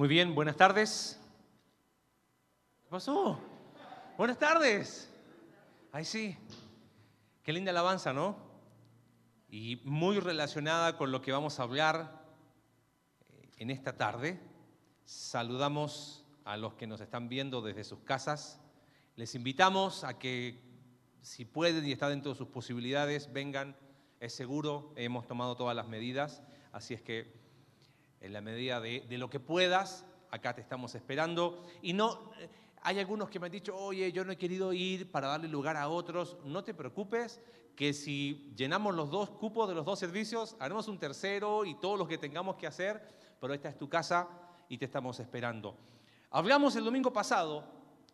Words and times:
Muy 0.00 0.08
bien, 0.08 0.34
buenas 0.34 0.56
tardes. 0.56 1.20
¿Qué 2.82 2.88
pasó? 2.88 3.38
Buenas 4.16 4.38
tardes. 4.38 5.12
Ay, 5.92 6.06
sí. 6.06 6.38
Qué 7.42 7.52
linda 7.52 7.70
alabanza, 7.70 8.14
¿no? 8.14 8.34
Y 9.50 9.82
muy 9.84 10.18
relacionada 10.18 10.96
con 10.96 11.12
lo 11.12 11.20
que 11.20 11.32
vamos 11.32 11.60
a 11.60 11.64
hablar 11.64 12.24
eh, 13.28 13.50
en 13.58 13.68
esta 13.68 13.98
tarde. 13.98 14.40
Saludamos 15.04 16.24
a 16.46 16.56
los 16.56 16.72
que 16.76 16.86
nos 16.86 17.02
están 17.02 17.28
viendo 17.28 17.60
desde 17.60 17.84
sus 17.84 17.98
casas. 18.00 18.58
Les 19.16 19.34
invitamos 19.34 20.02
a 20.04 20.18
que, 20.18 20.62
si 21.20 21.44
pueden 21.44 21.86
y 21.86 21.92
está 21.92 22.08
dentro 22.08 22.32
de 22.32 22.38
sus 22.38 22.48
posibilidades, 22.48 23.30
vengan. 23.34 23.76
Es 24.18 24.32
seguro, 24.34 24.94
hemos 24.96 25.26
tomado 25.26 25.56
todas 25.56 25.76
las 25.76 25.88
medidas, 25.88 26.42
así 26.72 26.94
es 26.94 27.02
que 27.02 27.38
en 28.20 28.32
la 28.32 28.40
medida 28.40 28.80
de, 28.80 29.04
lo 29.18 29.30
que 29.30 29.40
puedas. 29.40 30.04
Acá 30.30 30.54
te 30.54 30.60
estamos 30.60 30.94
esperando. 30.94 31.64
Y 31.82 31.92
no, 31.92 32.32
eh, 32.38 32.48
hay 32.82 32.98
algunos 32.98 33.28
que 33.30 33.40
me 33.40 33.46
han 33.46 33.52
dicho, 33.52 33.76
oye, 33.76 34.12
yo 34.12 34.24
no 34.24 34.32
he 34.32 34.38
querido 34.38 34.72
ir 34.72 35.10
para 35.10 35.28
darle 35.28 35.48
lugar 35.48 35.76
a 35.76 35.88
otros. 35.88 36.36
No 36.44 36.62
te 36.62 36.74
preocupes, 36.74 37.40
que 37.74 37.92
si 37.92 38.52
llenamos 38.56 38.94
los 38.94 39.10
dos 39.10 39.30
cupos 39.30 39.68
de 39.68 39.74
los 39.74 39.84
dos 39.84 39.98
servicios, 39.98 40.56
haremos 40.58 40.86
un 40.88 40.98
tercero 40.98 41.64
y 41.64 41.74
todos 41.76 41.98
los 41.98 42.06
que 42.06 42.18
tengamos 42.18 42.56
que 42.56 42.66
hacer, 42.66 43.02
pero 43.40 43.54
esta 43.54 43.70
es 43.70 43.78
tu 43.78 43.88
casa 43.88 44.28
y 44.68 44.76
te 44.76 44.84
estamos 44.84 45.18
esperando. 45.18 45.76
Hablamos 46.30 46.76
el 46.76 46.84
domingo 46.84 47.12
pasado 47.12 47.64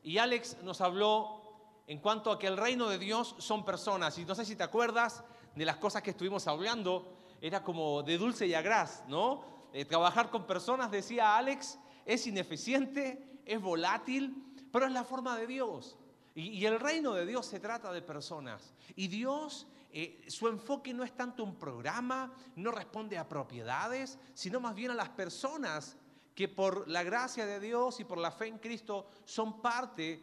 y 0.03 0.19
Alex 0.19 0.59
nos 0.63 0.81
habló 0.81 1.43
en 1.87 1.99
cuanto 1.99 2.31
a 2.31 2.39
que 2.39 2.47
el 2.47 2.57
reino 2.57 2.89
de 2.89 2.99
Dios 2.99 3.35
son 3.39 3.65
personas. 3.65 4.17
Y 4.19 4.25
no 4.25 4.35
sé 4.35 4.45
si 4.45 4.57
te 4.57 4.63
acuerdas 4.63 5.25
de 5.55 5.65
las 5.65 5.77
cosas 5.77 6.03
que 6.03 6.11
estuvimos 6.11 6.47
hablando, 6.47 7.17
era 7.41 7.63
como 7.63 8.03
de 8.03 8.19
dulce 8.19 8.47
y 8.47 8.55
agraz, 8.55 9.05
¿no? 9.09 9.56
Eh, 9.77 9.85
trabajar 9.85 10.31
con 10.31 10.47
personas, 10.47 10.91
decía 10.91 11.37
Alex, 11.37 11.79
es 12.07 12.27
ineficiente, 12.27 13.43
es 13.45 13.61
volátil, 13.61 14.35
pero 14.73 14.87
es 14.87 14.93
la 14.93 15.05
forma 15.05 15.37
de 15.37 15.47
Dios. 15.47 15.99
Y, 16.35 16.65
el 16.65 16.81
reino 16.81 17.13
de 17.13 17.27
Dios 17.27 17.45
se 17.45 17.61
trata 17.61 17.93
de 17.93 18.01
personas. 18.01 18.73
Y 18.95 19.09
Dios, 19.09 19.67
eh, 19.93 20.25
su 20.29 20.49
enfoque 20.49 20.95
no 20.95 21.05
es 21.05 21.15
tanto 21.15 21.45
un 21.45 21.57
programa, 21.57 22.33
no 22.55 22.71
responde 22.71 23.19
a 23.19 23.29
propiedades, 23.29 24.19
sino 24.33 24.61
más 24.61 24.75
bien 24.75 24.93
a 24.93 24.95
las 24.95 25.11
personas 25.11 25.99
que 26.35 26.49
por 26.49 26.89
la 26.89 27.03
gracia 27.03 27.45
de 27.45 27.61
Dios 27.61 28.01
y 28.01 28.05
por 28.05 28.17
la 28.17 28.31
fe 28.31 28.47
en 28.47 28.59
Cristo 28.59 29.11
son 29.27 29.61
parte 29.61 30.23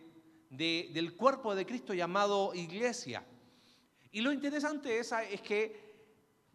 del 0.50 1.16
cuerpo 1.16 1.54
de 1.54 1.68
Cristo 1.68 1.94
llamado 1.94 2.56
iglesia. 2.56 3.24
Y 4.12 4.22
lo 4.22 4.32
interesante 4.32 4.98
es 4.98 5.14
que 5.44 5.94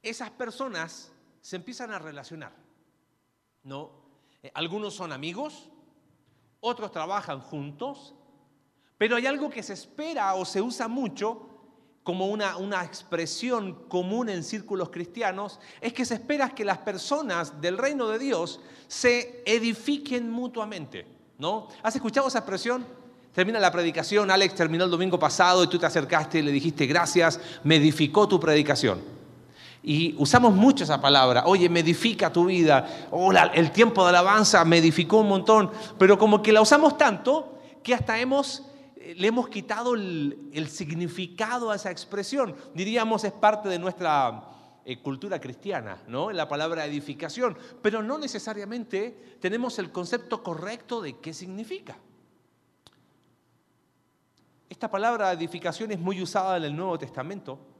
esas 0.02 0.30
personas 0.30 1.12
se 1.40 1.54
empiezan 1.54 1.92
a 1.92 2.00
relacionar. 2.00 2.66
No. 3.64 3.90
Eh, 4.42 4.50
algunos 4.54 4.94
son 4.94 5.12
amigos, 5.12 5.68
otros 6.60 6.92
trabajan 6.92 7.40
juntos, 7.40 8.14
pero 8.96 9.16
hay 9.16 9.26
algo 9.26 9.50
que 9.50 9.62
se 9.62 9.74
espera 9.74 10.34
o 10.34 10.44
se 10.44 10.60
usa 10.60 10.88
mucho 10.88 11.48
como 12.02 12.28
una, 12.28 12.56
una, 12.56 12.84
expresión 12.84 13.86
común 13.86 14.30
en 14.30 14.42
círculos 14.42 14.88
cristianos, 14.88 15.60
es 15.80 15.92
que 15.92 16.06
se 16.06 16.14
espera 16.14 16.54
que 16.54 16.64
las 16.64 16.78
personas 16.78 17.60
del 17.60 17.76
reino 17.76 18.08
de 18.08 18.18
Dios 18.18 18.60
se 18.86 19.42
edifiquen 19.44 20.30
mutuamente. 20.30 21.06
¿no? 21.38 21.68
¿Has 21.82 21.94
escuchado 21.94 22.28
esa 22.28 22.38
expresión? 22.38 22.86
Termina 23.34 23.60
la 23.60 23.70
predicación, 23.70 24.30
Alex 24.30 24.54
terminó 24.54 24.84
el 24.84 24.90
domingo 24.90 25.18
pasado 25.18 25.62
y 25.62 25.68
tú 25.68 25.78
te 25.78 25.86
acercaste 25.86 26.38
y 26.38 26.42
le 26.42 26.50
dijiste 26.50 26.86
gracias, 26.86 27.38
me 27.62 27.76
edificó 27.76 28.26
tu 28.26 28.40
predicación. 28.40 29.17
Y 29.82 30.14
usamos 30.18 30.54
mucho 30.54 30.84
esa 30.84 31.00
palabra, 31.00 31.44
oye, 31.46 31.68
me 31.68 31.80
edifica 31.80 32.32
tu 32.32 32.46
vida, 32.46 33.08
hola, 33.10 33.52
el 33.54 33.70
tiempo 33.70 34.02
de 34.02 34.10
alabanza 34.10 34.64
me 34.64 34.78
edificó 34.78 35.18
un 35.18 35.28
montón, 35.28 35.70
pero 35.98 36.18
como 36.18 36.42
que 36.42 36.52
la 36.52 36.60
usamos 36.60 36.98
tanto 36.98 37.58
que 37.82 37.94
hasta 37.94 38.18
hemos, 38.18 38.64
eh, 38.96 39.14
le 39.16 39.28
hemos 39.28 39.48
quitado 39.48 39.94
el, 39.94 40.68
significado 40.68 41.70
a 41.70 41.76
esa 41.76 41.90
expresión. 41.90 42.56
Diríamos 42.74 43.22
es 43.22 43.32
parte 43.32 43.68
de 43.68 43.78
nuestra 43.78 44.42
eh, 44.84 45.00
cultura 45.00 45.40
cristiana, 45.40 46.02
¿no? 46.08 46.32
La 46.32 46.48
palabra 46.48 46.84
edificación, 46.84 47.56
pero 47.80 48.02
no 48.02 48.18
necesariamente 48.18 49.36
tenemos 49.40 49.78
el 49.78 49.92
concepto 49.92 50.42
correcto 50.42 51.00
de 51.00 51.18
qué 51.18 51.32
significa. 51.32 51.96
Esta 54.68 54.90
palabra 54.90 55.32
edificación 55.32 55.92
es 55.92 56.00
muy 56.00 56.20
usada 56.20 56.56
en 56.56 56.64
el 56.64 56.76
Nuevo 56.76 56.98
Testamento 56.98 57.77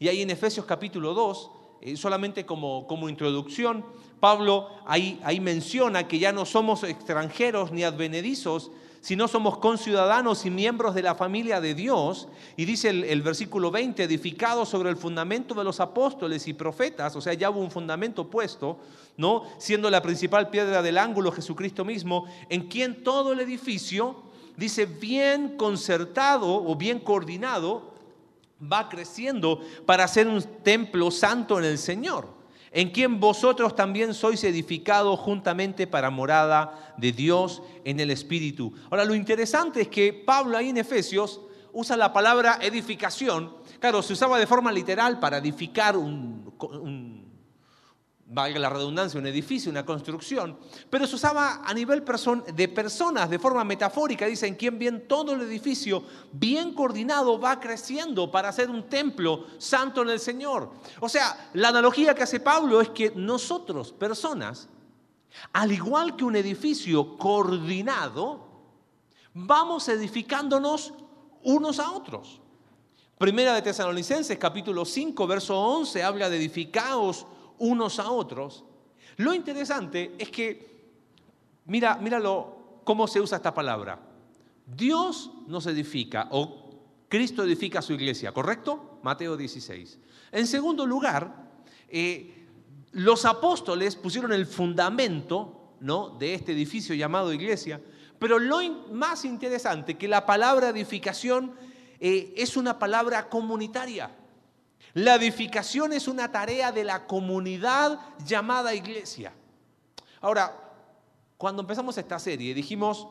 y 0.00 0.08
ahí 0.08 0.22
en 0.22 0.30
Efesios 0.30 0.64
capítulo 0.64 1.12
2, 1.12 1.50
eh, 1.82 1.96
solamente 1.96 2.46
como, 2.46 2.86
como 2.86 3.10
introducción, 3.10 3.84
Pablo 4.18 4.68
ahí, 4.86 5.20
ahí 5.22 5.40
menciona 5.40 6.08
que 6.08 6.18
ya 6.18 6.32
no 6.32 6.46
somos 6.46 6.84
extranjeros 6.84 7.70
ni 7.70 7.84
advenedizos, 7.84 8.70
sino 9.02 9.28
somos 9.28 9.58
conciudadanos 9.58 10.46
y 10.46 10.50
miembros 10.50 10.94
de 10.94 11.02
la 11.02 11.14
familia 11.14 11.60
de 11.60 11.74
Dios. 11.74 12.28
Y 12.56 12.64
dice 12.64 12.88
el, 12.88 13.04
el, 13.04 13.20
versículo 13.20 13.70
20, 13.70 14.02
edificados 14.02 14.70
sobre 14.70 14.88
el 14.88 14.96
fundamento 14.96 15.54
de 15.54 15.64
los 15.64 15.80
apóstoles 15.80 16.48
y 16.48 16.54
profetas, 16.54 17.14
o 17.14 17.20
sea, 17.20 17.34
ya 17.34 17.50
hubo 17.50 17.60
un 17.60 17.70
fundamento 17.70 18.30
puesto, 18.30 18.78
¿no? 19.18 19.44
Siendo 19.58 19.90
la 19.90 20.00
principal 20.00 20.48
piedra 20.48 20.80
del 20.80 20.96
ángulo 20.96 21.30
Jesucristo 21.30 21.84
mismo, 21.84 22.24
en 22.48 22.68
quien 22.68 23.04
todo 23.04 23.32
el 23.34 23.40
edificio, 23.40 24.16
dice, 24.56 24.86
bien 24.86 25.58
concertado 25.58 26.64
o 26.64 26.74
bien 26.74 27.00
coordinado, 27.00 27.90
va 28.60 28.88
creciendo 28.88 29.60
para 29.86 30.06
ser 30.08 30.28
un 30.28 30.42
templo 30.62 31.10
santo 31.10 31.58
en 31.58 31.64
el 31.64 31.78
Señor, 31.78 32.28
en 32.72 32.90
quien 32.90 33.18
vosotros 33.18 33.74
también 33.74 34.14
sois 34.14 34.44
edificados 34.44 35.18
juntamente 35.20 35.86
para 35.86 36.10
morada 36.10 36.94
de 36.96 37.12
Dios 37.12 37.62
en 37.84 38.00
el 38.00 38.10
Espíritu. 38.10 38.72
Ahora, 38.90 39.04
lo 39.04 39.14
interesante 39.14 39.82
es 39.82 39.88
que 39.88 40.12
Pablo 40.12 40.56
ahí 40.56 40.68
en 40.68 40.78
Efesios 40.78 41.40
usa 41.72 41.96
la 41.96 42.12
palabra 42.12 42.58
edificación. 42.60 43.54
Claro, 43.78 44.02
se 44.02 44.12
usaba 44.12 44.38
de 44.38 44.46
forma 44.46 44.72
literal 44.72 45.18
para 45.18 45.38
edificar 45.38 45.96
un, 45.96 46.52
un 46.58 47.29
valga 48.32 48.60
la 48.60 48.70
redundancia, 48.70 49.18
un 49.18 49.26
edificio, 49.26 49.72
una 49.72 49.84
construcción, 49.84 50.56
pero 50.88 51.04
se 51.04 51.16
usaba 51.16 51.62
a 51.64 51.74
nivel 51.74 52.04
de 52.54 52.68
personas, 52.68 53.28
de 53.28 53.38
forma 53.40 53.64
metafórica, 53.64 54.24
dicen, 54.26 54.54
quien 54.54 54.78
bien 54.78 55.08
todo 55.08 55.32
el 55.32 55.42
edificio, 55.42 56.04
bien 56.32 56.72
coordinado, 56.72 57.40
va 57.40 57.58
creciendo 57.58 58.30
para 58.30 58.52
ser 58.52 58.70
un 58.70 58.88
templo 58.88 59.46
santo 59.58 60.02
en 60.02 60.10
el 60.10 60.20
Señor. 60.20 60.70
O 61.00 61.08
sea, 61.08 61.50
la 61.54 61.68
analogía 61.68 62.14
que 62.14 62.22
hace 62.22 62.38
Pablo 62.38 62.80
es 62.80 62.90
que 62.90 63.12
nosotros, 63.16 63.92
personas, 63.92 64.68
al 65.52 65.72
igual 65.72 66.14
que 66.14 66.24
un 66.24 66.36
edificio 66.36 67.18
coordinado, 67.18 68.46
vamos 69.34 69.88
edificándonos 69.88 70.94
unos 71.42 71.80
a 71.80 71.90
otros. 71.90 72.40
Primera 73.18 73.54
de 73.54 73.62
Tesalonicenses, 73.62 74.38
capítulo 74.38 74.84
5, 74.84 75.26
verso 75.26 75.58
11, 75.58 76.04
habla 76.04 76.30
de 76.30 76.36
edificaos 76.36 77.26
unos 77.60 78.00
a 78.00 78.10
otros, 78.10 78.64
lo 79.16 79.32
interesante 79.32 80.14
es 80.18 80.30
que, 80.30 80.90
mira, 81.66 81.96
míralo 81.96 82.80
cómo 82.84 83.06
se 83.06 83.20
usa 83.20 83.36
esta 83.36 83.54
palabra. 83.54 84.00
Dios 84.66 85.30
nos 85.46 85.66
edifica 85.66 86.28
o 86.30 86.70
Cristo 87.08 87.44
edifica 87.44 87.82
su 87.82 87.92
iglesia, 87.92 88.32
¿correcto? 88.32 88.98
Mateo 89.02 89.36
16. 89.36 89.98
En 90.32 90.46
segundo 90.46 90.86
lugar, 90.86 91.50
eh, 91.88 92.46
los 92.92 93.24
apóstoles 93.24 93.96
pusieron 93.96 94.32
el 94.32 94.46
fundamento 94.46 95.74
¿no? 95.80 96.10
de 96.10 96.34
este 96.34 96.52
edificio 96.52 96.94
llamado 96.94 97.32
iglesia, 97.32 97.80
pero 98.18 98.38
lo 98.38 98.60
más 98.92 99.24
interesante 99.24 99.96
que 99.96 100.06
la 100.06 100.24
palabra 100.26 100.68
edificación 100.68 101.52
eh, 101.98 102.32
es 102.36 102.56
una 102.56 102.78
palabra 102.78 103.28
comunitaria. 103.28 104.10
La 104.94 105.14
edificación 105.14 105.92
es 105.92 106.08
una 106.08 106.32
tarea 106.32 106.72
de 106.72 106.84
la 106.84 107.06
comunidad 107.06 108.00
llamada 108.24 108.74
iglesia. 108.74 109.32
Ahora, 110.20 110.54
cuando 111.36 111.62
empezamos 111.62 111.96
esta 111.96 112.18
serie 112.18 112.54
dijimos, 112.54 113.06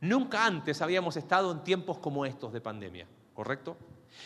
nunca 0.00 0.46
antes 0.46 0.80
habíamos 0.80 1.16
estado 1.16 1.52
en 1.52 1.62
tiempos 1.62 1.98
como 1.98 2.24
estos 2.24 2.52
de 2.52 2.60
pandemia, 2.60 3.06
¿correcto? 3.34 3.76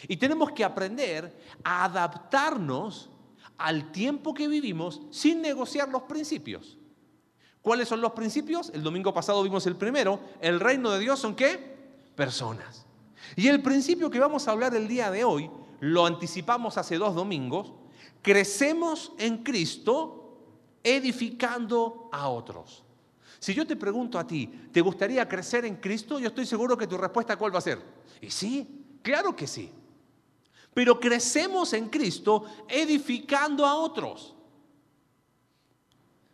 Y 0.06 0.16
tenemos 0.16 0.52
que 0.52 0.64
aprender 0.64 1.36
a 1.64 1.84
adaptarnos 1.84 3.10
al 3.56 3.90
tiempo 3.90 4.32
que 4.32 4.46
vivimos 4.46 5.02
sin 5.10 5.42
negociar 5.42 5.88
los 5.88 6.02
principios. 6.02 6.78
¿Cuáles 7.60 7.88
son 7.88 8.00
los 8.00 8.12
principios? 8.12 8.70
El 8.72 8.82
domingo 8.82 9.12
pasado 9.12 9.42
vimos 9.42 9.66
el 9.66 9.76
primero. 9.76 10.20
El 10.40 10.60
reino 10.60 10.90
de 10.92 11.00
Dios 11.00 11.18
son 11.18 11.34
qué? 11.34 11.76
Personas. 12.14 12.86
Y 13.34 13.48
el 13.48 13.60
principio 13.62 14.10
que 14.10 14.20
vamos 14.20 14.46
a 14.46 14.52
hablar 14.52 14.74
el 14.74 14.86
día 14.86 15.10
de 15.10 15.24
hoy 15.24 15.50
lo 15.80 16.06
anticipamos 16.06 16.78
hace 16.78 16.98
dos 16.98 17.14
domingos, 17.14 17.72
crecemos 18.22 19.12
en 19.18 19.42
Cristo 19.42 20.18
edificando 20.82 22.08
a 22.12 22.28
otros. 22.28 22.84
Si 23.38 23.54
yo 23.54 23.66
te 23.66 23.76
pregunto 23.76 24.18
a 24.18 24.26
ti, 24.26 24.46
¿te 24.72 24.80
gustaría 24.80 25.28
crecer 25.28 25.64
en 25.64 25.76
Cristo? 25.76 26.18
Yo 26.18 26.28
estoy 26.28 26.46
seguro 26.46 26.76
que 26.76 26.86
tu 26.86 26.96
respuesta 26.96 27.36
cuál 27.36 27.54
va 27.54 27.58
a 27.58 27.62
ser. 27.62 27.80
Y 28.20 28.30
sí, 28.30 28.98
claro 29.02 29.36
que 29.36 29.46
sí. 29.46 29.70
Pero 30.74 30.98
crecemos 30.98 31.72
en 31.72 31.88
Cristo 31.88 32.44
edificando 32.68 33.64
a 33.64 33.76
otros. 33.76 34.34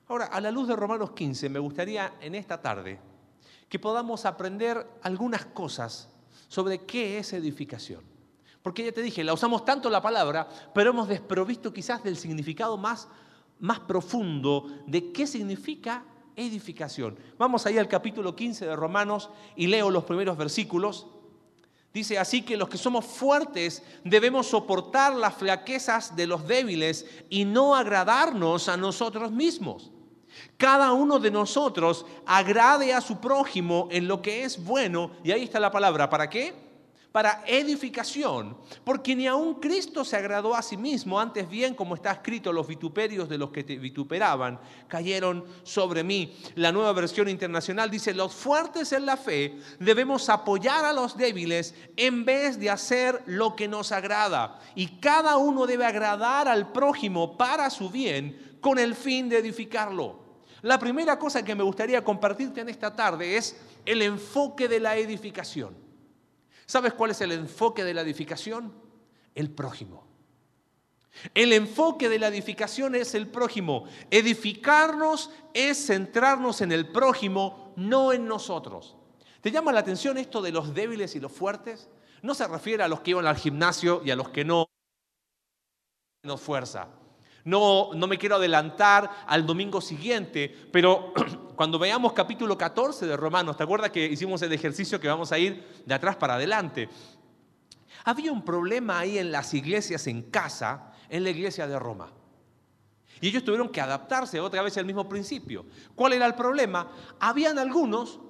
Ahora, 0.09 0.27
a 0.27 0.41
la 0.41 0.51
luz 0.51 0.69
de 0.69 0.77
Romanos 0.77 1.13
15, 1.13 1.49
me 1.49 1.59
gustaría 1.59 2.15
en 2.21 2.35
esta 2.35 2.61
tarde 2.61 3.01
que 3.69 3.79
podamos 3.79 4.25
aprender 4.25 4.87
algunas 5.03 5.47
cosas 5.47 6.09
sobre 6.49 6.83
qué 6.83 7.19
es 7.19 7.33
edificación. 7.33 8.14
Porque 8.65 8.83
ya 8.83 8.93
te 8.93 9.03
dije, 9.03 9.23
la 9.23 9.35
usamos 9.35 9.67
tanto 9.67 9.91
la 9.91 10.01
palabra, 10.01 10.49
pero 10.73 10.89
hemos 10.89 11.07
desprovisto 11.07 11.71
quizás 11.71 12.03
del 12.03 12.17
significado 12.17 12.79
más, 12.79 13.09
más 13.61 13.79
profundo 13.81 14.65
de 14.87 15.13
qué 15.13 15.27
significa 15.27 16.03
edificación. 16.35 17.19
Vamos 17.37 17.67
ahí 17.67 17.77
al 17.77 17.89
capítulo 17.89 18.35
15 18.35 18.65
de 18.65 18.75
Romanos 18.75 19.29
y 19.55 19.67
leo 19.67 19.91
los 19.91 20.05
primeros 20.05 20.39
versículos. 20.39 21.07
Dice 21.93 22.19
así 22.19 22.41
que 22.41 22.57
los 22.57 22.71
que 22.71 22.79
somos 22.79 23.05
fuertes 23.05 23.83
debemos 24.03 24.47
soportar 24.47 25.15
las 25.15 25.35
flaquezas 25.35 26.17
de 26.17 26.27
los 26.27 26.49
débiles 26.49 27.05
y 27.29 27.45
no 27.45 27.77
agradarnos 27.77 28.71
a 28.71 28.79
nosotros 28.79 29.31
mismos. 29.31 29.91
Cada 30.57 30.93
uno 30.93 31.19
de 31.19 31.31
nosotros 31.31 32.07
agrade 32.25 32.95
a 32.95 33.03
su 33.03 33.21
prójimo 33.21 33.89
en 33.91 34.09
lo 34.09 34.23
que 34.23 34.43
es 34.45 34.65
bueno, 34.65 35.11
y 35.23 35.33
ahí 35.33 35.43
está 35.43 35.61
la 35.61 35.71
palabra, 35.71 36.09
¿para 36.09 36.31
qué? 36.31 36.65
Para 37.15 37.45
edificación, 37.47 38.57
porque 38.83 39.15
ni 39.15 39.29
aun 39.29 39.61
Cristo 39.61 40.05
se 40.05 40.17
agradó 40.17 40.53
a 40.53 40.63
sí 40.63 40.77
mismo, 40.77 41.21
antes 41.21 41.49
bien, 41.49 41.73
como 41.73 41.95
está 41.95 42.11
escrito, 42.11 42.53
los 42.53 42.67
vituperios 42.67 43.29
de 43.29 43.39
los 43.39 43.53
que 43.53 43.63
te 43.63 43.77
vituperaban 43.77 44.59
cayeron 44.89 45.45
sobre 45.63 46.03
mí. 46.03 46.37
La 46.57 46.73
nueva 46.73 46.93
versión 46.93 47.29
internacional 47.29 47.89
dice, 47.89 48.13
los 48.15 48.35
fuertes 48.35 48.91
en 48.91 49.07
la 49.07 49.17
fe 49.17 49.57
debemos 49.79 50.29
apoyar 50.29 50.85
a 50.85 50.93
los 50.93 51.17
débiles 51.17 51.77
en 51.97 52.25
vez 52.25 52.59
de 52.59 52.71
hacer 52.71 53.23
lo 53.27 53.55
que 53.55 53.69
nos 53.69 53.93
agrada, 53.93 54.59
y 54.75 54.99
cada 54.99 55.37
uno 55.37 55.69
debe 55.69 55.87
agradar 55.87 56.49
al 56.49 56.73
prójimo 56.73 57.39
para 57.39 57.71
su 57.71 57.91
bien 57.91 58.59
con 58.61 58.77
el 58.77 58.97
fin 58.97 59.29
de 59.29 59.39
edificarlo. 59.39 60.19
La 60.63 60.81
primera 60.81 61.17
cosa 61.17 61.45
que 61.45 61.55
me 61.55 61.63
gustaría 61.63 62.03
compartirte 62.03 62.61
en 62.61 62.71
esta 62.71 62.93
tarde 62.93 63.37
es 63.37 63.57
el 63.87 64.03
enfoque 64.03 64.67
de 64.67 64.81
la 64.81 64.97
edificación. 64.97 65.84
¿Sabes 66.67 66.95
cuál 66.95 67.11
es 67.11 67.21
el 67.21 67.33
enfoque 67.33 67.85
de 67.85 67.95
la 67.95 68.03
edificación? 68.03 68.75
El 69.35 69.51
prójimo. 69.51 70.07
El 71.35 71.53
enfoque 71.53 72.09
de 72.09 72.19
la 72.19 72.29
edificación 72.29 72.95
es 72.95 73.15
el 73.15 73.29
prójimo. 73.29 73.85
Edificarnos 74.11 75.31
es 75.53 75.87
centrarnos 75.87 76.61
en 76.61 76.73
el 76.73 76.91
prójimo, 76.91 77.73
no 77.77 78.13
en 78.13 78.27
nosotros. 78.27 78.97
¿Te 79.41 79.51
llama 79.51 79.73
la 79.73 79.81
atención 79.81 80.19
esto 80.19 80.43
de 80.43 80.53
los 80.53 80.75
débiles 80.75 81.15
y 81.15 81.21
los 81.21 81.31
fuertes? 81.31 81.89
No 82.23 82.35
se 82.35 82.49
refiere 82.49 82.83
a 82.83 82.89
los 82.89 83.01
que 83.01 83.11
iban 83.11 83.27
al 83.27 83.37
gimnasio 83.37 84.03
y 84.05 84.11
a 84.11 84.17
los 84.17 84.31
que 84.31 84.45
no. 84.45 84.67
Nos 86.23 86.41
fuerza. 86.41 86.89
No, 87.45 87.91
no 87.95 88.07
me 88.07 88.17
quiero 88.17 88.37
adelantar 88.37 89.11
al 89.27 89.45
domingo 89.45 89.81
siguiente, 89.81 90.49
pero 90.73 91.13
cuando 91.57 91.79
veamos 91.79 92.15
capítulo 92.15 92.57
14 92.57 93.07
de 93.07 93.17
Romanos, 93.17 93.57
¿te 93.57 93.63
acuerdas 93.63 93.91
que 93.91 94.07
hicimos 94.07 94.41
el 94.43 94.53
ejercicio 94.53 94.99
que 94.99 95.09
vamos 95.09 95.31
a 95.31 95.39
ir 95.39 95.83
de 95.85 95.95
atrás 95.95 96.17
para 96.17 96.35
adelante? 96.35 96.89
Había 98.05 98.33
un 98.33 98.43
problema 98.43 98.99
ahí 98.99 99.19
en 99.19 99.31
las 99.31 99.53
iglesias 99.53 100.07
en 100.07 100.23
casa, 100.23 100.93
en 101.11 101.23
la 101.23 101.31
iglesia 101.31 101.67
de 101.67 101.79
Roma. 101.79 102.11
Y 103.21 103.29
ellos 103.29 103.45
tuvieron 103.45 103.69
que 103.69 103.81
adaptarse 103.81 104.41
otra 104.41 104.63
vez 104.63 104.77
al 104.79 104.87
mismo 104.87 105.09
principio. 105.09 105.67
¿Cuál 105.95 106.15
era 106.15 106.27
el 106.27 106.35
problema? 106.35 106.91
Habían 107.21 107.59
algunos 107.59 108.21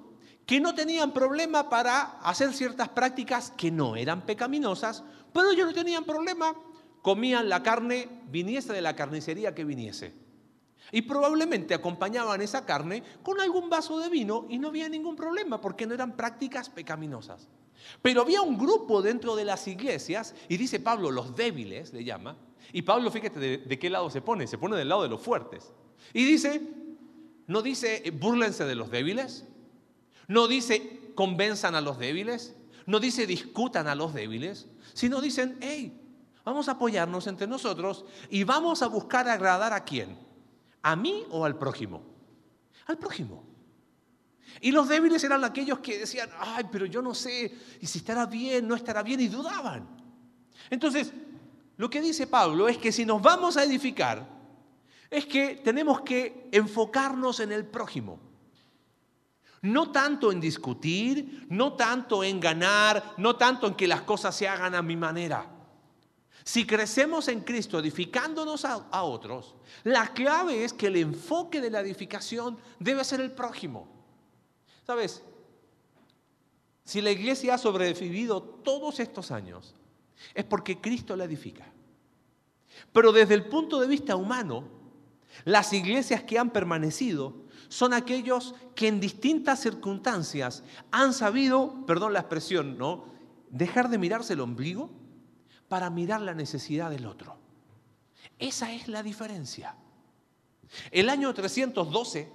que 0.45 0.59
no 0.59 0.75
tenían 0.75 1.11
problema 1.11 1.69
para 1.69 2.19
hacer 2.19 2.53
ciertas 2.53 2.89
prácticas 2.89 3.51
que 3.51 3.71
no 3.71 3.95
eran 3.95 4.25
pecaminosas, 4.25 5.03
pero 5.33 5.51
ellos 5.51 5.67
no 5.67 5.73
tenían 5.73 6.03
problema 6.03 6.53
comían 7.05 7.49
la 7.49 7.61
carne, 7.61 8.09
viniese 8.31 8.73
de 8.73 8.81
la 8.81 8.95
carnicería 8.95 9.53
que 9.53 9.63
viniese. 9.63 10.11
Y 10.91 11.03
probablemente 11.03 11.75
acompañaban 11.75 12.41
esa 12.41 12.65
carne 12.65 13.03
con 13.21 13.39
algún 13.39 13.69
vaso 13.69 13.99
de 13.99 14.09
vino 14.09 14.47
y 14.49 14.57
no 14.57 14.69
había 14.69 14.89
ningún 14.89 15.15
problema 15.15 15.61
porque 15.61 15.85
no 15.85 15.93
eran 15.93 16.17
prácticas 16.17 16.67
pecaminosas. 16.67 17.47
Pero 18.01 18.23
había 18.23 18.41
un 18.41 18.57
grupo 18.57 19.03
dentro 19.03 19.35
de 19.35 19.45
las 19.45 19.67
iglesias, 19.67 20.33
y 20.49 20.57
dice 20.57 20.79
Pablo, 20.79 21.11
los 21.11 21.35
débiles 21.35 21.93
le 21.93 22.03
llama, 22.03 22.37
y 22.73 22.81
Pablo 22.81 23.11
fíjate 23.11 23.39
de, 23.39 23.79
qué 23.79 23.89
lado 23.91 24.09
se 24.09 24.23
pone, 24.23 24.47
se 24.47 24.57
pone 24.57 24.75
del 24.75 24.89
lado 24.89 25.03
de 25.03 25.09
los 25.09 25.21
fuertes. 25.21 25.71
Y 26.11 26.25
dice, 26.25 26.59
no 27.45 27.61
dice 27.61 28.01
búrlense 28.19 28.65
de 28.65 28.73
los 28.73 28.89
débiles, 28.89 29.45
no 30.27 30.47
dice 30.47 31.11
convenzan 31.13 31.75
a 31.75 31.81
los 31.81 31.99
débiles, 31.99 32.55
no 32.87 32.99
dice 32.99 33.27
discutan 33.27 33.87
a 33.87 33.93
los 33.93 34.15
débiles, 34.15 34.65
sino 34.95 35.21
dicen, 35.21 35.59
hey, 35.61 36.01
Vamos 36.45 36.69
a 36.69 36.73
apoyarnos 36.73 37.25
entre 37.25 37.47
nosotros 37.47 38.05
y 38.29 38.43
vamos 38.43 38.83
a 38.83 38.87
buscar 38.87 39.27
agradar 39.27 39.73
a 39.73 39.83
quién. 39.83 40.15
¿A 40.83 40.95
mí 40.95 41.25
o 41.31 41.43
al 41.43 41.57
prójimo? 41.57 42.03
Al 42.85 42.99
prójimo. 42.99 43.43
Y 44.61 44.71
los 44.71 44.87
débiles 44.87 45.23
eran 45.23 45.43
aquellos 45.43 45.79
que 45.79 45.97
decían, 45.97 46.29
ay, 46.39 46.65
pero 46.71 46.85
yo 46.85 47.01
no 47.01 47.15
sé, 47.15 47.51
y 47.81 47.87
si 47.87 47.97
estará 47.97 48.27
bien, 48.27 48.67
no 48.67 48.75
estará 48.75 49.01
bien, 49.01 49.19
y 49.19 49.27
dudaban. 49.27 49.87
Entonces, 50.69 51.11
lo 51.77 51.89
que 51.89 51.99
dice 51.99 52.27
Pablo 52.27 52.69
es 52.69 52.77
que 52.77 52.91
si 52.91 53.05
nos 53.05 53.23
vamos 53.23 53.57
a 53.57 53.63
edificar, 53.63 54.29
es 55.09 55.25
que 55.25 55.55
tenemos 55.55 56.01
que 56.01 56.47
enfocarnos 56.51 57.39
en 57.39 57.51
el 57.51 57.65
prójimo. 57.65 58.19
No 59.63 59.91
tanto 59.91 60.31
en 60.31 60.39
discutir, 60.39 61.47
no 61.49 61.73
tanto 61.73 62.23
en 62.23 62.39
ganar, 62.39 63.15
no 63.17 63.35
tanto 63.35 63.65
en 63.65 63.73
que 63.73 63.87
las 63.87 64.01
cosas 64.01 64.35
se 64.35 64.47
hagan 64.47 64.75
a 64.75 64.83
mi 64.83 64.95
manera. 64.95 65.54
Si 66.45 66.67
crecemos 66.67 67.27
en 67.27 67.41
Cristo 67.41 67.79
edificándonos 67.79 68.65
a, 68.65 69.03
otros, 69.03 69.55
la 69.83 70.13
clave 70.13 70.63
es 70.63 70.73
que 70.73 70.87
el 70.87 70.97
enfoque 70.97 71.59
de 71.59 71.71
la 71.71 71.79
edificación 71.79 72.59
debe 72.79 73.03
ser 73.03 73.19
el 73.19 73.31
prójimo. 73.31 73.87
¿Sabes? 74.85 75.23
Si 76.83 77.01
la 77.01 77.09
iglesia 77.09 77.55
ha 77.55 77.57
sobrevivido 77.57 78.43
todos 78.43 78.99
estos 78.99 79.31
años, 79.31 79.73
es 80.35 80.45
porque 80.45 80.79
Cristo 80.79 81.15
la 81.15 81.23
edifica. 81.23 81.65
Pero 82.93 83.11
desde 83.11 83.33
el 83.33 83.47
punto 83.47 83.79
de 83.79 83.87
vista 83.87 84.15
humano, 84.15 84.65
las 85.45 85.73
iglesias 85.73 86.21
que 86.23 86.37
han 86.37 86.51
permanecido 86.51 87.33
son 87.69 87.91
aquellos 87.91 88.53
que 88.75 88.87
en 88.87 88.99
distintas 88.99 89.61
circunstancias 89.61 90.63
han 90.91 91.11
sabido, 91.15 91.83
perdón 91.87 92.13
la 92.13 92.19
expresión, 92.19 92.77
¿no? 92.77 93.05
Dejar 93.49 93.89
de 93.89 93.97
mirarse 93.97 94.33
el 94.33 94.41
ombligo 94.41 94.91
para 95.67 95.89
mirar 95.89 96.21
la 96.21 96.33
necesidad 96.33 96.89
del 96.89 97.05
otro. 97.05 97.37
Esa 98.37 98.73
es 98.73 98.87
la 98.87 99.03
diferencia. 99.03 99.75
El 100.91 101.09
año 101.09 101.33
312, 101.33 102.31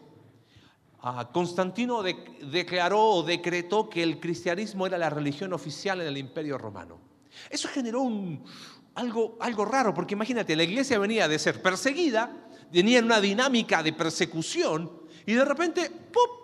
ah, 1.02 1.30
Constantino 1.32 2.02
declaró 2.02 3.02
o 3.02 3.22
decretó 3.22 3.88
que 3.88 4.02
el 4.02 4.20
cristianismo 4.20 4.86
era 4.86 4.98
la 4.98 5.10
religión 5.10 5.52
oficial 5.52 6.00
en 6.00 6.08
el 6.08 6.16
imperio 6.16 6.58
romano. 6.58 6.98
Eso 7.48 7.68
generó 7.68 8.08
algo, 8.94 9.36
algo 9.40 9.64
raro, 9.64 9.94
porque 9.94 10.14
imagínate, 10.14 10.56
la 10.56 10.64
iglesia 10.64 10.98
venía 10.98 11.28
de 11.28 11.38
ser 11.38 11.62
perseguida, 11.62 12.48
venía 12.72 12.98
en 12.98 13.04
una 13.04 13.20
dinámica 13.20 13.82
de 13.82 13.92
persecución, 13.92 14.90
y 15.26 15.34
de 15.34 15.44
repente, 15.44 15.90
¡pum! 15.90 16.40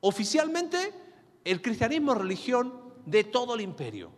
oficialmente 0.00 0.92
el 1.44 1.60
cristianismo 1.60 2.12
es 2.12 2.18
religión 2.18 2.72
de 3.04 3.24
todo 3.24 3.54
el 3.54 3.60
imperio. 3.60 4.10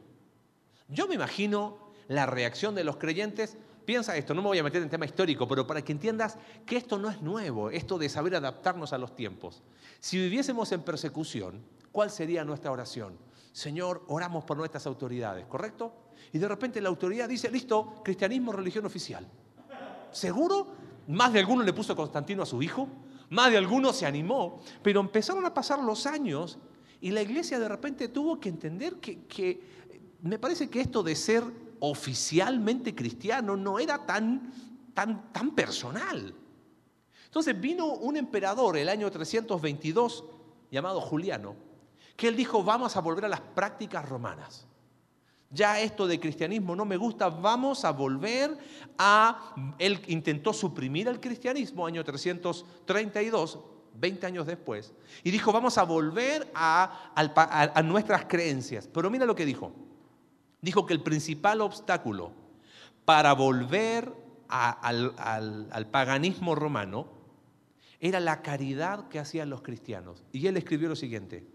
Yo 0.89 1.07
me 1.07 1.15
imagino 1.15 1.88
la 2.09 2.27
reacción 2.27 2.75
de 2.75 2.85
los 2.85 2.97
creyentes. 2.97 3.57
Piensa 3.85 4.17
esto, 4.17 4.35
no 4.35 4.43
me 4.43 4.49
voy 4.49 4.59
a 4.59 4.63
meter 4.63 4.83
en 4.83 4.91
tema 4.91 5.07
histórico, 5.07 5.49
pero 5.49 5.67
para 5.67 5.83
que 5.83 5.93
entiendas 5.93 6.37
que 6.67 6.77
esto 6.77 6.99
no 6.99 7.09
es 7.09 7.23
nuevo, 7.23 7.71
esto 7.71 7.97
de 7.97 8.09
saber 8.09 8.35
adaptarnos 8.35 8.93
a 8.93 8.99
los 8.99 9.15
tiempos. 9.15 9.63
Si 10.01 10.19
viviésemos 10.19 10.73
en 10.73 10.83
persecución, 10.83 11.63
¿cuál 11.91 12.11
sería 12.11 12.45
nuestra 12.45 12.71
oración? 12.71 13.17
Señor, 13.53 14.05
oramos 14.09 14.45
por 14.45 14.59
nuestras 14.59 14.87
autoridades, 14.87 15.47
¿correcto? 15.47 15.93
Y 16.33 16.39
de 16.39 16.49
repente 16.49 16.81
la 16.81 16.91
autoridad 16.91 17.29
dice, 17.29 17.51
listo, 17.51 18.03
cristianismo, 18.05 18.53
religión 18.53 18.85
oficial. 18.85 19.27
¿Seguro? 20.11 20.67
Más 21.09 21.33
de 21.33 21.41
alguno 21.41 21.63
le 21.63 21.73
puso 21.73 21.97
Constantino 21.97 22.43
a 22.43 22.47
su 22.47 22.63
hijo, 22.63 22.89
más 23.31 23.51
de 23.51 23.57
alguno 23.57 23.93
se 23.93 24.05
animó, 24.05 24.61
pero 24.83 25.01
empezaron 25.01 25.45
a 25.47 25.55
pasar 25.55 25.83
los 25.83 26.07
años 26.07 26.59
y 27.01 27.11
la 27.11 27.23
iglesia 27.23 27.59
de 27.59 27.69
repente 27.69 28.09
tuvo 28.09 28.39
que 28.39 28.49
entender 28.49 28.97
que, 28.97 29.25
que 29.25 29.61
me 30.23 30.39
parece 30.39 30.69
que 30.69 30.81
esto 30.81 31.03
de 31.03 31.15
ser 31.15 31.45
oficialmente 31.81 32.95
cristiano 32.95 33.57
no 33.57 33.79
era 33.79 34.05
tan, 34.05 34.53
tan, 34.95 35.33
tan 35.33 35.55
personal. 35.55 36.35
Entonces 37.25 37.61
vino 37.61 37.87
un 37.87 38.17
emperador 38.17 38.77
el 38.77 38.89
año 38.89 39.11
322 39.11 40.25
llamado 40.71 41.01
Juliano, 41.01 41.57
que 42.17 42.29
él 42.29 42.37
dijo, 42.37 42.65
vamos 42.65 42.97
a 42.97 43.01
volver 43.01 43.27
a 43.27 43.29
las 43.29 43.41
prácticas 43.41 44.09
romanas. 44.09 44.67
Ya 45.51 45.81
esto 45.81 46.07
de 46.07 46.21
cristianismo 46.21 46.77
no 46.77 46.85
me 46.85 46.97
gusta, 46.97 47.29
vamos 47.29 47.85
a 47.85 47.93
volver 47.93 48.57
a... 48.99 49.55
Él 49.79 50.01
intentó 50.09 50.53
suprimir 50.53 51.09
el 51.09 51.21
cristianismo 51.21 51.87
año 51.87 52.05
332, 52.05 53.59
20 53.95 54.27
años 54.27 54.47
después, 54.47 54.93
y 55.25 55.31
dijo, 55.31 55.53
vamos 55.53 55.79
a 55.79 55.85
volver 55.85 56.51
a, 56.55 57.13
a 57.15 57.83
nuestras 57.83 58.27
creencias. 58.27 58.89
Pero 58.93 59.11
mira 59.11 59.25
lo 59.25 59.35
que 59.35 59.47
dijo 59.47 59.88
dijo 60.61 60.87
que 60.87 60.95
el 60.95 61.03
principal 61.03 61.61
obstáculo 61.61 62.33
para 63.05 63.33
volver 63.33 64.13
al, 64.49 65.87
paganismo 65.91 66.55
romano 66.55 67.09
era 68.01 68.21
la 68.21 68.43
caridad 68.43 69.09
que 69.09 69.19
hacían 69.19 69.51
los 69.51 69.63
cristianos. 69.63 70.25
Y 70.33 70.47
él 70.47 70.57
escribió 70.57 70.89
lo 70.89 70.97
siguiente, 70.97 71.47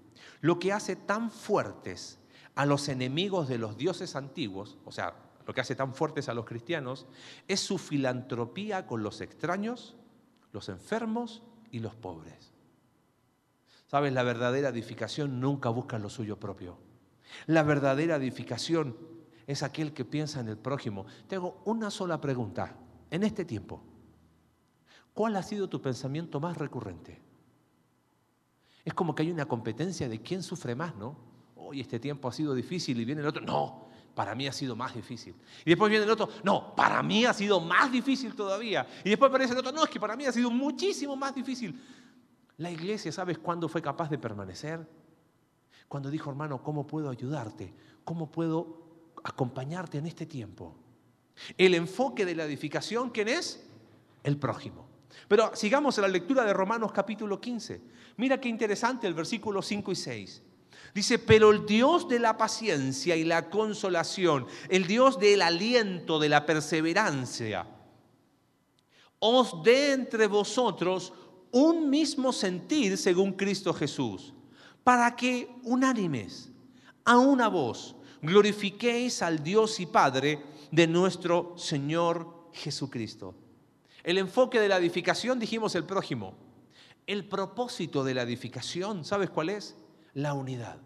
lo 0.42 0.60
que 0.60 0.74
hace 0.74 0.96
tan 0.96 1.32
fuertes 1.32 2.20
a 2.56 2.66
los 2.66 2.90
enemigos 2.90 3.48
de 3.48 3.58
los 3.58 3.78
dioses 3.78 4.16
antiguos, 4.16 4.78
o 4.86 4.92
sea, 4.92 5.16
lo 5.46 5.54
que 5.54 5.62
hace 5.62 5.76
tan 5.76 5.94
fuertes 5.94 6.30
a 6.30 6.34
los 6.34 6.46
cristianos, 6.46 7.06
es 7.48 7.60
su 7.60 7.78
filantropía 7.78 8.88
con 8.88 9.04
los 9.04 9.22
extraños, 9.22 9.96
los 10.52 10.70
enfermos 10.70 11.44
y 11.72 11.80
los 11.80 11.96
pobres. 11.96 12.52
Sabes, 13.88 14.14
la 14.14 14.24
verdadera 14.24 14.70
edificación 14.70 15.40
nunca 15.40 15.70
busca 15.70 16.00
lo 16.00 16.10
suyo 16.10 16.40
propio. 16.40 16.78
La 17.48 17.64
verdadera 17.64 18.16
edificación 18.16 18.96
es 19.48 19.64
aquel 19.64 19.94
que 19.94 20.06
piensa 20.06 20.40
en 20.40 20.48
el 20.48 20.58
prójimo. 20.58 21.06
Te 21.28 21.36
hago 21.36 21.62
una 21.66 21.92
sola 21.92 22.20
pregunta 22.20 22.76
en 23.10 23.24
este 23.24 23.46
tiempo. 23.46 23.82
¿Cuál 25.14 25.36
ha 25.36 25.44
sido 25.44 25.70
tu 25.70 25.82
pensamiento 25.82 26.40
más 26.40 26.58
recurrente? 26.58 27.22
Es 28.84 28.94
como 28.94 29.14
que 29.14 29.24
hay 29.24 29.32
una 29.32 29.46
competencia 29.46 30.10
de 30.10 30.22
quién 30.22 30.44
sufre 30.44 30.76
más, 30.76 30.96
¿no? 30.96 31.16
Hoy 31.56 31.80
este 31.80 32.00
tiempo 32.00 32.28
ha 32.28 32.34
sido 32.34 32.54
difícil 32.54 33.00
y 33.00 33.06
viene 33.06 33.22
el 33.22 33.28
otro, 33.28 33.42
no, 33.42 33.88
para 34.16 34.36
mí 34.36 34.48
ha 34.48 34.52
sido 34.52 34.76
más 34.76 34.94
difícil. 34.94 35.36
Y 35.66 35.70
después 35.70 35.90
viene 35.90 36.06
el 36.06 36.12
otro, 36.12 36.30
no, 36.44 36.76
para 36.76 37.02
mí 37.02 37.26
ha 37.26 37.34
sido 37.34 37.62
más 37.62 37.92
difícil 37.92 38.36
todavía. 38.36 38.86
Y 39.04 39.10
después 39.10 39.30
aparece 39.30 39.54
el 39.54 39.60
otro, 39.60 39.72
no, 39.72 39.84
es 39.84 39.90
que 39.90 40.00
para 40.00 40.16
mí 40.16 40.26
ha 40.26 40.32
sido 40.32 40.50
muchísimo 40.52 41.16
más 41.16 41.34
difícil. 41.34 41.80
La 42.58 42.70
iglesia, 42.70 43.12
¿sabes 43.12 43.38
cuándo 43.38 43.70
fue 43.70 43.82
capaz 43.82 44.10
de 44.10 44.18
permanecer? 44.18 44.86
Cuando 45.88 46.10
dijo, 46.10 46.30
hermano, 46.30 46.64
¿cómo 46.64 46.88
puedo 46.88 47.10
ayudarte? 47.10 47.74
¿Cómo 48.04 48.32
puedo 48.32 49.12
acompañarte 49.24 49.98
en 49.98 50.08
este 50.08 50.26
tiempo? 50.26 50.76
El 51.58 51.74
enfoque 51.74 52.26
de 52.26 52.36
la 52.36 52.46
edificación, 52.46 53.10
¿quién 53.10 53.28
es? 53.28 53.66
El 54.24 54.38
prójimo. 54.38 54.88
Pero 55.28 55.56
sigamos 55.56 55.98
la 55.98 56.08
lectura 56.08 56.44
de 56.44 56.54
Romanos 56.54 56.92
capítulo 56.92 57.40
15. 57.40 57.82
Mira 58.18 58.40
qué 58.40 58.50
interesante 58.50 59.08
el 59.08 59.14
versículo 59.14 59.62
5 59.62 59.92
y 59.92 59.96
6. 59.96 60.42
Dice, 60.94 61.18
pero 61.20 61.52
el 61.52 61.66
Dios 61.66 62.08
de 62.08 62.20
la 62.20 62.38
paciencia 62.38 63.16
y 63.16 63.24
la 63.24 63.50
consolación, 63.50 64.46
el 64.70 64.86
Dios 64.86 65.20
del 65.20 65.42
aliento, 65.42 66.20
de 66.20 66.30
la 66.30 66.46
perseverancia, 66.46 67.66
os 69.20 69.64
dé 69.64 69.94
entre 69.94 70.28
vosotros 70.28 71.14
un 71.52 71.90
mismo 71.90 72.34
sentir 72.34 72.98
según 72.98 73.34
Cristo 73.34 73.74
Jesús, 73.74 74.33
para 74.84 75.16
que 75.16 75.50
unánimes, 75.64 76.52
a 77.06 77.18
una 77.18 77.48
voz, 77.48 77.96
glorifiquéis 78.22 79.22
al 79.22 79.44
Dios 79.44 79.80
y 79.80 79.86
Padre 79.86 80.42
de 80.72 80.88
nuestro 80.88 81.54
Señor 81.58 82.50
Jesucristo. 82.54 83.36
El 84.04 84.18
enfoque 84.18 84.60
de 84.60 84.68
la 84.68 84.78
edificación, 84.78 85.40
dijimos 85.40 85.76
el 85.76 85.86
prójimo. 85.86 86.36
El 87.08 87.26
propósito 87.26 88.04
de 88.04 88.14
la 88.14 88.24
edificación, 88.24 89.06
¿sabes 89.06 89.30
cuál 89.30 89.50
es? 89.50 89.76
La 90.14 90.34
unidad. 90.34 90.78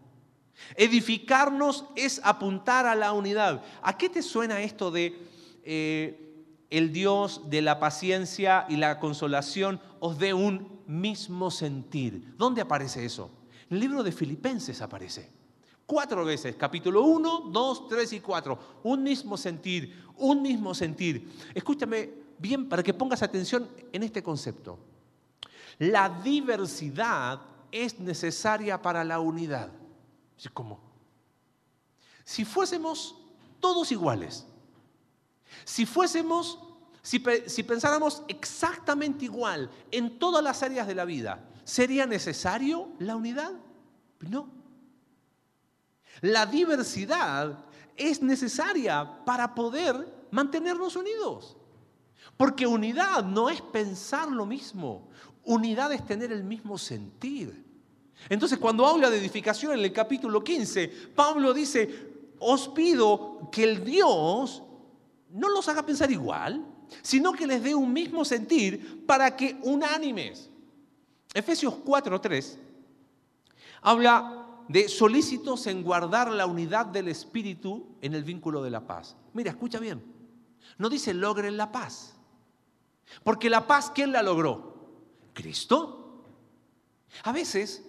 Edificarnos 0.75 1.86
es 1.96 2.22
apuntar 2.24 2.86
a 2.86 2.96
la 2.96 3.12
unidad. 3.12 3.63
¿A 3.82 3.98
qué 3.98 4.10
te 4.10 4.22
suena 4.22 4.62
esto 4.62 4.92
de 4.92 5.18
eh, 5.63 6.46
el 6.70 6.92
Dios 6.92 7.50
de 7.50 7.62
la 7.62 7.80
paciencia 7.80 8.66
y 8.70 8.77
la 8.77 9.00
consolación 9.00 9.80
os 10.00 10.18
dé 10.18 10.34
un 10.34 10.82
mismo 10.88 11.51
sentir? 11.51 12.34
¿Dónde 12.38 12.62
aparece 12.62 13.06
eso? 13.06 13.32
El 13.70 13.80
libro 13.80 14.04
de 14.04 14.12
Filipenses 14.12 14.82
aparece. 14.82 15.30
Cuatro 15.86 16.26
veces, 16.26 16.56
capítulo 16.56 17.04
1, 17.04 17.50
2, 17.52 17.88
3 17.88 18.14
y 18.14 18.20
4. 18.20 18.60
Un 18.84 19.04
mismo 19.04 19.38
sentir, 19.38 20.06
un 20.18 20.42
mismo 20.42 20.74
sentir. 20.74 21.32
Escúchame 21.54 22.10
bien 22.38 22.68
para 22.68 22.84
que 22.84 22.94
pongas 22.94 23.24
atención 23.24 23.70
en 23.92 24.04
este 24.04 24.22
concepto. 24.22 24.78
La 25.80 26.10
diversidad 26.10 27.42
es 27.72 28.00
necesaria 28.00 28.82
para 28.82 29.04
la 29.04 29.20
unidad. 29.20 29.72
¿Cómo? 30.54 30.80
Si 32.24 32.46
fuésemos 32.46 33.16
todos 33.60 33.92
iguales, 33.92 34.46
si 35.64 35.86
fuésemos, 35.86 36.60
si, 37.02 37.24
si 37.48 37.64
pensáramos 37.64 38.24
exactamente 38.28 39.26
igual 39.26 39.70
en 39.92 40.20
todas 40.20 40.44
las 40.44 40.62
áreas 40.64 40.88
de 40.88 40.96
la 40.96 41.06
vida, 41.06 41.48
¿sería 41.68 42.06
necesario 42.06 42.88
la 42.98 43.18
unidad? 43.18 43.52
No. 44.22 44.50
La 46.22 46.46
diversidad 46.46 47.66
es 47.98 48.22
necesaria 48.22 49.26
para 49.26 49.54
poder 49.54 50.28
mantenernos 50.32 50.96
unidos. 50.96 51.58
Porque 52.38 52.66
unidad 52.66 53.26
no 53.26 53.50
es 53.50 53.62
pensar 53.62 54.30
lo 54.30 54.46
mismo, 54.46 55.10
unidad 55.44 55.92
es 55.92 56.06
tener 56.06 56.32
el 56.32 56.46
mismo 56.46 56.78
sentir. 56.78 57.66
Entonces 58.30 58.58
cuando 58.60 58.86
habla 58.86 59.10
de 59.10 59.18
edificación 59.18 59.74
en 59.74 59.84
el 59.84 59.92
capítulo 59.92 60.42
15, 60.42 60.88
Pablo 61.14 61.54
dice, 61.54 62.30
os 62.40 62.70
pido 62.70 63.50
que 63.52 63.66
el 63.66 63.84
Dios 63.84 64.64
no 65.32 65.50
los 65.50 65.68
haga 65.68 65.86
pensar 65.86 66.10
igual, 66.12 66.66
sino 67.02 67.34
que 67.34 67.46
les 67.46 67.62
dé 67.62 67.76
un 67.76 67.92
mismo 67.92 68.24
sentir 68.24 69.06
para 69.06 69.36
que 69.36 69.60
unánimes. 69.64 70.47
Efesios 71.38 71.75
4.3 71.86 72.58
habla 73.84 74.48
de 74.67 74.89
solícitos 74.89 75.67
en 75.67 75.84
guardar 75.84 76.32
la 76.32 76.48
unidad 76.48 76.88
del 76.88 77.08
Espíritu 77.08 77.96
en 78.01 78.15
el 78.15 78.24
vínculo 78.24 78.63
de 78.63 78.72
la 78.72 78.88
paz. 78.88 79.15
Mira, 79.34 79.51
escucha 79.51 79.79
bien. 79.79 80.03
No 80.79 80.89
dice 80.89 81.13
logren 81.13 81.56
la 81.56 81.72
paz. 81.72 82.15
Porque 83.24 83.51
la 83.51 83.67
paz, 83.67 83.91
¿quién 83.94 84.12
la 84.12 84.24
logró? 84.24 84.75
Cristo. 85.34 86.24
A 87.24 87.32
veces 87.32 87.87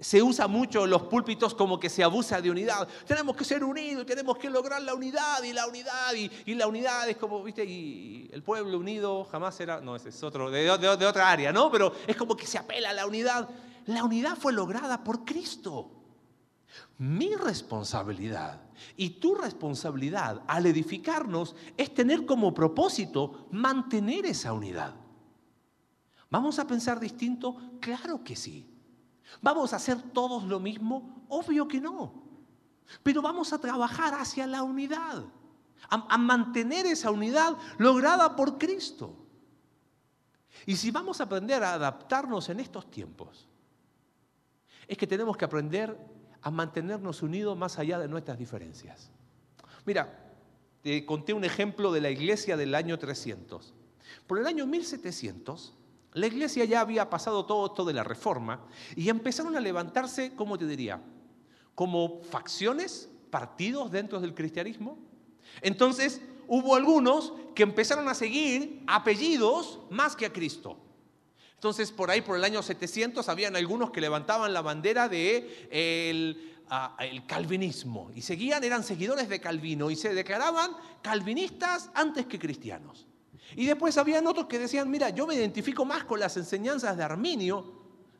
se 0.00 0.22
usa 0.22 0.46
mucho 0.46 0.86
los 0.86 1.02
púlpitos 1.02 1.54
como 1.54 1.78
que 1.80 1.88
se 1.88 2.04
abusa 2.04 2.40
de 2.40 2.50
unidad. 2.50 2.86
Tenemos 3.06 3.36
que 3.36 3.44
ser 3.44 3.64
unidos, 3.64 4.06
tenemos 4.06 4.38
que 4.38 4.48
lograr 4.48 4.80
la 4.82 4.94
unidad 4.94 5.42
y 5.42 5.52
la 5.52 5.66
unidad 5.66 6.12
y, 6.14 6.54
la 6.54 6.66
unidad 6.66 7.08
es 7.08 7.16
como, 7.16 7.42
viste, 7.42 7.64
y 7.64 8.28
el 8.32 8.42
pueblo 8.42 8.78
unido 8.78 9.24
jamás 9.24 9.54
será, 9.54 9.80
no, 9.80 9.96
es 9.96 10.22
otro, 10.22 10.50
de, 10.50 10.62
de 10.78 11.06
otra 11.06 11.30
área, 11.30 11.52
¿no? 11.52 11.70
Pero 11.70 11.92
es 12.06 12.16
como 12.16 12.36
que 12.36 12.46
se 12.46 12.58
apela 12.58 12.90
a 12.90 12.94
la 12.94 13.06
unidad. 13.06 13.48
La 13.86 14.04
unidad 14.04 14.36
fue 14.36 14.52
lograda 14.52 15.02
por 15.02 15.24
Cristo. 15.24 15.92
Mi 16.98 17.34
responsabilidad 17.34 18.60
y 18.96 19.10
tu 19.10 19.34
responsabilidad 19.34 20.42
al 20.46 20.66
edificarnos 20.66 21.56
es 21.76 21.94
tener 21.94 22.26
como 22.26 22.54
propósito 22.54 23.48
mantener 23.50 24.26
esa 24.26 24.52
unidad. 24.52 24.94
¿Vamos 26.30 26.58
a 26.58 26.66
pensar 26.66 27.00
distinto? 27.00 27.56
Claro 27.80 28.22
que 28.22 28.36
sí. 28.36 28.77
¿Vamos 29.40 29.72
a 29.72 29.76
hacer 29.76 30.00
todos 30.12 30.44
lo 30.44 30.60
mismo? 30.60 31.24
Obvio 31.28 31.68
que 31.68 31.80
no. 31.80 32.28
Pero 33.02 33.22
vamos 33.22 33.52
a 33.52 33.58
trabajar 33.58 34.14
hacia 34.14 34.46
la 34.46 34.62
unidad, 34.62 35.24
a, 35.90 36.18
mantener 36.18 36.86
esa 36.86 37.10
unidad 37.10 37.56
lograda 37.76 38.34
por 38.34 38.58
Cristo. 38.58 39.14
Y 40.66 40.76
si 40.76 40.90
vamos 40.90 41.20
a 41.20 41.24
aprender 41.24 41.62
a 41.62 41.74
adaptarnos 41.74 42.48
en 42.48 42.60
estos 42.60 42.90
tiempos, 42.90 43.46
es 44.86 44.96
que 44.96 45.06
tenemos 45.06 45.36
que 45.36 45.44
aprender 45.44 45.96
a 46.40 46.50
mantenernos 46.50 47.22
unidos 47.22 47.56
más 47.56 47.78
allá 47.78 47.98
de 47.98 48.08
nuestras 48.08 48.38
diferencias. 48.38 49.10
Mira, 49.84 50.32
te 50.82 51.04
conté 51.04 51.34
un 51.34 51.44
ejemplo 51.44 51.92
de 51.92 52.00
la 52.00 52.10
iglesia 52.10 52.56
del 52.56 52.74
año 52.74 52.98
300. 52.98 53.74
Por 54.26 54.38
el 54.38 54.46
año 54.46 54.66
1700, 54.66 55.77
la 56.12 56.26
iglesia 56.26 56.64
ya 56.64 56.80
había 56.80 57.10
pasado 57.10 57.44
todo 57.44 57.66
esto 57.66 57.84
de 57.84 57.92
la 57.92 58.04
reforma 58.04 58.66
y 58.96 59.08
empezaron 59.08 59.56
a 59.56 59.60
levantarse, 59.60 60.34
¿cómo 60.34 60.58
te 60.58 60.66
diría? 60.66 61.00
Como 61.74 62.22
facciones, 62.22 63.08
partidos 63.30 63.90
dentro 63.90 64.20
del 64.20 64.34
cristianismo. 64.34 64.98
Entonces 65.60 66.20
hubo 66.46 66.74
algunos 66.74 67.32
que 67.54 67.62
empezaron 67.62 68.08
a 68.08 68.14
seguir 68.14 68.82
apellidos 68.86 69.80
más 69.90 70.16
que 70.16 70.26
a 70.26 70.32
Cristo. 70.32 70.78
Entonces, 71.54 71.90
por 71.90 72.08
ahí, 72.08 72.20
por 72.20 72.36
el 72.36 72.44
año 72.44 72.62
700, 72.62 73.28
habían 73.28 73.56
algunos 73.56 73.90
que 73.90 74.00
levantaban 74.00 74.52
la 74.52 74.62
bandera 74.62 75.08
de 75.08 75.68
el, 75.72 76.56
el, 77.00 77.26
calvinismo 77.26 78.12
y 78.14 78.22
seguían, 78.22 78.62
eran 78.62 78.84
seguidores 78.84 79.28
de 79.28 79.40
Calvino 79.40 79.90
y 79.90 79.96
se 79.96 80.14
declaraban 80.14 80.70
calvinistas 81.02 81.90
antes 81.94 82.26
que 82.26 82.38
cristianos. 82.38 83.07
Y 83.56 83.66
después 83.66 83.96
habían 83.98 84.26
otros 84.26 84.46
que 84.46 84.58
decían, 84.58 84.90
mira, 84.90 85.10
yo 85.10 85.26
me 85.26 85.34
identifico 85.34 85.84
más 85.84 86.04
con 86.04 86.20
las 86.20 86.36
enseñanzas 86.36 86.96
de 86.96 87.02
Arminio, 87.02 87.72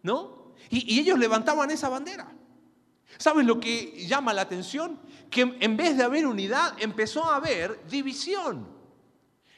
¿no? 0.03 0.55
Y, 0.71 0.95
y 0.95 1.01
ellos 1.01 1.19
levantaban 1.19 1.71
esa 1.71 1.89
bandera. 1.89 2.33
¿Sabes 3.17 3.47
lo 3.47 3.59
que 3.59 4.07
llama 4.07 4.35
la 4.35 4.43
atención? 4.43 4.99
Que 5.31 5.57
en 5.61 5.77
vez 5.77 5.97
de 5.97 6.05
haber 6.05 6.27
unidad, 6.27 6.75
empezó 6.79 7.25
a 7.25 7.37
haber 7.37 7.87
división. 7.89 8.67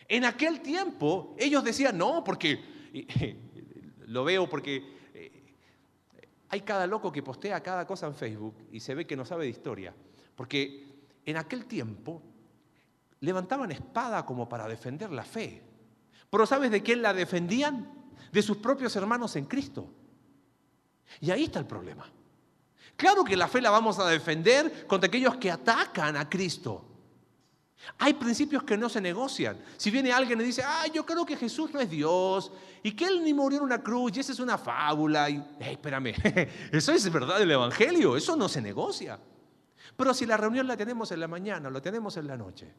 En 0.08 0.24
aquel 0.24 0.60
tiempo 0.60 1.34
ellos 1.38 1.62
decían, 1.64 1.98
no, 1.98 2.22
porque 2.24 2.60
lo 4.06 4.24
veo 4.24 4.48
porque 4.48 4.96
eh, 5.14 5.54
hay 6.48 6.60
cada 6.62 6.86
loco 6.86 7.12
que 7.12 7.22
postea 7.22 7.62
cada 7.62 7.86
cosa 7.86 8.06
en 8.06 8.14
Facebook 8.14 8.56
y 8.72 8.80
se 8.80 8.94
ve 8.94 9.06
que 9.06 9.16
no 9.16 9.24
sabe 9.24 9.44
de 9.44 9.50
historia. 9.50 9.94
Porque 10.34 10.86
en 11.24 11.36
aquel 11.36 11.66
tiempo 11.66 12.22
levantaban 13.20 13.70
espada 13.70 14.24
como 14.24 14.48
para 14.48 14.66
defender 14.66 15.10
la 15.10 15.24
fe. 15.24 15.62
Pero 16.30 16.46
¿sabes 16.46 16.70
de 16.70 16.82
quién 16.82 17.02
la 17.02 17.12
defendían? 17.12 18.00
de 18.32 18.42
sus 18.42 18.56
propios 18.58 18.94
hermanos 18.96 19.34
en 19.36 19.46
Cristo. 19.46 19.88
Y 21.20 21.30
ahí 21.30 21.44
está 21.44 21.58
el 21.58 21.66
problema. 21.66 22.06
Claro 22.96 23.24
que 23.24 23.36
la 23.36 23.48
fe 23.48 23.60
la 23.60 23.70
vamos 23.70 23.98
a 23.98 24.06
defender 24.08 24.86
contra 24.86 25.08
aquellos 25.08 25.36
que 25.36 25.50
atacan 25.50 26.16
a 26.16 26.28
Cristo. 26.28 26.86
Hay 27.98 28.14
principios 28.14 28.62
que 28.62 28.76
no 28.76 28.88
se 28.88 29.00
negocian. 29.00 29.58
Si 29.76 29.90
viene 29.90 30.12
alguien 30.12 30.40
y 30.40 30.44
dice, 30.44 30.62
ah, 30.64 30.86
yo 30.92 31.04
creo 31.04 31.24
que 31.24 31.36
Jesús 31.36 31.72
no 31.72 31.80
es 31.80 31.88
Dios 31.88 32.52
y 32.82 32.92
que 32.92 33.06
Él 33.06 33.24
ni 33.24 33.32
murió 33.32 33.58
en 33.58 33.64
una 33.64 33.82
cruz 33.82 34.16
y 34.16 34.20
esa 34.20 34.32
es 34.32 34.38
una 34.38 34.58
fábula. 34.58 35.30
Y, 35.30 35.42
espérame, 35.60 36.14
eso 36.72 36.92
es 36.92 37.10
verdad 37.10 37.38
del 37.38 37.50
Evangelio, 37.50 38.16
eso 38.16 38.36
no 38.36 38.48
se 38.48 38.60
negocia. 38.60 39.18
Pero 39.96 40.14
si 40.14 40.26
la 40.26 40.36
reunión 40.36 40.66
la 40.66 40.76
tenemos 40.76 41.10
en 41.10 41.20
la 41.20 41.28
mañana, 41.28 41.70
la 41.70 41.80
tenemos 41.80 42.16
en 42.18 42.26
la 42.26 42.36
noche. 42.36 42.72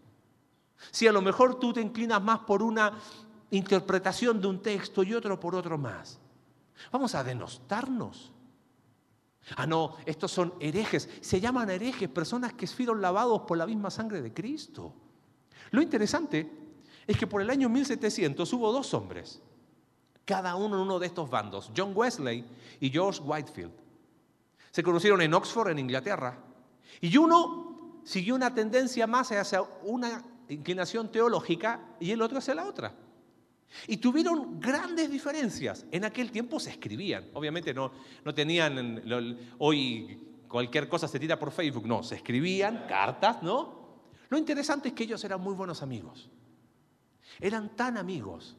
Si 0.90 1.08
a 1.08 1.12
lo 1.12 1.22
mejor 1.22 1.60
tú 1.60 1.74
te 1.74 1.82
inclinas 1.82 2.22
más 2.22 2.40
por 2.40 2.64
una 2.64 2.98
interpretación 3.52 4.42
de 4.42 4.48
un 4.48 4.62
texto 4.62 5.04
y 5.04 5.14
otro 5.14 5.40
por 5.40 5.56
otro 5.56 5.78
más, 5.78 6.20
vamos 6.92 7.14
a 7.14 7.24
denostarnos. 7.24 8.32
Ah, 9.56 9.68
no, 9.68 9.98
estos 10.06 10.32
son 10.32 10.54
herejes. 10.60 11.10
Se 11.22 11.40
llaman 11.40 11.70
herejes, 11.70 12.10
personas 12.10 12.54
que 12.54 12.68
fueron 12.68 13.02
lavados 13.02 13.42
por 13.42 13.58
la 13.58 13.66
misma 13.66 13.92
sangre 13.92 14.22
de 14.22 14.34
Cristo. 14.34 14.94
Lo 15.72 15.82
interesante 15.82 16.50
es 17.08 17.18
que 17.18 17.28
por 17.28 17.42
el 17.42 17.50
año 17.50 17.70
1700 17.70 18.52
hubo 18.54 18.72
dos 18.72 18.94
hombres, 18.94 19.42
cada 20.26 20.56
uno 20.56 20.76
en 20.76 20.84
uno 20.84 21.00
de 21.00 21.08
estos 21.08 21.30
bandos, 21.30 21.72
John 21.76 21.92
Wesley 21.96 22.46
y 22.80 22.90
George 22.90 23.22
Whitefield. 23.22 23.74
Se 24.72 24.84
conocieron 24.84 25.22
en 25.22 25.34
Oxford, 25.34 25.70
en 25.70 25.80
Inglaterra, 25.80 26.38
y 27.02 27.16
uno 27.18 28.00
siguió 28.04 28.36
una 28.36 28.54
tendencia 28.54 29.08
más 29.08 29.32
hacia 29.32 29.62
una 29.84 30.24
inclinación 30.54 31.12
teológica 31.12 31.96
y 32.00 32.12
el 32.12 32.22
otro 32.22 32.38
hacia 32.38 32.56
la 32.56 32.66
otra. 32.66 32.94
Y 33.88 33.98
tuvieron 33.98 34.60
grandes 34.60 35.10
diferencias. 35.10 35.86
En 35.92 36.04
aquel 36.04 36.32
tiempo 36.32 36.60
se 36.60 36.72
escribían. 36.72 37.30
Obviamente 37.34 37.74
no, 37.74 37.92
no 38.26 38.34
tenían, 38.34 39.02
hoy 39.60 40.20
cualquier 40.48 40.90
cosa 40.90 41.08
se 41.08 41.20
tira 41.20 41.40
por 41.40 41.52
Facebook. 41.52 41.88
No, 41.88 42.04
se 42.04 42.16
escribían 42.16 42.86
cartas, 42.88 43.42
¿no? 43.42 43.82
Lo 44.30 44.38
interesante 44.38 44.90
es 44.90 44.94
que 44.94 45.04
ellos 45.04 45.24
eran 45.24 45.42
muy 45.42 45.54
buenos 45.54 45.82
amigos. 45.82 46.30
Eran 47.40 47.76
tan 47.76 47.98
amigos 47.98 48.58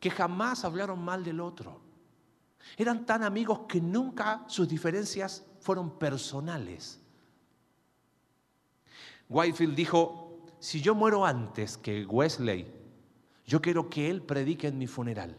que 0.00 0.10
jamás 0.10 0.64
hablaron 0.64 1.02
mal 1.02 1.22
del 1.24 1.40
otro. 1.40 1.80
Eran 2.76 3.04
tan 3.04 3.22
amigos 3.22 3.60
que 3.68 3.80
nunca 3.80 4.44
sus 4.48 4.66
diferencias 4.66 5.44
fueron 5.60 5.98
personales. 5.98 7.00
Whitefield 9.28 9.74
dijo, 9.74 10.23
si 10.64 10.80
yo 10.80 10.94
muero 10.94 11.26
antes 11.26 11.76
que 11.76 12.06
Wesley, 12.06 12.72
yo 13.44 13.60
quiero 13.60 13.90
que 13.90 14.08
él 14.08 14.22
predique 14.22 14.66
en 14.66 14.78
mi 14.78 14.86
funeral. 14.86 15.36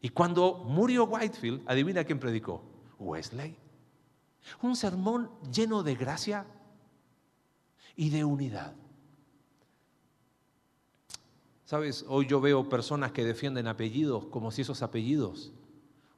Y 0.00 0.08
cuando 0.08 0.64
murió 0.64 1.04
Whitefield, 1.04 1.62
adivina 1.66 2.04
quién 2.04 2.18
predicó. 2.18 2.64
Wesley. 2.98 3.54
Un 4.62 4.76
sermón 4.76 5.30
lleno 5.52 5.82
de 5.82 5.94
gracia 5.94 6.46
y 7.94 8.08
de 8.08 8.24
unidad. 8.24 8.74
Sabes, 11.66 12.06
hoy 12.08 12.26
yo 12.26 12.40
veo 12.40 12.66
personas 12.66 13.12
que 13.12 13.26
defienden 13.26 13.66
apellidos 13.66 14.24
como 14.24 14.50
si 14.52 14.62
esos 14.62 14.80
apellidos 14.80 15.52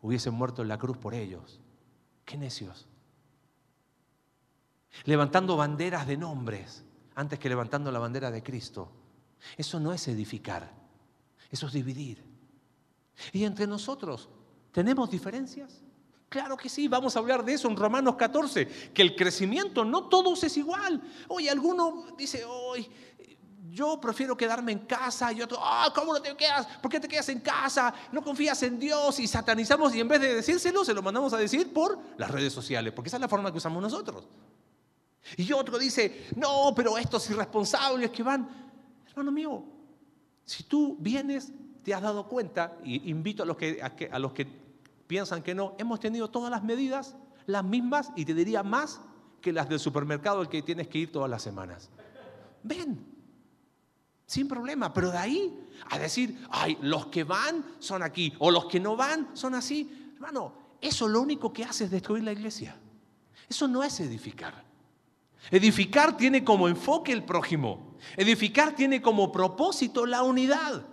hubiesen 0.00 0.34
muerto 0.34 0.62
en 0.62 0.68
la 0.68 0.78
cruz 0.78 0.96
por 0.96 1.14
ellos. 1.14 1.60
Qué 2.24 2.36
necios. 2.36 2.86
Levantando 5.06 5.56
banderas 5.56 6.06
de 6.06 6.16
nombres 6.16 6.84
antes 7.14 7.38
que 7.38 7.48
levantando 7.48 7.90
la 7.90 7.98
bandera 7.98 8.30
de 8.30 8.42
Cristo. 8.42 8.90
Eso 9.56 9.80
no 9.80 9.92
es 9.92 10.06
edificar. 10.08 10.72
Eso 11.50 11.66
es 11.66 11.72
dividir. 11.72 12.24
Y 13.32 13.44
entre 13.44 13.66
nosotros, 13.66 14.28
¿tenemos 14.72 15.10
diferencias? 15.10 15.82
Claro 16.28 16.56
que 16.56 16.70
sí, 16.70 16.88
vamos 16.88 17.14
a 17.14 17.18
hablar 17.18 17.44
de 17.44 17.52
eso 17.52 17.68
en 17.68 17.76
Romanos 17.76 18.16
14, 18.16 18.90
que 18.94 19.02
el 19.02 19.14
crecimiento 19.14 19.84
no 19.84 20.04
todos 20.08 20.42
es 20.44 20.56
igual. 20.56 21.02
Hoy 21.28 21.48
alguno 21.48 22.06
dice, 22.16 22.42
hoy 22.46 22.88
yo 23.70 24.00
prefiero 24.00 24.36
quedarme 24.36 24.72
en 24.72 24.80
casa 24.80 25.30
y 25.32 25.42
otro, 25.42 25.58
ah, 25.60 25.92
¿cómo 25.94 26.14
no 26.14 26.22
te 26.22 26.34
quedas? 26.34 26.66
¿Por 26.80 26.90
qué 26.90 27.00
te 27.00 27.08
quedas 27.08 27.28
en 27.28 27.40
casa? 27.40 27.92
No 28.12 28.22
confías 28.22 28.62
en 28.62 28.78
Dios 28.78 29.20
y 29.20 29.26
satanizamos 29.26 29.94
y 29.94 30.00
en 30.00 30.08
vez 30.08 30.20
de 30.22 30.34
decírselo 30.36 30.84
se 30.84 30.94
lo 30.94 31.02
mandamos 31.02 31.34
a 31.34 31.36
decir 31.36 31.70
por 31.72 31.98
las 32.16 32.30
redes 32.30 32.52
sociales, 32.52 32.94
porque 32.94 33.08
esa 33.08 33.18
es 33.18 33.20
la 33.20 33.28
forma 33.28 33.50
que 33.50 33.58
usamos 33.58 33.82
nosotros. 33.82 34.26
Y 35.36 35.52
otro 35.52 35.78
dice, 35.78 36.28
no, 36.36 36.72
pero 36.74 36.98
estos 36.98 37.28
irresponsables 37.30 38.10
que 38.10 38.22
van, 38.22 38.48
hermano 39.08 39.32
mío, 39.32 39.64
si 40.44 40.64
tú 40.64 40.96
vienes, 40.98 41.52
te 41.82 41.94
has 41.94 42.02
dado 42.02 42.28
cuenta, 42.28 42.76
y 42.84 43.10
invito 43.10 43.42
a 43.42 43.46
los 43.46 43.56
que, 43.56 43.80
a, 43.82 44.18
los 44.18 44.32
que 44.32 44.46
piensan 45.06 45.42
que 45.42 45.54
no, 45.54 45.74
hemos 45.78 46.00
tenido 46.00 46.30
todas 46.30 46.50
las 46.50 46.62
medidas, 46.62 47.16
las 47.46 47.64
mismas, 47.64 48.12
y 48.16 48.24
te 48.24 48.34
diría 48.34 48.62
más 48.62 49.00
que 49.40 49.52
las 49.52 49.68
del 49.68 49.78
supermercado 49.78 50.40
al 50.40 50.48
que 50.48 50.62
tienes 50.62 50.88
que 50.88 50.98
ir 50.98 51.12
todas 51.12 51.30
las 51.30 51.42
semanas. 51.42 51.90
Ven, 52.62 53.04
sin 54.26 54.46
problema, 54.46 54.92
pero 54.92 55.10
de 55.10 55.18
ahí 55.18 55.68
a 55.90 55.98
decir, 55.98 56.46
ay, 56.50 56.78
los 56.80 57.06
que 57.06 57.24
van 57.24 57.64
son 57.78 58.02
aquí, 58.02 58.32
o 58.38 58.50
los 58.50 58.66
que 58.66 58.80
no 58.80 58.96
van 58.96 59.36
son 59.36 59.54
así, 59.54 60.12
hermano, 60.14 60.54
eso 60.80 61.08
lo 61.08 61.20
único 61.20 61.52
que 61.52 61.64
hace 61.64 61.84
es 61.84 61.90
destruir 61.90 62.24
la 62.24 62.32
iglesia. 62.32 62.76
Eso 63.48 63.68
no 63.68 63.82
es 63.82 64.00
edificar. 64.00 64.71
Edificar 65.50 66.16
tiene 66.16 66.44
como 66.44 66.68
enfoque 66.68 67.12
el 67.12 67.24
prójimo. 67.24 67.96
Edificar 68.16 68.74
tiene 68.74 69.02
como 69.02 69.30
propósito 69.32 70.06
la 70.06 70.22
unidad. 70.22 70.86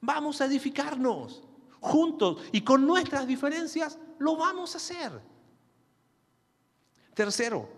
Vamos 0.00 0.40
a 0.40 0.46
edificarnos 0.46 1.42
juntos 1.80 2.42
y 2.52 2.62
con 2.62 2.86
nuestras 2.86 3.26
diferencias 3.26 3.98
lo 4.18 4.36
vamos 4.36 4.74
a 4.74 4.78
hacer. 4.78 5.20
Tercero, 7.14 7.68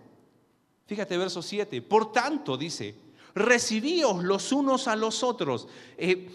fíjate 0.86 1.16
verso 1.16 1.42
7, 1.42 1.80
por 1.82 2.12
tanto 2.12 2.56
dice, 2.56 2.94
recibíos 3.34 4.22
los 4.22 4.52
unos 4.52 4.86
a 4.86 4.96
los 4.96 5.22
otros. 5.22 5.66
Eh, 5.96 6.30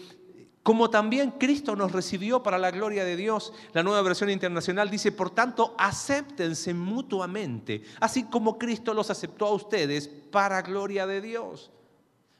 como 0.66 0.90
también 0.90 1.30
Cristo 1.30 1.76
nos 1.76 1.92
recibió 1.92 2.42
para 2.42 2.58
la 2.58 2.72
gloria 2.72 3.04
de 3.04 3.14
Dios. 3.14 3.52
La 3.72 3.84
nueva 3.84 4.02
versión 4.02 4.30
internacional 4.30 4.90
dice, 4.90 5.12
por 5.12 5.30
tanto, 5.30 5.76
acéptense 5.78 6.74
mutuamente, 6.74 7.84
así 8.00 8.24
como 8.24 8.58
Cristo 8.58 8.92
los 8.92 9.08
aceptó 9.08 9.46
a 9.46 9.52
ustedes 9.52 10.08
para 10.08 10.62
gloria 10.62 11.06
de 11.06 11.20
Dios. 11.20 11.70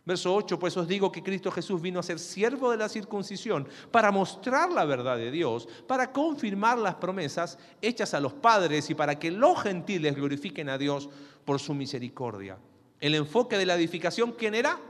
Verso 0.05 0.35
8, 0.35 0.59
pues 0.59 0.77
os 0.77 0.89
digo 0.89 1.13
que 1.13 1.23
Cristo 1.23 1.53
Jesús 1.53 1.81
vino 1.81 2.01
a 2.01 2.03
ser 2.03 2.19
siervo 2.19 2.73
de 2.73 2.79
la 2.79 2.89
circuncisión 2.89 3.69
para 3.93 4.11
mostrar 4.11 4.73
la 4.73 4.85
verdad 4.85 5.17
de 5.17 5.31
Dios, 5.31 5.69
para 5.87 6.11
confirmar 6.11 6.79
las 6.79 6.97
promesas 6.97 7.61
hechas 7.81 8.13
a 8.13 8.19
los 8.19 8.33
padres 8.33 8.91
y 8.91 8.97
para 8.97 9.21
que 9.21 9.31
los 9.31 9.63
gentiles 9.63 10.17
glorifiquen 10.17 10.69
a 10.69 10.79
Dios 10.79 11.09
por 11.45 11.61
su 11.61 11.75
misericordia. 11.75 12.59
El 12.99 13.15
enfoque 13.15 13.57
de 13.57 13.67
la 13.67 13.77
edificación, 13.77 14.33
¿quién 14.33 14.57
era? 14.57 14.81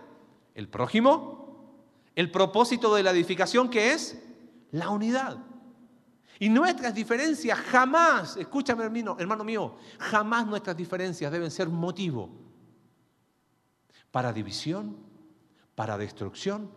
El 0.54 0.68
prójimo, 0.68 1.45
el 2.16 2.30
propósito 2.30 2.94
de 2.94 3.04
la 3.04 3.12
edificación 3.12 3.70
que 3.70 3.92
es 3.92 4.18
la 4.72 4.88
unidad. 4.88 5.38
Y 6.38 6.48
nuestras 6.48 6.94
diferencias 6.94 7.58
jamás, 7.58 8.36
escúchame 8.36 8.84
hermano, 8.84 9.16
hermano 9.18 9.44
mío, 9.44 9.76
jamás 9.98 10.46
nuestras 10.46 10.76
diferencias 10.76 11.30
deben 11.30 11.50
ser 11.50 11.68
motivo 11.68 12.30
para 14.10 14.32
división, 14.32 14.96
para 15.74 15.98
destrucción 15.98 16.70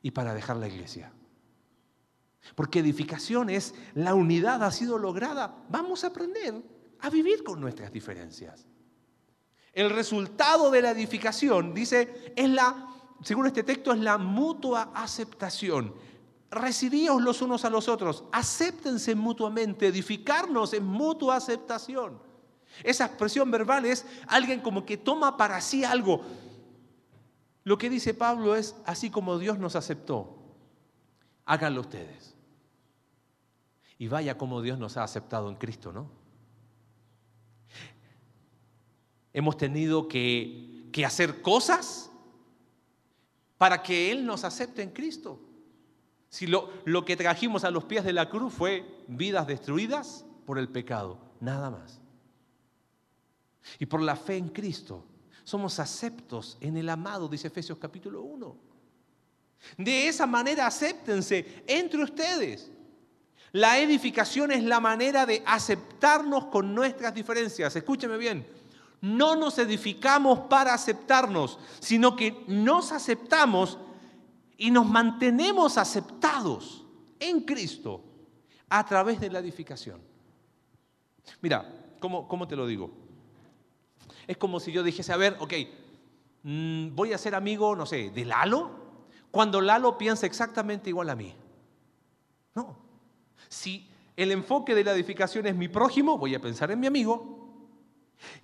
y 0.00 0.12
para 0.12 0.32
dejar 0.32 0.56
la 0.56 0.68
iglesia. 0.68 1.12
Porque 2.54 2.78
edificación 2.78 3.50
es 3.50 3.74
la 3.94 4.14
unidad 4.14 4.62
ha 4.62 4.70
sido 4.70 4.98
lograda. 4.98 5.64
Vamos 5.68 6.04
a 6.04 6.08
aprender 6.08 6.62
a 7.00 7.10
vivir 7.10 7.42
con 7.42 7.60
nuestras 7.60 7.92
diferencias. 7.92 8.66
El 9.72 9.90
resultado 9.90 10.70
de 10.70 10.82
la 10.82 10.92
edificación, 10.92 11.74
dice, 11.74 12.32
es 12.36 12.48
la 12.48 12.95
según 13.22 13.46
este 13.46 13.62
texto, 13.62 13.92
es 13.92 14.00
la 14.00 14.18
mutua 14.18 14.90
aceptación. 14.94 15.94
Recibíos 16.50 17.20
los 17.20 17.42
unos 17.42 17.64
a 17.64 17.70
los 17.70 17.88
otros, 17.88 18.24
acéptense 18.32 19.14
mutuamente, 19.14 19.88
edificarnos 19.88 20.72
en 20.72 20.84
mutua 20.84 21.36
aceptación. 21.36 22.20
Esa 22.82 23.06
expresión 23.06 23.50
verbal 23.50 23.84
es 23.84 24.06
alguien 24.28 24.60
como 24.60 24.84
que 24.84 24.96
toma 24.96 25.36
para 25.36 25.60
sí 25.60 25.84
algo. 25.84 26.22
Lo 27.64 27.78
que 27.78 27.90
dice 27.90 28.14
Pablo 28.14 28.54
es, 28.54 28.76
así 28.84 29.10
como 29.10 29.38
Dios 29.38 29.58
nos 29.58 29.74
aceptó, 29.76 30.36
háganlo 31.44 31.80
ustedes. 31.80 32.34
Y 33.98 34.08
vaya 34.08 34.36
como 34.38 34.62
Dios 34.62 34.78
nos 34.78 34.96
ha 34.96 35.04
aceptado 35.04 35.48
en 35.48 35.56
Cristo, 35.56 35.92
¿no? 35.92 36.08
Hemos 39.32 39.56
tenido 39.56 40.06
que, 40.06 40.88
que 40.92 41.04
hacer 41.04 41.42
cosas 41.42 42.10
para 43.58 43.82
que 43.82 44.10
Él 44.10 44.24
nos 44.24 44.44
acepte 44.44 44.82
en 44.82 44.90
Cristo. 44.90 45.40
Si 46.28 46.46
lo, 46.46 46.70
lo, 46.84 47.04
que 47.04 47.16
trajimos 47.16 47.64
a 47.64 47.70
los 47.70 47.84
pies 47.84 48.04
de 48.04 48.12
la 48.12 48.28
cruz 48.28 48.52
fue 48.52 49.04
vidas 49.06 49.46
destruidas 49.46 50.24
por 50.44 50.58
el 50.58 50.68
pecado, 50.68 51.18
nada 51.40 51.70
más. 51.70 52.00
Y 53.78 53.86
por 53.86 54.02
la 54.02 54.16
fe 54.16 54.36
en 54.36 54.48
Cristo 54.48 55.04
somos 55.44 55.78
aceptos 55.78 56.58
en 56.60 56.76
el 56.76 56.88
amado, 56.88 57.28
dice 57.28 57.48
Efesios 57.48 57.78
capítulo 57.78 58.22
1. 58.22 58.56
De 59.78 60.08
esa 60.08 60.26
manera 60.26 60.66
acéptense 60.66 61.62
entre 61.66 62.02
ustedes. 62.02 62.70
La 63.52 63.78
edificación 63.78 64.50
es 64.52 64.62
la 64.62 64.80
manera 64.80 65.24
de 65.24 65.42
aceptarnos 65.46 66.46
con 66.46 66.74
nuestras 66.74 67.14
diferencias. 67.14 67.74
Escúcheme 67.74 68.18
bien, 68.18 68.46
no 69.00 69.36
nos 69.36 69.58
edificamos 69.58 70.40
para 70.40 70.74
aceptarnos, 70.74 71.58
sino 71.80 72.16
que 72.16 72.44
nos 72.48 72.92
aceptamos 72.92 73.78
y 74.56 74.70
nos 74.70 74.86
mantenemos 74.86 75.78
aceptados 75.78 76.84
en 77.20 77.40
Cristo 77.40 78.02
a 78.68 78.84
través 78.84 79.20
de 79.20 79.30
la 79.30 79.38
edificación. 79.38 80.00
Mira, 81.40 81.96
¿cómo, 82.00 82.26
cómo 82.26 82.48
te 82.48 82.56
lo 82.56 82.66
digo? 82.66 82.90
Es 84.26 84.36
como 84.36 84.60
si 84.60 84.72
yo 84.72 84.82
dijese, 84.82 85.12
a 85.12 85.16
ver, 85.16 85.36
ok, 85.38 85.52
mm, 86.42 86.94
voy 86.94 87.12
a 87.12 87.18
ser 87.18 87.34
amigo, 87.34 87.76
no 87.76 87.86
sé, 87.86 88.10
de 88.10 88.24
Lalo, 88.24 88.70
cuando 89.30 89.60
Lalo 89.60 89.98
piensa 89.98 90.26
exactamente 90.26 90.90
igual 90.90 91.10
a 91.10 91.16
mí. 91.16 91.34
No. 92.54 92.76
Si 93.48 93.88
el 94.16 94.32
enfoque 94.32 94.74
de 94.74 94.82
la 94.82 94.92
edificación 94.92 95.46
es 95.46 95.54
mi 95.54 95.68
prójimo, 95.68 96.18
voy 96.18 96.34
a 96.34 96.40
pensar 96.40 96.70
en 96.70 96.80
mi 96.80 96.86
amigo. 96.86 97.45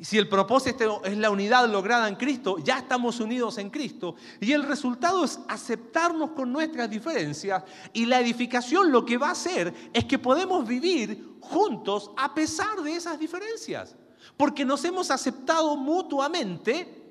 Si 0.01 0.19
el 0.19 0.29
propósito 0.29 1.03
es 1.05 1.17
la 1.17 1.31
unidad 1.31 1.69
lograda 1.69 2.09
en 2.09 2.17
Cristo, 2.17 2.59
ya 2.59 2.79
estamos 2.79 3.21
unidos 3.21 3.59
en 3.59 3.71
Cristo. 3.71 4.17
Y 4.41 4.53
el 4.53 4.65
resultado 4.65 5.25
es 5.25 5.41
aceptarnos 5.49 6.31
con 6.31 6.53
nuestras 6.53 6.91
diferencias. 6.91 7.65
Y 7.93 8.07
la 8.07 8.21
edificación 8.21 8.91
lo 8.91 9.05
que 9.05 9.19
va 9.19 9.29
a 9.29 9.33
hacer 9.33 9.73
es 9.93 10.05
que 10.05 10.19
podemos 10.19 10.67
vivir 10.67 11.37
juntos 11.41 12.11
a 12.17 12.35
pesar 12.35 12.83
de 12.83 12.95
esas 12.95 13.19
diferencias. 13.19 13.97
Porque 14.37 14.65
nos 14.65 14.85
hemos 14.85 15.11
aceptado 15.11 15.77
mutuamente 15.77 17.03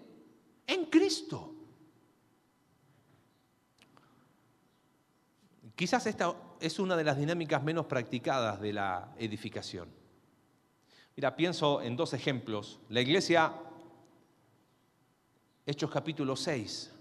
en 0.67 0.85
Cristo. 0.85 1.55
Quizás 5.75 6.05
esta 6.05 6.35
es 6.59 6.77
una 6.77 6.95
de 6.95 7.03
las 7.03 7.17
dinámicas 7.17 7.63
menos 7.63 7.87
practicadas 7.87 8.61
de 8.61 8.73
la 8.73 9.13
edificación. 9.17 10.00
Mira, 11.15 11.35
pienso 11.35 11.81
en 11.81 11.95
dos 11.95 12.13
ejemplos. 12.13 12.79
La 12.89 13.01
iglesia, 13.01 13.53
Hechos 15.65 15.91
capítulo 15.91 16.35
6, 16.35 16.91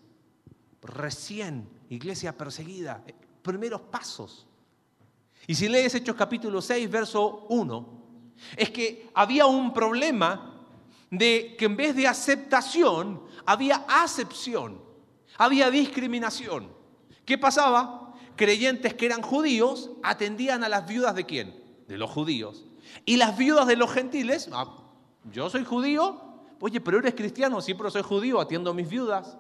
recién, 0.83 1.69
iglesia 1.89 2.37
perseguida, 2.37 3.03
eh, 3.07 3.15
primeros 3.43 3.81
pasos. 3.83 4.47
Y 5.47 5.55
si 5.55 5.69
lees 5.69 5.95
Hechos 5.95 6.17
capítulo 6.17 6.61
6, 6.61 6.91
verso 6.91 7.47
1, 7.49 8.01
es 8.57 8.71
que 8.71 9.09
había 9.15 9.47
un 9.47 9.73
problema 9.73 10.67
de 11.11 11.57
que 11.59 11.65
en 11.65 11.77
vez 11.77 11.97
de 11.97 12.07
aceptación, 12.07 13.23
había 13.47 13.85
acepción, 13.89 14.81
había 15.37 15.71
discriminación. 15.71 16.69
¿Qué 17.25 17.39
pasaba? 17.39 18.15
Creyentes 18.37 18.95
que 18.95 19.07
eran 19.07 19.23
judíos 19.23 19.91
atendían 20.03 20.65
a 20.65 20.69
las 20.69 20.87
viudas 20.87 21.15
de 21.15 21.27
quién? 21.27 21.55
De 21.89 21.99
los 21.99 22.11
judíos. 22.11 22.65
Y 23.05 23.17
las 23.17 23.37
viudas 23.37 23.67
de 23.67 23.77
los 23.77 23.91
gentiles, 23.93 24.49
ah, 24.53 24.77
yo 25.33 25.51
soy 25.51 25.65
judío, 25.65 26.21
oye, 26.61 26.81
pero 26.81 26.99
eres 26.99 27.15
cristiano, 27.15 27.61
sí, 27.61 27.75
pero 27.75 27.91
soy 27.91 28.03
judío, 28.03 28.41
atiendo 28.41 28.71
a 28.71 28.75
mis 28.75 28.89
viudas. 28.89 29.37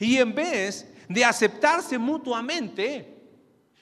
Y 0.00 0.16
en 0.16 0.34
vez 0.34 0.92
de 1.08 1.24
aceptarse 1.24 1.98
mutuamente, 1.98 3.18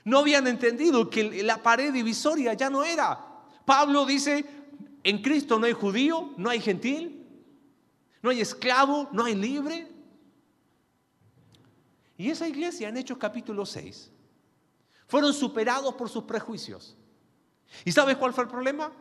no 0.04 0.18
habían 0.18 0.46
entendido 0.46 1.10
que 1.10 1.42
la 1.42 1.62
pared 1.62 1.92
divisoria 1.92 2.54
ya 2.54 2.70
no 2.70 2.84
era. 2.84 3.18
Pablo 3.64 4.06
dice, 4.06 4.44
en 5.02 5.22
Cristo 5.22 5.58
no 5.58 5.66
hay 5.66 5.72
judío, 5.72 6.32
no 6.36 6.50
hay 6.50 6.60
gentil, 6.60 7.26
no 8.22 8.30
hay 8.30 8.40
esclavo, 8.40 9.08
no 9.12 9.24
hay 9.24 9.34
libre. 9.34 9.88
Y 12.16 12.30
esa 12.30 12.48
iglesia 12.48 12.88
en 12.88 12.96
Hechos 12.96 13.18
capítulo 13.18 13.66
6 13.66 14.10
fueron 15.06 15.34
superados 15.34 15.94
por 15.94 16.08
sus 16.08 16.24
prejuicios. 16.24 16.96
¿Y 17.84 17.92
sabes 17.92 18.16
cuál 18.16 18.32
fue 18.32 18.44
el 18.44 18.50
problema? 18.50 18.92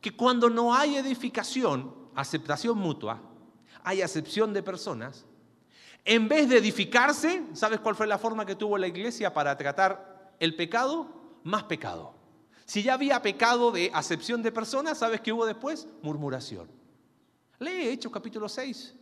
Que 0.00 0.16
cuando 0.16 0.50
no 0.50 0.74
hay 0.74 0.96
edificación, 0.96 1.94
aceptación 2.14 2.78
mutua, 2.78 3.20
hay 3.82 4.02
acepción 4.02 4.52
de 4.52 4.62
personas, 4.62 5.26
en 6.04 6.28
vez 6.28 6.48
de 6.48 6.58
edificarse, 6.58 7.42
¿sabes 7.54 7.80
cuál 7.80 7.94
fue 7.94 8.06
la 8.06 8.18
forma 8.18 8.44
que 8.44 8.54
tuvo 8.54 8.76
la 8.76 8.86
iglesia 8.86 9.32
para 9.32 9.56
tratar 9.56 10.34
el 10.38 10.54
pecado? 10.54 11.08
Más 11.44 11.64
pecado. 11.64 12.14
Si 12.66 12.82
ya 12.82 12.94
había 12.94 13.22
pecado 13.22 13.70
de 13.70 13.90
acepción 13.92 14.42
de 14.42 14.52
personas, 14.52 14.98
¿sabes 14.98 15.20
qué 15.22 15.32
hubo 15.32 15.46
después? 15.46 15.86
Murmuración. 16.02 16.68
Lee 17.58 17.88
Hechos 17.88 18.12
capítulo 18.12 18.48
6. 18.48 18.94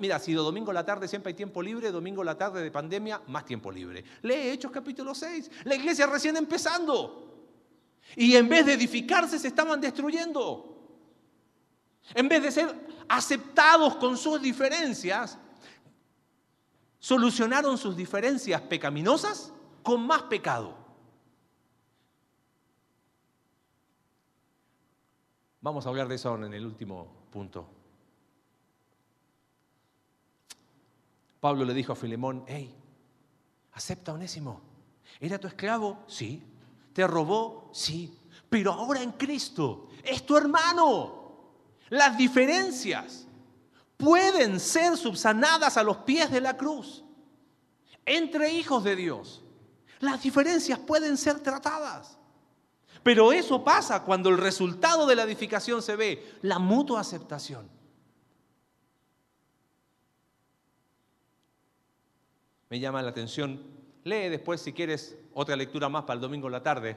mira, 0.00 0.18
si 0.18 0.32
domingo 0.32 0.72
la 0.72 0.84
tarde 0.84 1.08
siempre 1.08 1.30
hay 1.30 1.34
tiempo 1.34 1.62
libre, 1.62 1.90
domingo 1.90 2.24
la 2.24 2.38
tarde 2.38 2.62
de 2.62 2.70
pandemia, 2.70 3.20
más 3.26 3.44
tiempo 3.44 3.70
libre. 3.70 4.04
Lee 4.22 4.50
Hechos 4.50 4.70
capítulo 4.70 5.14
6. 5.14 5.50
La 5.64 5.74
iglesia 5.74 6.06
recién 6.06 6.36
empezando. 6.38 7.31
Y 8.16 8.36
en 8.36 8.48
vez 8.48 8.66
de 8.66 8.74
edificarse 8.74 9.38
se 9.38 9.48
estaban 9.48 9.80
destruyendo. 9.80 10.68
En 12.14 12.28
vez 12.28 12.42
de 12.42 12.50
ser 12.50 12.74
aceptados 13.08 13.96
con 13.96 14.16
sus 14.16 14.40
diferencias, 14.40 15.38
solucionaron 16.98 17.78
sus 17.78 17.96
diferencias 17.96 18.60
pecaminosas 18.62 19.52
con 19.82 20.06
más 20.06 20.22
pecado. 20.22 20.76
Vamos 25.60 25.86
a 25.86 25.90
hablar 25.90 26.08
de 26.08 26.16
eso 26.16 26.34
en 26.34 26.52
el 26.52 26.66
último 26.66 27.06
punto. 27.30 27.68
Pablo 31.40 31.64
le 31.64 31.74
dijo 31.74 31.92
a 31.92 31.96
Filemón, 31.96 32.44
hey, 32.46 32.74
acepta 33.72 34.12
Onésimo. 34.12 34.60
¿Era 35.20 35.38
tu 35.38 35.46
esclavo? 35.46 36.04
Sí. 36.06 36.42
¿Te 36.92 37.06
robó? 37.06 37.70
Sí. 37.72 38.18
Pero 38.48 38.72
ahora 38.72 39.02
en 39.02 39.12
Cristo 39.12 39.88
es 40.04 40.24
tu 40.26 40.36
hermano. 40.36 41.22
Las 41.88 42.16
diferencias 42.16 43.26
pueden 43.96 44.58
ser 44.58 44.96
subsanadas 44.96 45.76
a 45.76 45.82
los 45.82 45.98
pies 45.98 46.30
de 46.30 46.40
la 46.40 46.56
cruz. 46.56 47.04
Entre 48.04 48.52
hijos 48.52 48.82
de 48.84 48.96
Dios. 48.96 49.42
Las 50.00 50.22
diferencias 50.22 50.78
pueden 50.78 51.16
ser 51.16 51.40
tratadas. 51.40 52.18
Pero 53.02 53.32
eso 53.32 53.64
pasa 53.64 54.02
cuando 54.02 54.28
el 54.28 54.38
resultado 54.38 55.06
de 55.06 55.16
la 55.16 55.22
edificación 55.24 55.82
se 55.82 55.96
ve, 55.96 56.38
la 56.42 56.58
mutua 56.58 57.00
aceptación. 57.00 57.68
Me 62.68 62.80
llama 62.80 63.02
la 63.02 63.10
atención, 63.10 63.62
lee 64.04 64.28
después 64.28 64.60
si 64.60 64.72
quieres 64.72 65.18
otra 65.34 65.56
lectura 65.56 65.88
más 65.88 66.04
para 66.04 66.14
el 66.14 66.20
domingo 66.20 66.48
en 66.48 66.52
la 66.52 66.62
tarde. 66.62 66.96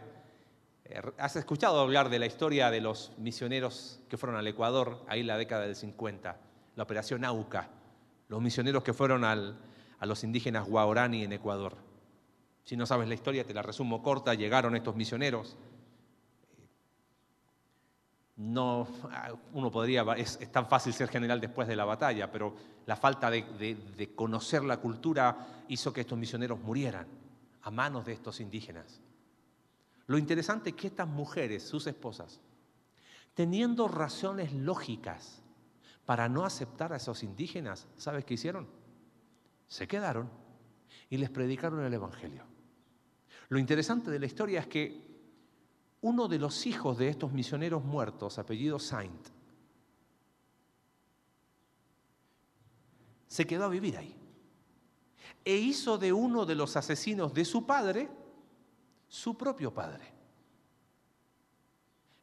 Eh, 0.86 1.02
¿Has 1.18 1.36
escuchado 1.36 1.80
hablar 1.80 2.10
de 2.10 2.20
la 2.20 2.26
historia 2.26 2.70
de 2.70 2.82
los 2.82 3.12
misioneros 3.18 4.00
que 4.10 4.18
fueron 4.18 4.38
al 4.38 4.48
Ecuador, 4.48 5.04
ahí 5.08 5.22
en 5.22 5.28
la 5.28 5.38
década 5.38 5.66
del 5.66 5.76
50? 5.76 6.40
La 6.76 6.84
operación 6.84 7.26
AUCA, 7.26 7.70
los 8.28 8.42
misioneros 8.42 8.84
que 8.84 8.94
fueron 8.94 9.24
a 9.24 9.56
los 10.02 10.24
indígenas 10.24 10.68
Guaorani 10.68 11.24
en 11.24 11.34
Ecuador. 11.34 11.78
Si 12.64 12.76
no 12.76 12.86
sabes 12.86 13.08
la 13.08 13.14
historia, 13.14 13.46
te 13.46 13.54
la 13.54 13.62
resumo 13.62 14.02
corta, 14.02 14.34
llegaron 14.34 14.76
estos 14.76 14.96
misioneros. 14.96 15.56
No, 18.38 18.88
uno 19.54 19.72
podría, 19.72 20.04
es, 20.18 20.52
tan 20.52 20.68
fácil 20.68 20.94
ser 20.94 21.08
general 21.08 21.40
después 21.40 21.68
de 21.68 21.76
la 21.76 21.86
batalla, 21.86 22.30
pero 22.30 22.54
la 22.86 22.98
falta 22.98 23.30
de 23.32 24.12
conocer 24.16 24.64
la 24.64 24.78
cultura 24.78 25.64
hizo 25.70 25.94
que 25.94 26.02
estos 26.02 26.18
misioneros 26.18 26.60
murieran 26.60 27.08
a 27.62 27.72
manos 27.72 28.06
de 28.06 28.14
estos 28.14 28.40
indígenas. 28.42 29.02
Lo 30.08 30.18
interesante 30.18 30.70
es 30.70 30.76
que 30.76 30.88
estas 30.88 31.08
mujeres, 31.08 31.64
sus 31.64 31.88
esposas, 31.88 32.40
teniendo 33.34 33.88
razones 33.88 34.54
lógicas 34.54 35.42
para 36.06 36.30
no 36.30 36.46
aceptar 36.46 36.94
a 36.94 36.98
esos 36.98 37.24
indígenas, 37.24 37.88
¿sabes 37.98 38.24
qué 38.24 38.36
hicieron? 38.36 38.68
Se 39.68 39.88
quedaron 39.88 40.30
y 41.10 41.18
les 41.18 41.30
predicaron 41.30 41.84
el 41.84 41.94
Evangelio. 41.94 42.44
Lo 43.50 43.58
interesante 43.58 44.12
de 44.12 44.20
la 44.20 44.26
historia 44.28 44.60
es 44.60 44.68
que 44.68 45.15
uno 46.02 46.28
de 46.28 46.40
los 46.40 46.66
hijos 46.66 46.98
de 46.98 47.10
estos 47.10 47.32
misioneros 47.32 47.84
muertos, 47.84 48.38
apellido 48.38 48.80
Saint, 48.80 49.28
se 53.28 53.46
quedó 53.46 53.66
a 53.66 53.70
vivir 53.70 53.98
ahí 53.98 54.16
e 55.44 55.56
hizo 55.56 55.98
de 55.98 56.14
uno 56.14 56.46
de 56.46 56.56
los 56.56 56.76
asesinos 56.76 57.34
de 57.34 57.46
su 57.46 57.66
padre 57.66 58.10
su 59.08 59.38
propio 59.38 59.74
padre. 59.74 60.14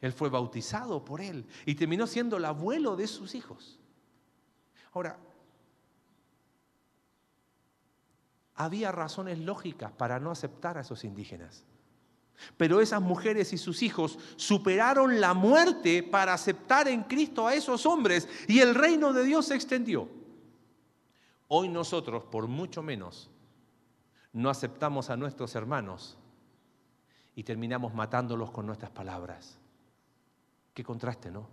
Él 0.00 0.12
fue 0.12 0.28
bautizado 0.28 1.04
por 1.04 1.20
él 1.20 1.46
y 1.64 1.76
terminó 1.76 2.06
siendo 2.06 2.36
el 2.36 2.44
abuelo 2.44 2.96
de 2.96 3.06
sus 3.06 3.34
hijos. 3.36 3.78
Ahora, 4.92 5.18
había 8.54 8.90
razones 8.90 9.38
lógicas 9.38 9.92
para 9.92 10.18
no 10.18 10.30
aceptar 10.30 10.76
a 10.76 10.80
esos 10.80 11.04
indígenas. 11.04 11.64
Pero 12.56 12.80
esas 12.80 13.00
mujeres 13.00 13.52
y 13.52 13.58
sus 13.58 13.82
hijos 13.82 14.18
superaron 14.36 15.20
la 15.20 15.34
muerte 15.34 16.02
para 16.02 16.34
aceptar 16.34 16.88
en 16.88 17.02
Cristo 17.04 17.46
a 17.46 17.54
esos 17.54 17.86
hombres 17.86 18.28
y 18.48 18.60
el 18.60 18.74
reino 18.74 19.12
de 19.12 19.24
Dios 19.24 19.46
se 19.46 19.54
extendió. 19.54 20.08
Hoy 21.48 21.68
nosotros, 21.68 22.24
por 22.24 22.48
mucho 22.48 22.82
menos, 22.82 23.30
no 24.32 24.48
aceptamos 24.48 25.10
a 25.10 25.16
nuestros 25.16 25.54
hermanos 25.54 26.16
y 27.34 27.44
terminamos 27.44 27.94
matándolos 27.94 28.50
con 28.50 28.66
nuestras 28.66 28.90
palabras. 28.90 29.58
Qué 30.74 30.82
contraste, 30.82 31.30
¿no? 31.30 31.48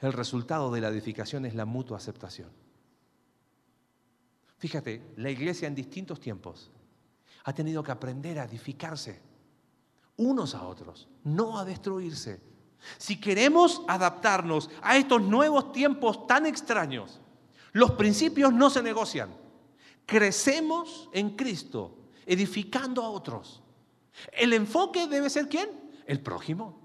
El 0.00 0.12
resultado 0.12 0.70
de 0.70 0.80
la 0.80 0.88
edificación 0.88 1.44
es 1.44 1.54
la 1.54 1.64
mutua 1.64 1.96
aceptación. 1.96 2.50
Fíjate, 4.58 5.12
la 5.16 5.30
iglesia 5.30 5.68
en 5.68 5.74
distintos 5.74 6.20
tiempos 6.20 6.70
ha 7.44 7.52
tenido 7.52 7.82
que 7.82 7.92
aprender 7.92 8.38
a 8.38 8.44
edificarse 8.44 9.20
unos 10.18 10.54
a 10.54 10.64
otros, 10.64 11.08
no 11.24 11.58
a 11.58 11.64
destruirse. 11.64 12.40
Si 12.96 13.20
queremos 13.20 13.82
adaptarnos 13.88 14.70
a 14.82 14.96
estos 14.96 15.22
nuevos 15.22 15.72
tiempos 15.72 16.26
tan 16.26 16.46
extraños, 16.46 17.20
los 17.72 17.92
principios 17.92 18.52
no 18.52 18.70
se 18.70 18.82
negocian. 18.82 19.30
Crecemos 20.06 21.08
en 21.12 21.36
Cristo, 21.36 21.96
edificando 22.26 23.02
a 23.02 23.10
otros. 23.10 23.62
El 24.32 24.52
enfoque 24.52 25.06
debe 25.06 25.30
ser 25.30 25.48
quién? 25.48 25.68
El 26.06 26.20
prójimo. 26.20 26.80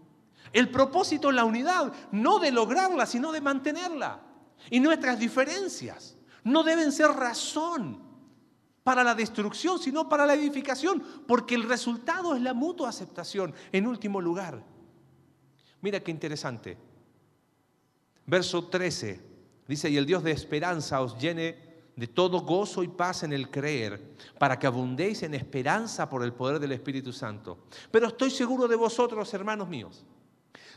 El 0.51 0.69
propósito 0.69 1.29
es 1.29 1.35
la 1.35 1.45
unidad, 1.45 1.91
no 2.11 2.37
de 2.37 2.51
lograrla, 2.51 3.05
sino 3.05 3.31
de 3.31 3.41
mantenerla. 3.41 4.21
Y 4.69 4.79
nuestras 4.79 5.19
diferencias 5.19 6.15
no 6.43 6.63
deben 6.63 6.91
ser 6.91 7.07
razón 7.07 8.12
para 8.83 9.03
la 9.03 9.15
destrucción, 9.15 9.79
sino 9.79 10.09
para 10.09 10.25
la 10.25 10.33
edificación, 10.33 11.01
porque 11.27 11.55
el 11.55 11.63
resultado 11.63 12.35
es 12.35 12.41
la 12.41 12.53
mutua 12.53 12.89
aceptación, 12.89 13.53
en 13.71 13.87
último 13.87 14.19
lugar. 14.19 14.63
Mira 15.81 15.99
qué 16.01 16.11
interesante. 16.11 16.77
Verso 18.25 18.67
13 18.67 19.21
dice, 19.67 19.89
y 19.89 19.97
el 19.97 20.05
Dios 20.05 20.23
de 20.23 20.31
esperanza 20.31 21.01
os 21.01 21.17
llene 21.17 21.73
de 21.95 22.07
todo 22.07 22.41
gozo 22.41 22.83
y 22.83 22.87
paz 22.87 23.23
en 23.23 23.33
el 23.33 23.51
creer, 23.51 24.15
para 24.39 24.57
que 24.57 24.67
abundéis 24.67 25.23
en 25.23 25.33
esperanza 25.33 26.09
por 26.09 26.23
el 26.23 26.33
poder 26.33 26.59
del 26.59 26.71
Espíritu 26.71 27.13
Santo. 27.13 27.59
Pero 27.91 28.07
estoy 28.07 28.31
seguro 28.31 28.67
de 28.67 28.75
vosotros, 28.75 29.33
hermanos 29.33 29.69
míos, 29.69 30.03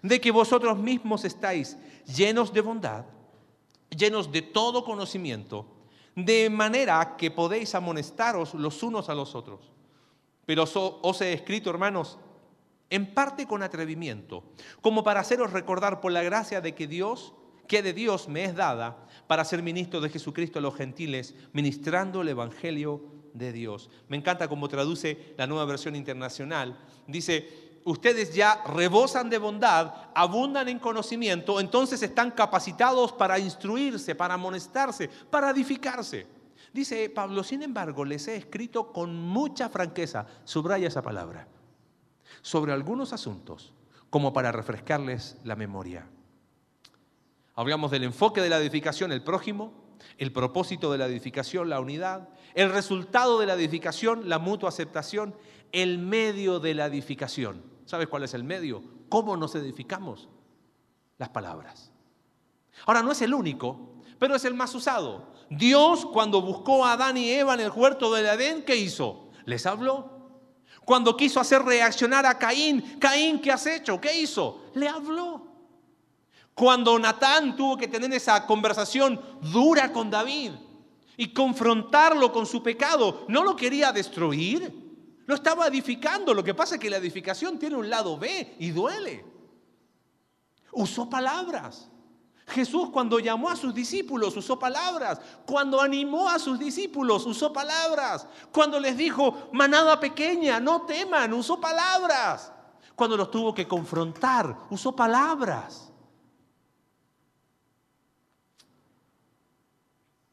de 0.02 0.20
que 0.20 0.30
vosotros 0.30 0.78
mismos 0.78 1.24
estáis 1.24 1.76
llenos 2.04 2.52
de 2.52 2.60
bondad, 2.60 3.06
llenos 3.90 4.30
de 4.30 4.42
todo 4.42 4.84
conocimiento, 4.84 5.75
de 6.16 6.50
manera 6.50 7.16
que 7.16 7.30
podéis 7.30 7.74
amonestaros 7.74 8.54
los 8.54 8.82
unos 8.82 9.08
a 9.08 9.14
los 9.14 9.34
otros. 9.34 9.70
Pero 10.46 10.64
os 10.64 11.20
he 11.20 11.32
escrito, 11.32 11.70
hermanos, 11.70 12.18
en 12.88 13.12
parte 13.14 13.46
con 13.46 13.62
atrevimiento, 13.62 14.44
como 14.80 15.04
para 15.04 15.20
haceros 15.20 15.52
recordar 15.52 16.00
por 16.00 16.12
la 16.12 16.22
gracia 16.22 16.60
de 16.60 16.74
que 16.74 16.86
Dios, 16.86 17.34
que 17.68 17.82
de 17.82 17.92
Dios 17.92 18.28
me 18.28 18.44
es 18.44 18.54
dada, 18.54 19.06
para 19.26 19.44
ser 19.44 19.62
ministro 19.62 20.00
de 20.00 20.08
Jesucristo 20.08 20.58
a 20.58 20.62
los 20.62 20.74
gentiles, 20.74 21.34
ministrando 21.52 22.22
el 22.22 22.28
Evangelio 22.28 23.04
de 23.34 23.52
Dios. 23.52 23.90
Me 24.08 24.16
encanta 24.16 24.48
cómo 24.48 24.68
traduce 24.68 25.34
la 25.36 25.46
nueva 25.46 25.64
versión 25.66 25.96
internacional. 25.96 26.78
Dice, 27.06 27.75
ustedes 27.86 28.34
ya 28.34 28.62
rebosan 28.66 29.30
de 29.30 29.38
bondad, 29.38 29.94
abundan 30.12 30.68
en 30.68 30.80
conocimiento, 30.80 31.60
entonces 31.60 32.02
están 32.02 32.32
capacitados 32.32 33.12
para 33.12 33.38
instruirse, 33.38 34.16
para 34.16 34.34
amonestarse, 34.34 35.08
para 35.08 35.50
edificarse. 35.50 36.26
Dice 36.72 37.08
Pablo, 37.10 37.44
sin 37.44 37.62
embargo, 37.62 38.04
les 38.04 38.26
he 38.26 38.36
escrito 38.36 38.92
con 38.92 39.14
mucha 39.16 39.68
franqueza, 39.68 40.26
subraya 40.44 40.88
esa 40.88 41.00
palabra, 41.00 41.46
sobre 42.42 42.72
algunos 42.72 43.12
asuntos, 43.12 43.72
como 44.10 44.32
para 44.32 44.50
refrescarles 44.50 45.36
la 45.44 45.54
memoria. 45.54 46.08
Hablamos 47.54 47.92
del 47.92 48.02
enfoque 48.02 48.40
de 48.40 48.50
la 48.50 48.58
edificación, 48.58 49.12
el 49.12 49.22
prójimo, 49.22 49.72
el 50.18 50.32
propósito 50.32 50.90
de 50.90 50.98
la 50.98 51.06
edificación, 51.06 51.70
la 51.70 51.78
unidad, 51.78 52.30
el 52.54 52.72
resultado 52.72 53.38
de 53.38 53.46
la 53.46 53.54
edificación, 53.54 54.28
la 54.28 54.40
mutua 54.40 54.70
aceptación, 54.70 55.36
el 55.70 55.98
medio 55.98 56.58
de 56.58 56.74
la 56.74 56.86
edificación. 56.86 57.75
¿Sabes 57.86 58.08
cuál 58.08 58.24
es 58.24 58.34
el 58.34 58.44
medio? 58.44 58.82
¿Cómo 59.08 59.36
nos 59.36 59.54
edificamos? 59.54 60.28
Las 61.18 61.30
palabras. 61.30 61.90
Ahora, 62.84 63.02
no 63.02 63.12
es 63.12 63.22
el 63.22 63.32
único, 63.32 63.94
pero 64.18 64.34
es 64.34 64.44
el 64.44 64.54
más 64.54 64.74
usado. 64.74 65.32
Dios, 65.48 66.04
cuando 66.04 66.42
buscó 66.42 66.84
a 66.84 66.92
Adán 66.92 67.16
y 67.16 67.30
Eva 67.30 67.54
en 67.54 67.60
el 67.60 67.70
huerto 67.70 68.12
del 68.12 68.26
Edén, 68.26 68.64
¿qué 68.64 68.76
hizo? 68.76 69.30
Les 69.44 69.64
habló. 69.64 70.10
Cuando 70.84 71.16
quiso 71.16 71.40
hacer 71.40 71.62
reaccionar 71.62 72.26
a 72.26 72.38
Caín, 72.38 72.98
Caín, 72.98 73.40
¿qué 73.40 73.52
has 73.52 73.66
hecho? 73.66 74.00
¿Qué 74.00 74.20
hizo? 74.20 74.64
Le 74.74 74.88
habló. 74.88 75.46
Cuando 76.54 76.98
Natán 76.98 77.56
tuvo 77.56 77.76
que 77.76 77.88
tener 77.88 78.12
esa 78.12 78.46
conversación 78.46 79.20
dura 79.52 79.92
con 79.92 80.10
David 80.10 80.52
y 81.16 81.32
confrontarlo 81.32 82.32
con 82.32 82.46
su 82.46 82.62
pecado, 82.62 83.24
no 83.28 83.44
lo 83.44 83.54
quería 83.54 83.92
destruir, 83.92 84.85
lo 85.26 85.34
estaba 85.34 85.66
edificando. 85.66 86.32
Lo 86.32 86.44
que 86.44 86.54
pasa 86.54 86.76
es 86.76 86.80
que 86.80 86.90
la 86.90 86.96
edificación 86.96 87.58
tiene 87.58 87.76
un 87.76 87.90
lado 87.90 88.16
B 88.16 88.56
y 88.58 88.70
duele. 88.70 89.24
Usó 90.72 91.10
palabras. 91.10 91.90
Jesús 92.48 92.90
cuando 92.90 93.18
llamó 93.18 93.50
a 93.50 93.56
sus 93.56 93.74
discípulos 93.74 94.36
usó 94.36 94.58
palabras. 94.58 95.20
Cuando 95.44 95.80
animó 95.80 96.28
a 96.28 96.38
sus 96.38 96.58
discípulos 96.58 97.26
usó 97.26 97.52
palabras. 97.52 98.26
Cuando 98.52 98.78
les 98.78 98.96
dijo, 98.96 99.48
manada 99.52 99.98
pequeña, 99.98 100.60
no 100.60 100.82
teman, 100.82 101.32
usó 101.32 101.60
palabras. 101.60 102.52
Cuando 102.94 103.16
los 103.16 103.30
tuvo 103.30 103.52
que 103.52 103.66
confrontar, 103.66 104.56
usó 104.70 104.94
palabras. 104.94 105.92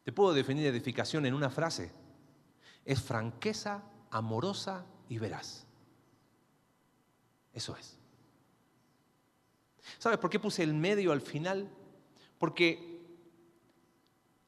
Te 0.04 0.12
puedo 0.12 0.34
definir 0.34 0.68
edificación 0.68 1.26
en 1.26 1.34
una 1.34 1.50
frase. 1.50 1.92
Es 2.86 3.02
franqueza, 3.02 3.82
amorosa 4.14 4.86
y 5.10 5.18
veraz. 5.18 5.66
Eso 7.52 7.76
es. 7.76 7.98
¿Sabes 9.98 10.18
por 10.18 10.30
qué 10.30 10.40
puse 10.40 10.64
el 10.64 10.74
medio 10.74 11.12
al 11.12 11.22
final? 11.22 11.70
Porque 12.38 13.02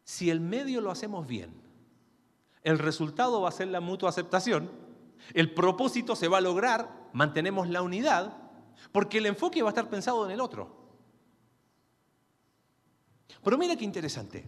si 0.04 0.30
el 0.30 0.40
medio 0.40 0.82
lo 0.82 0.92
hacemos 0.92 1.28
bien, 1.28 1.54
el 2.64 2.80
resultado 2.80 3.42
va 3.42 3.50
a 3.50 3.54
ser 3.54 3.68
la 3.68 3.82
mutua 3.82 4.10
aceptación, 4.10 4.70
el 5.34 5.54
propósito 5.54 6.16
se 6.16 6.28
va 6.28 6.38
a 6.38 6.42
lograr, 6.42 7.10
mantenemos 7.14 7.68
la 7.68 7.82
unidad, 7.82 8.38
porque 8.92 9.18
el 9.18 9.26
enfoque 9.26 9.62
va 9.62 9.70
a 9.70 9.72
estar 9.72 9.90
pensado 9.90 10.26
en 10.26 10.32
el 10.32 10.42
otro. 10.42 10.86
Pero 13.44 13.58
mira 13.58 13.76
qué 13.76 13.84
interesante. 13.84 14.48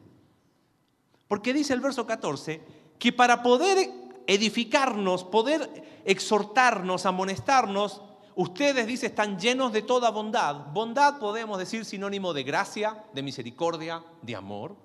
Porque 1.28 1.54
dice 1.54 1.74
el 1.74 1.82
verso 1.82 2.06
14 2.06 2.62
que 2.98 3.12
para 3.12 3.44
poder 3.44 4.07
edificarnos, 4.28 5.24
poder 5.24 6.02
exhortarnos, 6.06 7.06
amonestarnos, 7.06 8.02
ustedes, 8.36 8.86
dice, 8.86 9.08
están 9.08 9.40
llenos 9.40 9.74
de 9.74 9.82
toda 9.82 10.12
bondad. 10.12 10.68
Bondad 10.74 11.20
podemos 11.20 11.58
decir 11.58 11.86
sinónimo 11.86 12.34
de 12.34 12.44
gracia, 12.44 13.04
de 13.14 13.24
misericordia, 13.24 14.04
de 14.22 14.36
amor. 14.36 14.76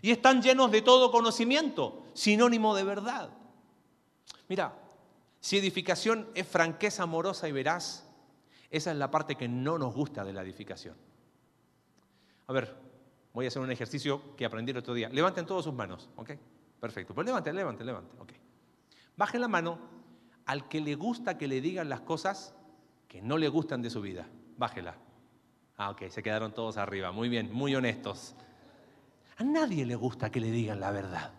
Y 0.00 0.10
están 0.10 0.40
llenos 0.40 0.70
de 0.70 0.82
todo 0.82 1.10
conocimiento, 1.10 2.04
sinónimo 2.14 2.74
de 2.74 2.84
verdad. 2.84 3.30
Mira, 4.48 4.74
si 5.40 5.58
edificación 5.58 6.28
es 6.34 6.46
franqueza 6.46 7.02
amorosa 7.02 7.48
y 7.48 7.52
veraz, 7.52 8.06
esa 8.70 8.90
es 8.90 8.96
la 8.96 9.10
parte 9.10 9.36
que 9.36 9.48
no 9.48 9.78
nos 9.78 9.94
gusta 9.94 10.24
de 10.24 10.32
la 10.32 10.42
edificación. 10.42 10.96
A 12.46 12.52
ver, 12.52 12.86
Voy 13.36 13.44
a 13.44 13.48
hacer 13.48 13.60
un 13.60 13.70
ejercicio 13.70 14.34
que 14.34 14.46
aprendí 14.46 14.70
el 14.70 14.78
otro 14.78 14.94
día. 14.94 15.10
Levanten 15.10 15.44
todas 15.44 15.62
sus 15.62 15.74
manos, 15.74 16.08
¿ok? 16.16 16.30
Perfecto. 16.80 17.14
Pues 17.14 17.26
levanten, 17.26 17.54
levanten, 17.54 17.84
levanten, 17.84 18.18
ok. 18.18 18.32
Bajen 19.16 19.40
la 19.40 19.48
mano 19.48 19.78
al 20.44 20.68
que 20.68 20.80
le 20.80 20.94
gusta 20.94 21.38
que 21.38 21.48
le 21.48 21.60
digan 21.60 21.88
las 21.88 22.00
cosas 22.00 22.54
que 23.08 23.22
no 23.22 23.38
le 23.38 23.48
gustan 23.48 23.82
de 23.82 23.90
su 23.90 24.00
vida. 24.00 24.26
Bájela. 24.56 24.96
Ah, 25.76 25.90
ok, 25.90 26.08
se 26.08 26.22
quedaron 26.22 26.52
todos 26.52 26.76
arriba. 26.76 27.12
Muy 27.12 27.28
bien, 27.28 27.52
muy 27.52 27.74
honestos. 27.74 28.34
A 29.36 29.44
nadie 29.44 29.84
le 29.84 29.96
gusta 29.96 30.30
que 30.30 30.40
le 30.40 30.50
digan 30.50 30.80
la 30.80 30.90
verdad, 30.90 31.32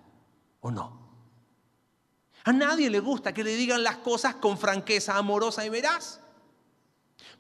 ¿o 0.62 0.70
no? 0.70 1.08
A 2.44 2.54
nadie 2.54 2.90
le 2.90 3.00
gusta 3.00 3.34
que 3.34 3.44
le 3.44 3.56
digan 3.56 3.84
las 3.84 3.98
cosas 3.98 4.36
con 4.36 4.58
franqueza 4.58 5.18
amorosa 5.18 5.66
y 5.66 5.70
veraz. 5.70 6.22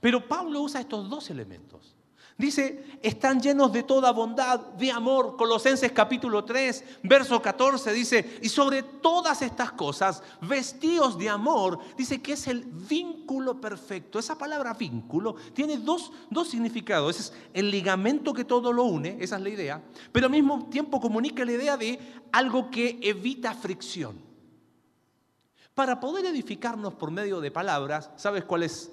Pero 0.02 0.28
Pablo 0.28 0.62
usa 0.62 0.82
estos 0.82 1.10
dos 1.10 1.30
elementos. 1.30 1.95
Dice, 2.38 3.00
están 3.02 3.41
llenos 3.41 3.73
de 3.73 3.82
toda 3.82 4.12
bondad, 4.12 4.60
de 4.60 4.91
amor. 4.91 5.36
Colosenses 5.38 5.91
capítulo 5.91 6.45
3, 6.45 6.84
verso 7.02 7.41
14 7.41 7.91
dice, 7.93 8.38
y 8.43 8.50
sobre 8.50 8.84
todas 8.84 9.41
estas 9.41 9.71
cosas, 9.71 10.21
vestidos 10.41 11.17
de 11.17 11.30
amor, 11.30 11.80
dice 11.97 12.21
que 12.21 12.34
es 12.34 12.45
el 12.45 12.63
vínculo 12.63 13.60
perfecto. 13.60 14.19
Esa 14.19 14.38
palabra 14.38 14.76
vínculo 14.76 15.36
tiene 15.54 15.78
dos, 15.78 16.12
dos 16.30 16.47
significados. 16.47 17.19
Es 17.19 17.34
el 17.56 17.71
ligamento 17.71 18.36
que 18.36 18.45
todo 18.45 18.71
lo 18.71 18.84
une, 18.84 19.17
esa 19.19 19.38
es 19.38 19.41
la 19.41 19.50
idea, 19.50 19.84
pero 20.12 20.28
al 20.28 20.32
mismo 20.32 20.69
tiempo 20.69 21.02
comunica 21.02 21.43
la 21.43 21.54
idea 21.54 21.76
de 21.76 22.00
algo 22.32 22.69
que 22.69 23.00
evita 23.02 23.56
fricción. 23.56 24.21
Para 25.73 26.00
poder 26.00 26.26
edificarnos 26.26 26.93
por 26.93 27.10
medio 27.10 27.41
de 27.41 27.50
palabras, 27.50 28.12
¿sabes 28.15 28.43
cuál 28.43 28.62
es? 28.62 28.91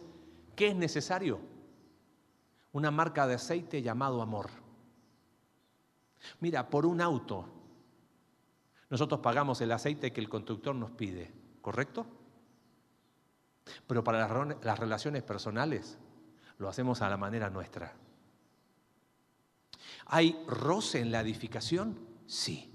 ¿Qué 0.57 0.69
es 0.69 0.77
necesario? 0.77 1.54
Una 2.75 2.91
marca 2.91 3.27
de 3.27 3.35
aceite 3.35 3.81
llamado 3.83 4.21
amor. 4.21 4.51
Mira, 6.41 6.69
por 6.69 6.85
un 6.85 7.01
auto 7.01 7.49
Nosotros 8.91 9.21
pagamos 9.21 9.61
el 9.61 9.73
aceite 9.73 10.13
que 10.13 10.21
el 10.21 10.29
constructor 10.29 10.75
nos 10.75 10.91
pide, 10.93 11.33
¿correcto? 11.61 12.07
Pero 13.87 14.05
para 14.05 14.29
las 14.63 14.79
relaciones 14.79 15.23
personales 15.23 15.99
lo 16.59 16.69
hacemos 16.69 17.03
a 17.03 17.09
la 17.09 17.17
manera 17.17 17.51
nuestra. 17.51 17.97
¿Hay 20.07 20.45
roce 20.47 21.01
en 21.01 21.11
la 21.11 21.21
edificación? 21.23 21.99
Sí. 22.27 22.73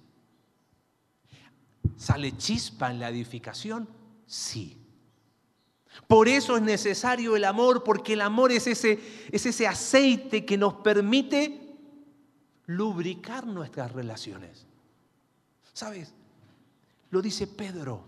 ¿Sale 1.95 2.35
chispa 2.37 2.91
en 2.91 2.99
la 2.99 3.09
edificación? 3.09 3.87
Sí. 4.25 4.88
Por 6.07 6.27
eso 6.27 6.55
es 6.55 6.61
necesario 6.61 7.35
el 7.35 7.45
amor, 7.45 7.83
porque 7.83 8.13
el 8.13 8.21
amor 8.21 8.51
es 8.51 8.67
ese, 8.67 8.99
es 9.31 9.45
ese 9.45 9.67
aceite 9.67 10.45
que 10.45 10.57
nos 10.57 10.75
permite 10.75 11.77
lubricar 12.65 13.45
nuestras 13.45 13.91
relaciones. 13.91 14.65
¿Sabes? 15.73 16.13
Lo 17.09 17.21
dice 17.21 17.47
Pedro, 17.47 18.03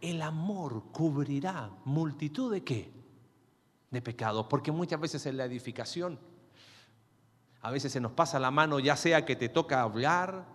el 0.00 0.22
amor 0.22 0.84
cubrirá 0.92 1.70
multitud 1.84 2.52
de 2.52 2.62
qué? 2.62 2.90
De 3.90 4.02
pecados, 4.02 4.46
porque 4.48 4.72
muchas 4.72 5.00
veces 5.00 5.26
en 5.26 5.36
la 5.36 5.44
edificación, 5.44 6.18
a 7.62 7.70
veces 7.70 7.92
se 7.92 8.00
nos 8.00 8.12
pasa 8.12 8.38
la 8.38 8.50
mano, 8.50 8.78
ya 8.78 8.96
sea 8.96 9.24
que 9.24 9.36
te 9.36 9.48
toca 9.48 9.82
hablar 9.82 10.46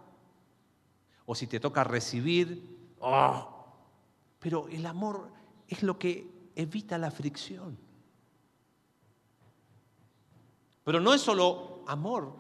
o 1.26 1.36
si 1.36 1.48
te 1.48 1.60
toca 1.60 1.84
recibir, 1.84 2.96
¡oh! 3.00 3.66
pero 4.40 4.68
el 4.70 4.86
amor 4.86 5.30
es 5.68 5.84
lo 5.84 6.00
que 6.00 6.41
evita 6.56 6.98
la 6.98 7.12
fricción. 7.12 7.78
Pero 10.84 11.00
no 11.00 11.14
es 11.14 11.22
solo 11.22 11.84
amor, 11.88 12.36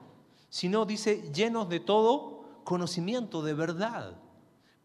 sino 0.49 0.85
dice 0.85 1.31
llenos 1.33 1.69
de 1.69 1.79
todo 1.79 2.63
conocimiento 2.63 3.43
de 3.43 3.53
verdad. 3.53 4.17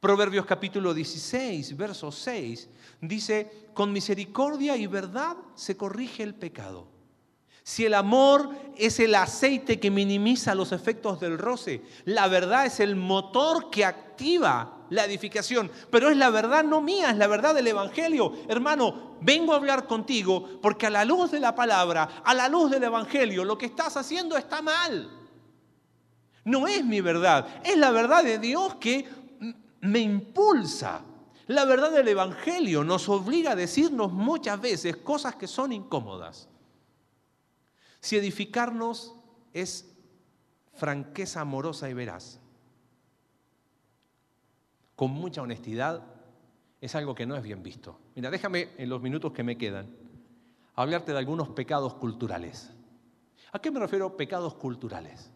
Proverbios 0.00 0.46
capítulo 0.46 0.94
16, 0.94 1.76
verso 1.76 2.12
6, 2.12 2.68
dice, 3.00 3.70
con 3.74 3.92
misericordia 3.92 4.76
y 4.76 4.86
verdad 4.86 5.36
se 5.54 5.76
corrige 5.76 6.22
el 6.22 6.34
pecado. 6.34 6.86
Si 7.62 7.84
el 7.84 7.94
amor 7.94 8.50
es 8.76 9.00
el 9.00 9.14
aceite 9.16 9.80
que 9.80 9.90
minimiza 9.90 10.54
los 10.54 10.70
efectos 10.70 11.18
del 11.18 11.36
roce, 11.36 11.82
la 12.04 12.28
verdad 12.28 12.66
es 12.66 12.78
el 12.78 12.94
motor 12.94 13.70
que 13.70 13.84
activa 13.84 14.75
la 14.90 15.04
edificación. 15.04 15.70
Pero 15.90 16.10
es 16.10 16.16
la 16.16 16.30
verdad 16.30 16.64
no 16.64 16.80
mía, 16.80 17.10
es 17.10 17.16
la 17.16 17.26
verdad 17.26 17.54
del 17.54 17.66
Evangelio. 17.66 18.32
Hermano, 18.48 19.16
vengo 19.20 19.52
a 19.52 19.56
hablar 19.56 19.86
contigo 19.86 20.60
porque 20.60 20.86
a 20.86 20.90
la 20.90 21.04
luz 21.04 21.30
de 21.30 21.40
la 21.40 21.54
palabra, 21.54 22.22
a 22.24 22.34
la 22.34 22.48
luz 22.48 22.70
del 22.70 22.84
Evangelio, 22.84 23.44
lo 23.44 23.58
que 23.58 23.66
estás 23.66 23.96
haciendo 23.96 24.36
está 24.36 24.62
mal. 24.62 25.10
No 26.44 26.68
es 26.68 26.84
mi 26.84 27.00
verdad, 27.00 27.60
es 27.64 27.76
la 27.76 27.90
verdad 27.90 28.22
de 28.22 28.38
Dios 28.38 28.76
que 28.76 29.08
me 29.80 29.98
impulsa. 29.98 31.00
La 31.48 31.64
verdad 31.64 31.92
del 31.92 32.08
Evangelio 32.08 32.82
nos 32.82 33.08
obliga 33.08 33.52
a 33.52 33.56
decirnos 33.56 34.12
muchas 34.12 34.60
veces 34.60 34.96
cosas 34.96 35.36
que 35.36 35.46
son 35.46 35.72
incómodas. 35.72 36.48
Si 38.00 38.16
edificarnos 38.16 39.14
es 39.52 39.86
franqueza 40.74 41.40
amorosa 41.40 41.88
y 41.88 41.94
veraz, 41.94 42.40
con 44.96 45.10
mucha 45.12 45.42
honestidad, 45.42 46.02
es 46.80 46.94
algo 46.94 47.14
que 47.14 47.26
no 47.26 47.36
es 47.36 47.42
bien 47.42 47.62
visto. 47.62 47.98
Mira, 48.14 48.30
déjame 48.30 48.70
en 48.78 48.88
los 48.88 49.00
minutos 49.00 49.32
que 49.32 49.44
me 49.44 49.56
quedan 49.56 49.94
hablarte 50.74 51.12
de 51.12 51.18
algunos 51.18 51.50
pecados 51.50 51.94
culturales. 51.94 52.70
¿A 53.52 53.58
qué 53.60 53.70
me 53.70 53.80
refiero 53.80 54.16
pecados 54.16 54.54
culturales? 54.54 55.30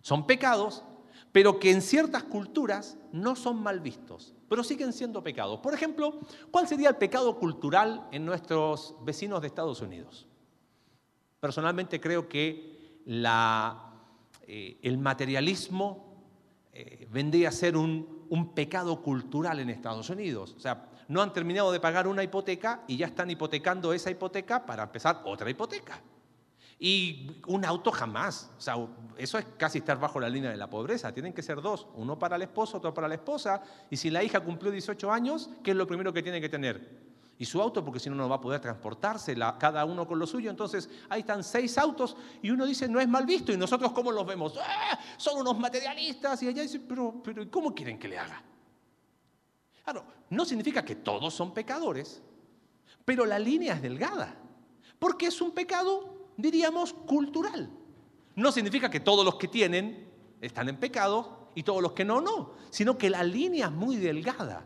Son 0.00 0.26
pecados, 0.26 0.84
pero 1.32 1.58
que 1.58 1.70
en 1.70 1.82
ciertas 1.82 2.24
culturas 2.24 2.98
no 3.12 3.36
son 3.36 3.62
mal 3.62 3.80
vistos, 3.80 4.34
pero 4.48 4.62
siguen 4.62 4.92
siendo 4.92 5.22
pecados. 5.22 5.60
Por 5.60 5.74
ejemplo, 5.74 6.20
¿cuál 6.50 6.68
sería 6.68 6.90
el 6.90 6.96
pecado 6.96 7.38
cultural 7.38 8.06
en 8.12 8.24
nuestros 8.24 8.94
vecinos 9.02 9.40
de 9.40 9.48
Estados 9.48 9.80
Unidos? 9.80 10.26
Personalmente 11.40 12.00
creo 12.00 12.28
que 12.28 13.00
eh, 14.46 14.78
el 14.82 14.98
materialismo 14.98 16.14
eh, 16.72 17.06
vendría 17.10 17.50
a 17.50 17.52
ser 17.52 17.76
un, 17.76 18.13
un 18.30 18.54
pecado 18.54 19.02
cultural 19.02 19.60
en 19.60 19.70
Estados 19.70 20.10
Unidos. 20.10 20.54
O 20.56 20.60
sea, 20.60 20.88
no 21.08 21.22
han 21.22 21.32
terminado 21.32 21.72
de 21.72 21.80
pagar 21.80 22.06
una 22.06 22.22
hipoteca 22.22 22.82
y 22.86 22.96
ya 22.96 23.06
están 23.06 23.30
hipotecando 23.30 23.92
esa 23.92 24.10
hipoteca 24.10 24.64
para 24.64 24.84
empezar 24.84 25.22
otra 25.24 25.50
hipoteca. 25.50 26.00
Y 26.78 27.40
un 27.46 27.64
auto 27.64 27.92
jamás. 27.92 28.50
O 28.58 28.60
sea, 28.60 28.76
eso 29.16 29.38
es 29.38 29.46
casi 29.56 29.78
estar 29.78 29.98
bajo 29.98 30.18
la 30.18 30.28
línea 30.28 30.50
de 30.50 30.56
la 30.56 30.68
pobreza. 30.68 31.12
Tienen 31.12 31.32
que 31.32 31.42
ser 31.42 31.60
dos, 31.60 31.86
uno 31.94 32.18
para 32.18 32.36
el 32.36 32.42
esposo, 32.42 32.78
otro 32.78 32.92
para 32.92 33.08
la 33.08 33.14
esposa. 33.14 33.62
Y 33.90 33.96
si 33.96 34.10
la 34.10 34.22
hija 34.22 34.40
cumplió 34.40 34.70
18 34.70 35.10
años, 35.12 35.50
¿qué 35.62 35.70
es 35.70 35.76
lo 35.76 35.86
primero 35.86 36.12
que 36.12 36.22
tiene 36.22 36.40
que 36.40 36.48
tener? 36.48 37.13
Y 37.36 37.44
su 37.44 37.60
auto, 37.60 37.84
porque 37.84 37.98
si 37.98 38.08
no, 38.08 38.16
no 38.16 38.28
va 38.28 38.36
a 38.36 38.40
poder 38.40 38.60
transportarse, 38.60 39.34
cada 39.58 39.84
uno 39.84 40.06
con 40.06 40.18
lo 40.18 40.26
suyo. 40.26 40.50
Entonces, 40.50 40.88
ahí 41.08 41.20
están 41.20 41.42
seis 41.42 41.76
autos 41.78 42.16
y 42.42 42.50
uno 42.50 42.64
dice, 42.64 42.88
no 42.88 43.00
es 43.00 43.08
mal 43.08 43.26
visto. 43.26 43.52
Y 43.52 43.56
nosotros, 43.56 43.92
¿cómo 43.92 44.12
los 44.12 44.24
vemos? 44.24 44.54
¡Ah! 44.60 44.98
Son 45.16 45.40
unos 45.40 45.58
materialistas. 45.58 46.42
Y 46.42 46.48
allá 46.48 46.62
dice, 46.62 46.80
pero, 46.80 47.20
pero 47.22 47.50
¿cómo 47.50 47.74
quieren 47.74 47.98
que 47.98 48.08
le 48.08 48.18
haga? 48.18 48.42
Claro, 49.82 50.04
no 50.30 50.44
significa 50.44 50.84
que 50.84 50.96
todos 50.96 51.34
son 51.34 51.52
pecadores, 51.52 52.22
pero 53.04 53.26
la 53.26 53.38
línea 53.38 53.74
es 53.74 53.82
delgada, 53.82 54.34
porque 54.98 55.26
es 55.26 55.40
un 55.40 55.50
pecado, 55.50 56.28
diríamos, 56.36 56.92
cultural. 56.92 57.70
No 58.36 58.50
significa 58.50 58.90
que 58.90 59.00
todos 59.00 59.24
los 59.24 59.34
que 59.36 59.48
tienen 59.48 60.08
están 60.40 60.68
en 60.68 60.78
pecado 60.78 61.50
y 61.54 61.62
todos 61.62 61.82
los 61.82 61.92
que 61.92 62.04
no, 62.04 62.20
no, 62.20 62.52
sino 62.70 62.96
que 62.96 63.10
la 63.10 63.22
línea 63.22 63.66
es 63.66 63.72
muy 63.72 63.96
delgada. 63.96 64.64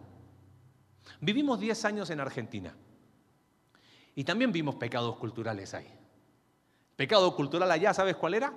Vivimos 1.20 1.58
10 1.58 1.84
años 1.84 2.10
en 2.10 2.20
Argentina 2.20 2.74
y 4.14 4.24
también 4.24 4.52
vimos 4.52 4.76
pecados 4.76 5.16
culturales 5.16 5.74
ahí. 5.74 5.88
Pecado 6.96 7.34
cultural 7.36 7.70
allá, 7.70 7.94
¿sabes 7.94 8.16
cuál 8.16 8.34
era? 8.34 8.52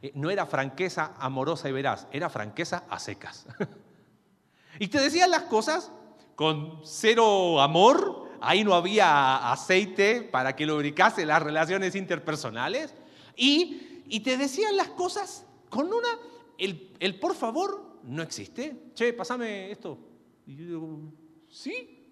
Eh, 0.00 0.12
no 0.14 0.30
era 0.30 0.46
franqueza 0.46 1.14
amorosa 1.18 1.68
y 1.68 1.72
veraz, 1.72 2.06
era 2.12 2.30
franqueza 2.30 2.84
a 2.88 2.98
secas. 2.98 3.46
y 4.78 4.88
te 4.88 5.00
decían 5.00 5.30
las 5.30 5.42
cosas 5.44 5.92
con 6.34 6.80
cero 6.84 7.60
amor, 7.60 8.28
ahí 8.40 8.64
no 8.64 8.74
había 8.74 9.50
aceite 9.50 10.22
para 10.22 10.54
que 10.54 10.66
lubricase 10.66 11.26
las 11.26 11.42
relaciones 11.42 11.94
interpersonales, 11.94 12.94
y, 13.36 14.02
y 14.06 14.20
te 14.20 14.36
decían 14.36 14.76
las 14.76 14.88
cosas 14.88 15.44
con 15.68 15.86
una, 15.86 16.08
el, 16.56 16.94
el 17.00 17.18
por 17.18 17.34
favor 17.34 17.98
no 18.04 18.22
existe. 18.22 18.90
Che, 18.94 19.12
pasame 19.12 19.70
esto. 19.70 19.98
Y 20.46 20.56
yo 20.56 20.64
digo, 20.64 21.12
Sí, 21.58 22.06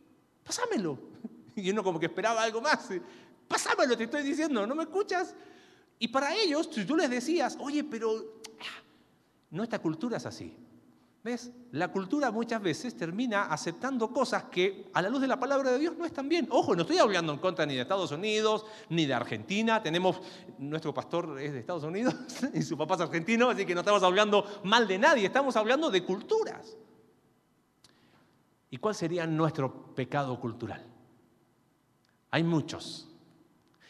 pásamelo. 0.45 0.99
Y 1.55 1.71
uno 1.71 1.83
como 1.83 1.99
que 1.99 2.05
esperaba 2.05 2.43
algo 2.43 2.61
más. 2.61 2.91
Pásamelo, 3.49 3.97
te 3.97 4.05
estoy 4.05 4.23
diciendo, 4.23 4.67
¿no 4.67 4.75
me 4.75 4.83
escuchas? 4.83 5.35
Y 5.99 6.09
para 6.09 6.35
ellos, 6.35 6.69
si 6.71 6.85
tú 6.85 6.95
les 6.95 7.09
decías, 7.09 7.57
oye, 7.59 7.83
pero 7.83 8.41
nuestra 9.51 9.79
cultura 9.79 10.19
es 10.19 10.27
así. 10.27 10.55
¿Ves? 11.25 11.51
La 11.73 11.91
cultura 11.91 12.31
muchas 12.31 12.61
veces 12.61 12.95
termina 12.95 13.45
aceptando 13.45 14.13
cosas 14.13 14.45
que 14.45 14.91
a 14.93 15.01
la 15.01 15.09
luz 15.09 15.23
de 15.23 15.29
la 15.29 15.41
palabra 15.41 15.73
de 15.73 15.79
Dios 15.79 15.97
no 15.97 16.05
están 16.05 16.29
bien. 16.29 16.47
Ojo, 16.51 16.77
no 16.77 16.83
estoy 16.83 16.99
hablando 16.99 17.33
en 17.33 17.39
contra 17.39 17.65
ni 17.65 17.75
de 17.75 17.81
Estados 17.81 18.11
Unidos, 18.11 18.67
ni 18.91 19.07
de 19.07 19.15
Argentina. 19.15 19.83
Tenemos, 19.83 20.21
nuestro 20.59 20.93
pastor 20.93 21.41
es 21.41 21.55
de 21.55 21.61
Estados 21.61 21.85
Unidos 21.85 22.15
y 22.53 22.61
su 22.61 22.77
papá 22.77 22.97
es 22.97 23.01
argentino, 23.01 23.49
así 23.49 23.65
que 23.65 23.75
no 23.75 23.81
estamos 23.81 24.03
hablando 24.03 24.61
mal 24.65 24.87
de 24.87 24.99
nadie, 24.99 25.25
estamos 25.25 25.57
hablando 25.57 25.91
de 25.91 26.05
culturas. 26.05 26.77
¿Y 28.71 28.79
cuál 28.79 28.95
sería 28.95 29.27
nuestro 29.27 29.95
pecado 29.95 30.39
cultural? 30.41 30.85
Hay 32.31 32.43
muchos. 32.43 33.09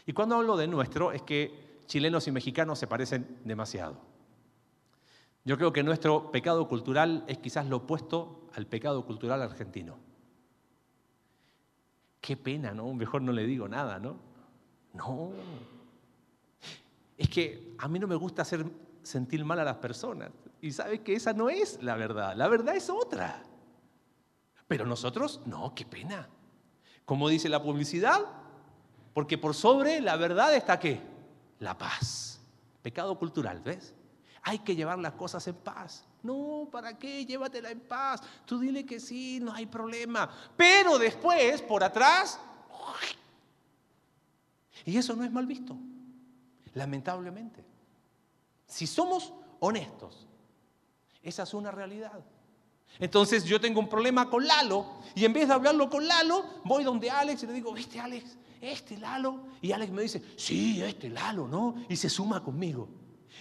Y 0.07 0.13
cuando 0.13 0.37
hablo 0.37 0.57
de 0.57 0.69
nuestro 0.69 1.13
es 1.13 1.23
que 1.23 1.81
chilenos 1.87 2.27
y 2.29 2.33
mexicanos 2.33 2.79
se 2.79 2.87
parecen 2.87 3.41
demasiado. 3.45 3.97
Yo 5.45 5.57
creo 5.57 5.73
que 5.73 5.83
nuestro 5.83 6.31
pecado 6.31 6.69
cultural 6.69 7.25
es 7.29 7.39
quizás 7.39 7.67
lo 7.67 7.79
opuesto 7.79 8.49
al 8.55 8.67
pecado 8.67 9.05
cultural 9.07 9.43
argentino. 9.43 9.97
Qué 12.21 12.37
pena, 12.37 12.75
¿no? 12.75 12.93
Mejor 12.93 13.23
no 13.23 13.33
le 13.33 13.47
digo 13.47 13.69
nada, 13.69 13.99
¿no? 14.01 14.17
No. 14.93 15.31
Es 17.17 17.29
que 17.29 17.75
a 17.79 17.87
mí 17.87 17.99
no 17.99 18.09
me 18.09 18.17
gusta 18.17 18.43
hacer 18.43 18.67
sentir 19.03 19.45
mal 19.45 19.61
a 19.61 19.65
las 19.65 19.77
personas. 19.77 20.31
Y 20.61 20.73
sabes 20.73 21.01
que 21.01 21.15
esa 21.15 21.33
no 21.33 21.49
es 21.49 21.81
la 21.83 21.95
verdad. 21.95 22.35
La 22.37 22.49
verdad 22.49 22.75
es 22.75 22.91
otra. 22.91 23.43
Pero 24.69 24.85
nosotros, 24.87 25.41
no, 25.47 25.75
qué 25.75 25.85
pena. 25.85 26.29
Como 27.05 27.29
dice 27.29 27.49
la 27.49 27.63
publicidad, 27.63 28.21
porque 29.15 29.39
por 29.39 29.55
sobre 29.55 30.01
la 30.01 30.17
verdad 30.17 30.55
está 30.55 30.79
qué? 30.79 31.01
La 31.61 31.79
paz. 31.79 32.41
Pecado 32.83 33.19
cultural, 33.19 33.61
¿ves? 33.63 33.95
Hay 34.43 34.61
que 34.61 34.77
llevar 34.77 34.99
las 34.99 35.15
cosas 35.15 35.47
en 35.49 35.55
paz. 35.55 36.05
No, 36.23 36.69
¿para 36.71 36.99
qué? 36.99 37.25
Llévatela 37.25 37.71
en 37.71 37.81
paz. 37.81 38.21
Tú 38.45 38.59
dile 38.59 38.85
que 38.85 39.01
sí, 39.01 39.39
no 39.41 39.53
hay 39.53 39.67
problema. 39.67 40.31
Pero 40.57 40.99
después, 40.99 41.63
por 41.63 41.83
atrás, 41.83 42.39
y 44.85 44.97
eso 44.97 45.17
no 45.17 45.25
es 45.25 45.33
mal 45.33 45.47
visto, 45.47 45.77
lamentablemente. 46.75 47.65
Si 48.67 48.87
somos 48.87 49.33
honestos, 49.61 50.27
esa 51.23 51.43
es 51.45 51.55
una 51.55 51.71
realidad. 51.71 52.25
Entonces 52.99 53.45
yo 53.45 53.61
tengo 53.61 53.81
un 53.81 53.89
problema 53.89 54.29
con 54.31 54.47
Lalo 54.47 54.87
y 55.15 55.25
en 55.25 55.33
vez 55.33 55.49
de 55.49 55.55
hablarlo 55.55 55.89
con 55.91 56.07
Lalo, 56.07 56.45
voy 56.65 56.85
donde 56.85 57.11
Alex 57.11 57.43
y 57.43 57.47
le 57.47 57.53
digo, 57.55 57.73
¿viste 57.73 58.01
Alex? 58.01 58.37
Este 58.61 58.97
Lalo. 58.97 59.41
Y 59.61 59.73
Alex 59.73 59.93
me 59.93 60.03
dice, 60.03 60.23
sí, 60.37 60.83
este 60.83 61.09
Lalo, 61.11 61.47
¿no? 61.47 61.75
Y 61.89 61.97
se 61.97 62.09
suma 62.09 62.43
conmigo. 62.43 62.89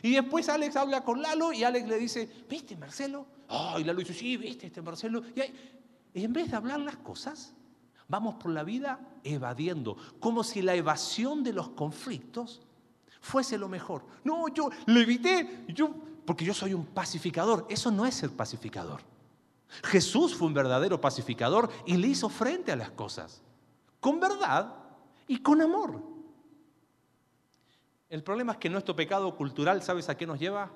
Y 0.02 0.14
después 0.14 0.50
Alex 0.50 0.76
habla 0.76 1.02
con 1.04 1.22
Lalo 1.22 1.54
y 1.54 1.64
Alex 1.64 1.88
le 1.88 1.98
dice, 1.98 2.30
¿viste 2.50 2.76
Marcelo? 2.76 3.26
Oh, 3.50 3.80
y 3.80 3.84
Lalo 3.84 4.00
dice, 4.00 4.14
sí, 4.14 4.38
¿viste 4.38 4.68
este 4.68 4.82
Marcelo? 4.82 5.24
Y, 5.36 6.22
en 6.22 6.34
vez 6.34 6.52
de 6.52 6.58
hablar 6.58 6.80
las 6.80 6.98
cosas, 6.98 7.54
vamos 8.08 8.36
por 8.36 8.52
la 8.52 8.64
vida 8.64 9.00
evadiendo, 9.24 9.98
como 10.20 10.44
si 10.44 10.62
la 10.62 10.76
evasión 10.76 11.44
de 11.44 11.54
los 11.54 11.70
conflictos 11.70 12.62
fuese 13.22 13.58
lo 13.58 13.68
mejor. 13.68 14.06
No, 14.24 14.48
yo 14.50 14.70
lo 14.86 15.00
evité, 15.00 15.66
yo, 15.68 15.94
porque 16.26 16.46
yo 16.46 16.54
soy 16.54 16.74
un 16.74 16.86
pacificador. 16.86 17.66
Eso 17.70 17.92
no 17.92 18.06
es 18.06 18.16
ser 18.16 18.32
pacificador. 18.32 19.02
Jesús 19.84 20.36
fue 20.36 20.48
un 20.48 20.54
verdadero 20.54 21.00
pacificador 21.02 21.70
y 21.86 21.98
le 21.98 22.08
hizo 22.08 22.30
frente 22.30 22.72
a 22.72 22.76
las 22.76 22.92
cosas, 22.92 23.42
con 24.00 24.20
verdad 24.20 24.76
y 25.28 25.40
con 25.40 25.62
amor. 25.62 26.02
El 28.10 28.24
problema 28.24 28.54
es 28.54 28.58
que 28.60 28.70
nuestro 28.70 28.96
pecado 28.96 29.36
cultural, 29.36 29.82
¿sabes 29.82 30.10
a 30.10 30.16
qué 30.16 30.26
nos 30.26 30.40
lleva? 30.40 30.72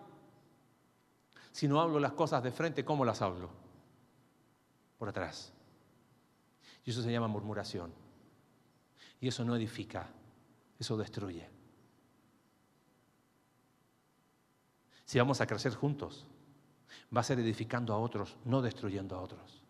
Si 1.51 1.67
no 1.67 1.79
hablo 1.79 1.99
las 1.99 2.13
cosas 2.13 2.43
de 2.43 2.51
frente, 2.51 2.83
¿cómo 2.83 3.05
las 3.05 3.21
hablo? 3.21 3.49
Por 4.97 5.09
atrás. 5.09 5.53
Y 6.85 6.91
eso 6.91 7.01
se 7.01 7.11
llama 7.11 7.27
murmuración. 7.27 7.93
Y 9.21 9.27
eso 9.27 9.43
no 9.43 9.55
edifica, 9.55 10.09
eso 10.79 10.97
destruye. 10.97 11.49
Si 15.05 15.17
vamos 15.17 15.41
a 15.41 15.47
crecer 15.47 15.73
juntos, 15.73 16.25
va 17.15 17.21
a 17.21 17.23
ser 17.23 17.39
edificando 17.39 17.93
a 17.93 17.99
otros, 17.99 18.37
no 18.45 18.61
destruyendo 18.61 19.15
a 19.15 19.21
otros. 19.21 19.63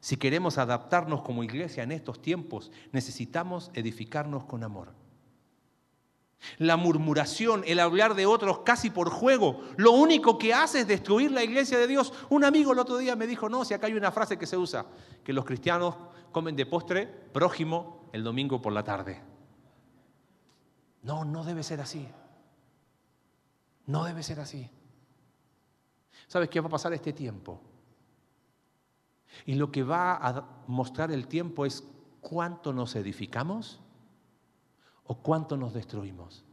Si 0.00 0.16
queremos 0.16 0.58
adaptarnos 0.58 1.22
como 1.22 1.42
iglesia 1.42 1.82
en 1.82 1.92
estos 1.92 2.22
tiempos, 2.22 2.70
necesitamos 2.92 3.70
edificarnos 3.74 4.44
con 4.44 4.62
amor. 4.62 4.92
La 6.58 6.76
murmuración, 6.76 7.64
el 7.66 7.80
hablar 7.80 8.14
de 8.14 8.24
otros 8.24 8.60
casi 8.60 8.90
por 8.90 9.10
juego, 9.10 9.60
lo 9.76 9.92
único 9.92 10.38
que 10.38 10.54
hace 10.54 10.80
es 10.80 10.88
destruir 10.88 11.32
la 11.32 11.42
iglesia 11.42 11.78
de 11.78 11.88
Dios. 11.88 12.12
Un 12.30 12.44
amigo 12.44 12.72
el 12.72 12.78
otro 12.78 12.96
día 12.96 13.16
me 13.16 13.26
dijo, 13.26 13.48
no, 13.48 13.64
si 13.64 13.74
acá 13.74 13.88
hay 13.88 13.94
una 13.94 14.12
frase 14.12 14.38
que 14.38 14.46
se 14.46 14.56
usa, 14.56 14.86
que 15.24 15.32
los 15.32 15.44
cristianos 15.44 15.96
comen 16.30 16.54
de 16.54 16.66
postre 16.66 17.06
prójimo 17.06 18.08
el 18.12 18.22
domingo 18.22 18.62
por 18.62 18.72
la 18.72 18.84
tarde. 18.84 19.20
No, 21.02 21.24
no 21.24 21.44
debe 21.44 21.62
ser 21.64 21.80
así. 21.80 22.08
No 23.88 24.04
debe 24.04 24.22
ser 24.22 24.38
así. 24.38 24.70
¿Sabes 26.26 26.50
qué 26.50 26.60
va 26.60 26.66
a 26.66 26.70
pasar 26.70 26.92
este 26.92 27.14
tiempo? 27.14 27.58
Y 29.46 29.54
lo 29.54 29.72
que 29.72 29.82
va 29.82 30.14
a 30.14 30.44
mostrar 30.66 31.10
el 31.10 31.26
tiempo 31.26 31.64
es 31.64 31.82
cuánto 32.20 32.74
nos 32.74 32.94
edificamos 32.96 33.80
o 35.04 35.16
cuánto 35.16 35.56
nos 35.56 35.72
destruimos. 35.72 36.44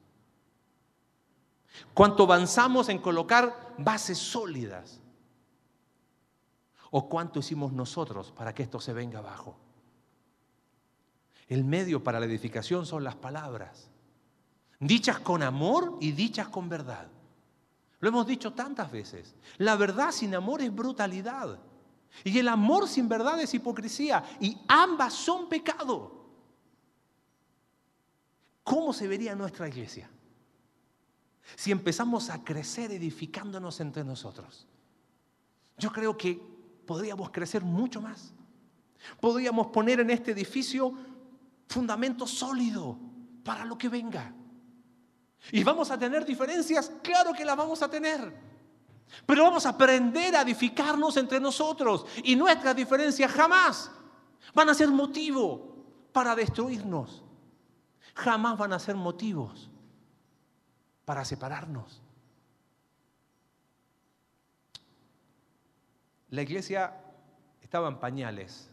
Cuánto 1.93 2.23
avanzamos 2.23 2.87
en 2.87 2.99
colocar 2.99 3.75
bases 3.77 4.17
sólidas 4.17 5.01
o 6.89 7.09
cuánto 7.09 7.39
hicimos 7.39 7.73
nosotros 7.73 8.31
para 8.31 8.55
que 8.55 8.63
esto 8.63 8.79
se 8.79 8.93
venga 8.93 9.19
abajo. 9.19 9.57
El 11.49 11.65
medio 11.65 12.01
para 12.01 12.21
la 12.21 12.27
edificación 12.27 12.85
son 12.85 13.03
las 13.03 13.15
palabras, 13.15 13.91
dichas 14.79 15.19
con 15.19 15.43
amor 15.43 15.97
y 15.99 16.13
dichas 16.13 16.47
con 16.47 16.69
verdad. 16.69 17.09
Lo 17.99 18.09
hemos 18.09 18.27
dicho 18.27 18.53
tantas 18.53 18.91
veces. 18.91 19.35
La 19.57 19.75
verdad 19.75 20.11
sin 20.11 20.35
amor 20.35 20.61
es 20.61 20.73
brutalidad. 20.73 21.59
Y 22.23 22.37
el 22.39 22.47
amor 22.47 22.87
sin 22.87 23.09
verdad 23.09 23.39
es 23.41 23.53
hipocresía. 23.53 24.23
Y 24.39 24.57
ambas 24.67 25.13
son 25.13 25.49
pecado. 25.49 26.25
¿Cómo 28.63 28.93
se 28.93 29.07
vería 29.07 29.35
nuestra 29.35 29.67
iglesia? 29.67 30.09
Si 31.55 31.71
empezamos 31.71 32.29
a 32.29 32.43
crecer 32.43 32.91
edificándonos 32.91 33.79
entre 33.79 34.03
nosotros. 34.03 34.67
Yo 35.77 35.91
creo 35.91 36.17
que 36.17 36.41
podríamos 36.85 37.29
crecer 37.29 37.63
mucho 37.63 38.01
más. 38.01 38.33
Podríamos 39.19 39.67
poner 39.67 39.99
en 39.99 40.09
este 40.09 40.31
edificio 40.31 40.93
fundamento 41.67 42.25
sólido 42.25 42.97
para 43.43 43.65
lo 43.65 43.77
que 43.77 43.89
venga. 43.89 44.33
Y 45.51 45.63
vamos 45.63 45.91
a 45.91 45.97
tener 45.97 46.25
diferencias, 46.25 46.91
claro 47.03 47.33
que 47.33 47.45
las 47.45 47.55
vamos 47.55 47.81
a 47.81 47.89
tener. 47.89 48.33
Pero 49.25 49.43
vamos 49.43 49.65
a 49.65 49.69
aprender 49.69 50.35
a 50.35 50.41
edificarnos 50.41 51.17
entre 51.17 51.39
nosotros 51.39 52.05
y 52.23 52.35
nuestras 52.35 52.75
diferencias 52.75 53.31
jamás 53.31 53.91
van 54.53 54.69
a 54.69 54.73
ser 54.73 54.89
motivo 54.89 55.75
para 56.11 56.35
destruirnos. 56.35 57.23
Jamás 58.15 58.57
van 58.57 58.73
a 58.73 58.79
ser 58.79 58.95
motivos 58.95 59.69
para 61.03 61.23
separarnos. 61.25 62.01
La 66.29 66.41
iglesia 66.41 66.93
estaba 67.61 67.87
en 67.87 67.99
pañales, 67.99 68.69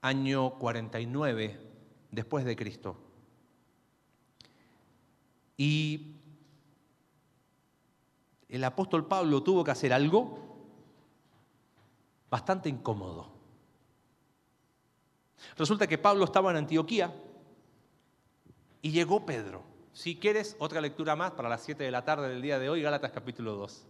año 0.00 0.58
49 0.58 1.60
después 2.10 2.44
de 2.44 2.56
Cristo. 2.56 3.05
Y 5.56 6.16
el 8.48 8.64
apóstol 8.64 9.06
Pablo 9.06 9.42
tuvo 9.42 9.64
que 9.64 9.70
hacer 9.70 9.92
algo 9.92 10.38
bastante 12.30 12.68
incómodo. 12.68 13.28
Resulta 15.56 15.86
que 15.86 15.98
Pablo 15.98 16.24
estaba 16.24 16.50
en 16.50 16.58
Antioquía 16.58 17.14
y 18.82 18.90
llegó 18.90 19.24
Pedro. 19.24 19.62
Si 19.92 20.16
quieres, 20.16 20.56
otra 20.58 20.80
lectura 20.80 21.16
más 21.16 21.32
para 21.32 21.48
las 21.48 21.62
7 21.62 21.82
de 21.82 21.90
la 21.90 22.04
tarde 22.04 22.28
del 22.28 22.42
día 22.42 22.58
de 22.58 22.68
hoy, 22.68 22.82
Gálatas 22.82 23.10
capítulo 23.12 23.54
2. 23.56 23.86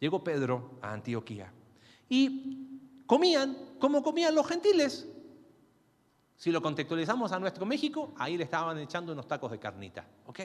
Llegó 0.00 0.22
Pedro 0.22 0.72
a 0.82 0.92
Antioquía 0.92 1.52
y 2.08 3.04
comían 3.06 3.56
como 3.78 4.02
comían 4.02 4.34
los 4.34 4.46
gentiles. 4.46 5.08
Si 6.36 6.50
lo 6.50 6.60
contextualizamos 6.60 7.32
a 7.32 7.38
nuestro 7.38 7.64
México, 7.64 8.12
ahí 8.18 8.36
le 8.36 8.44
estaban 8.44 8.78
echando 8.78 9.12
unos 9.12 9.28
tacos 9.28 9.50
de 9.50 9.58
carnita, 9.58 10.04
¿ok? 10.26 10.40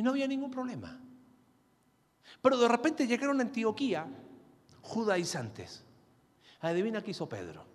Y 0.00 0.02
no 0.02 0.12
había 0.12 0.26
ningún 0.26 0.50
problema. 0.50 0.98
Pero 2.40 2.56
de 2.56 2.68
repente 2.68 3.06
llegaron 3.06 3.38
a 3.38 3.42
Antioquía 3.42 4.06
judaizantes. 4.80 5.84
Adivina 6.60 7.02
qué 7.02 7.10
hizo 7.10 7.28
Pedro. 7.28 7.66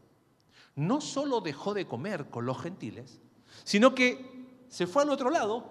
No 0.74 1.02
solo 1.02 1.40
dejó 1.40 1.76
de 1.76 1.86
comer 1.86 2.32
con 2.32 2.48
los 2.48 2.60
gentiles, 2.60 3.22
sino 3.64 3.94
que 3.94 4.66
se 4.70 4.88
fue 4.88 5.04
al 5.04 5.12
otro 5.12 5.30
lado 5.30 5.70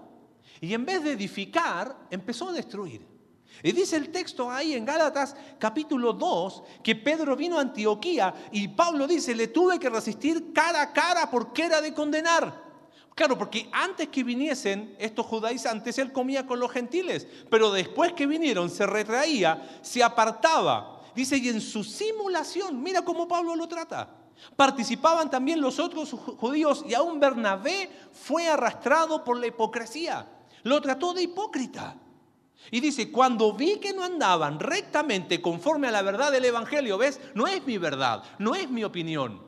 y 0.61 0.75
en 0.75 0.87
vez 0.87 1.03
de 1.03 1.15
edificar, 1.15 2.07
empezó 2.09 2.51
a 2.51 2.53
destruir. 2.53 3.05
Y 3.65 3.73
dice 3.73 3.97
el 3.97 4.13
texto 4.13 4.49
ahí 4.49 4.75
en 4.75 4.85
Gálatas 4.85 5.35
capítulo 5.59 6.13
2 6.13 6.63
que 6.85 6.95
Pedro 6.95 7.35
vino 7.35 7.59
a 7.59 7.63
Antioquía 7.63 8.33
y 8.53 8.69
Pablo 8.69 9.09
dice, 9.09 9.35
le 9.35 9.49
tuve 9.49 9.81
que 9.81 9.91
resistir 9.91 10.53
cara 10.53 10.83
a 10.83 10.93
cara 10.93 11.29
porque 11.29 11.65
era 11.65 11.81
de 11.81 11.93
condenar. 11.93 12.64
Claro, 13.15 13.39
porque 13.39 13.69
antes 13.71 14.09
que 14.09 14.25
viniesen 14.25 14.97
estos 14.99 15.27
judaizantes, 15.27 15.99
él 15.99 16.12
comía 16.12 16.47
con 16.47 16.59
los 16.59 16.73
gentiles, 16.73 17.29
pero 17.49 17.71
después 17.71 18.12
que 18.12 18.27
vinieron 18.27 18.69
se 18.69 18.87
retraía, 18.87 19.79
se 19.83 20.03
apartaba. 20.03 21.01
Dice, 21.15 21.37
y 21.37 21.49
en 21.49 21.61
su 21.61 21.85
simulación, 21.85 22.83
mira 22.83 23.03
cómo 23.03 23.29
Pablo 23.29 23.55
lo 23.55 23.69
trata. 23.69 24.09
Participaban 24.57 25.31
también 25.31 25.61
los 25.61 25.79
otros 25.79 26.11
judíos 26.11 26.85
y 26.89 26.95
aún 26.95 27.21
Bernabé 27.21 27.89
fue 28.12 28.49
arrastrado 28.49 29.23
por 29.23 29.39
la 29.39 29.47
hipocresía. 29.47 30.27
Lo 30.65 30.81
trató 30.81 31.15
de 31.15 31.23
hipócrita. 31.23 31.97
Y 32.71 32.81
dice, 32.81 33.12
cuando 33.12 33.53
vi 33.53 33.79
que 33.79 33.93
no 33.93 34.03
andaban 34.03 34.59
rectamente 34.59 35.41
conforme 35.41 35.87
a 35.87 35.93
la 35.93 36.03
verdad 36.03 36.33
del 36.33 36.47
Evangelio, 36.47 36.99
¿ves? 36.99 37.21
No 37.35 37.47
es 37.47 37.65
mi 37.65 37.79
verdad, 37.79 38.25
no 38.39 38.55
es 38.55 38.69
mi 38.71 38.83
opinión. 38.83 39.44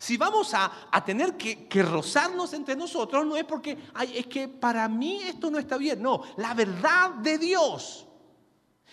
Si 0.00 0.16
vamos 0.16 0.54
a, 0.54 0.72
tener 1.04 1.36
que, 1.36 1.82
rozarnos 1.82 2.54
entre 2.54 2.74
nosotros, 2.74 3.26
no 3.26 3.36
es 3.36 3.44
porque, 3.44 3.76
ay, 3.92 4.16
es 4.16 4.26
que 4.28 4.48
para 4.48 4.88
mí 4.88 5.20
esto 5.24 5.50
no 5.50 5.58
está 5.58 5.76
bien. 5.76 6.00
No, 6.00 6.22
la 6.38 6.54
verdad 6.54 7.10
de 7.16 7.36
Dios. 7.36 8.06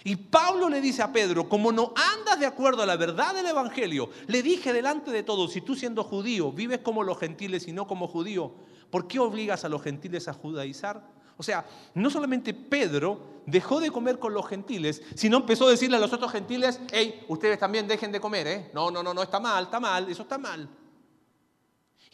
Y 0.04 0.18
Pablo 0.18 0.68
le 0.68 0.82
dice 0.82 1.02
a 1.02 1.14
Pedro, 1.14 1.48
como 1.48 1.72
no 1.72 1.94
andas 1.96 2.38
de 2.42 2.46
acuerdo 2.46 2.84
a 2.84 2.86
la 2.86 2.98
verdad 2.98 3.34
del 3.34 3.46
Evangelio, 3.46 4.10
le 4.28 4.44
dije 4.44 4.74
delante 4.74 5.10
de 5.12 5.24
todos, 5.24 5.54
si 5.54 5.62
tú 5.62 5.76
siendo 5.76 6.04
judío 6.04 6.52
vives 6.52 6.80
como 6.80 7.04
los 7.04 7.18
gentiles 7.18 7.70
y 7.70 7.72
no 7.72 7.88
como 7.88 8.10
judío, 8.10 8.54
¿por 8.92 9.08
qué 9.08 9.20
obligas 9.20 9.64
a 9.64 9.70
los 9.70 9.82
gentiles 9.82 10.28
a 10.28 10.34
judaizar? 10.34 11.02
O 11.38 11.44
sea, 11.44 11.66
no 11.94 12.10
solamente 12.10 12.54
Pedro 12.54 13.44
dejó 13.46 13.80
de 13.80 13.92
comer 13.92 14.20
con 14.20 14.34
los 14.34 14.46
gentiles, 14.46 15.02
sino 15.16 15.38
empezó 15.38 15.68
a 15.68 15.72
decirle 15.72 15.96
a 15.96 16.02
los 16.02 16.12
otros 16.12 16.34
gentiles, 16.34 16.82
hey, 16.92 17.24
ustedes 17.30 17.58
también 17.58 17.88
dejen 17.88 18.12
de 18.12 18.20
comer, 18.20 18.48
¿eh? 18.48 18.72
No, 18.74 18.92
no, 18.92 19.02
no, 19.02 19.14
no, 19.14 19.24
está 19.24 19.40
mal, 19.40 19.64
está 19.64 19.80
mal, 19.80 20.10
eso 20.10 20.24
está 20.24 20.38
mal. 20.38 20.70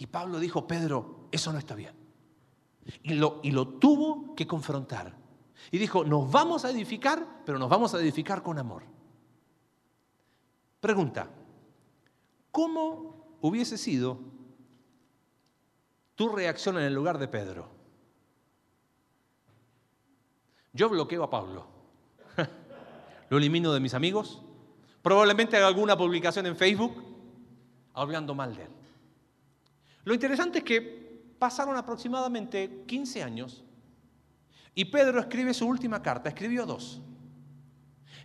Y 0.03 0.07
Pablo 0.07 0.37
dijo, 0.37 0.67
Pedro, 0.67 1.29
eso 1.31 1.53
no 1.53 1.59
está 1.59 1.75
bien. 1.75 1.95
Y 3.03 3.13
lo, 3.13 3.39
y 3.41 3.51
lo 3.51 3.65
tuvo 3.65 4.35
que 4.35 4.45
confrontar. 4.45 5.15
Y 5.71 5.77
dijo, 5.77 6.03
nos 6.03 6.29
vamos 6.29 6.65
a 6.65 6.71
edificar, 6.71 7.25
pero 7.45 7.57
nos 7.57 7.69
vamos 7.69 7.93
a 7.93 8.01
edificar 8.01 8.43
con 8.43 8.59
amor. 8.59 8.83
Pregunta, 10.81 11.29
¿cómo 12.51 13.37
hubiese 13.39 13.77
sido 13.77 14.19
tu 16.15 16.27
reacción 16.27 16.77
en 16.79 16.83
el 16.83 16.93
lugar 16.93 17.17
de 17.17 17.29
Pedro? 17.29 17.69
Yo 20.73 20.89
bloqueo 20.89 21.23
a 21.23 21.29
Pablo. 21.29 21.65
Lo 23.29 23.37
elimino 23.37 23.71
de 23.71 23.79
mis 23.79 23.93
amigos. 23.93 24.41
Probablemente 25.01 25.55
haga 25.55 25.67
alguna 25.67 25.97
publicación 25.97 26.45
en 26.45 26.57
Facebook 26.57 27.01
hablando 27.93 28.35
mal 28.35 28.53
de 28.53 28.63
él. 28.63 28.82
Lo 30.03 30.13
interesante 30.13 30.59
es 30.59 30.63
que 30.63 31.35
pasaron 31.39 31.75
aproximadamente 31.77 32.83
15 32.85 33.23
años 33.23 33.63
y 34.75 34.85
Pedro 34.85 35.19
escribe 35.19 35.53
su 35.53 35.67
última 35.67 36.01
carta, 36.01 36.29
escribió 36.29 36.65
dos. 36.65 37.01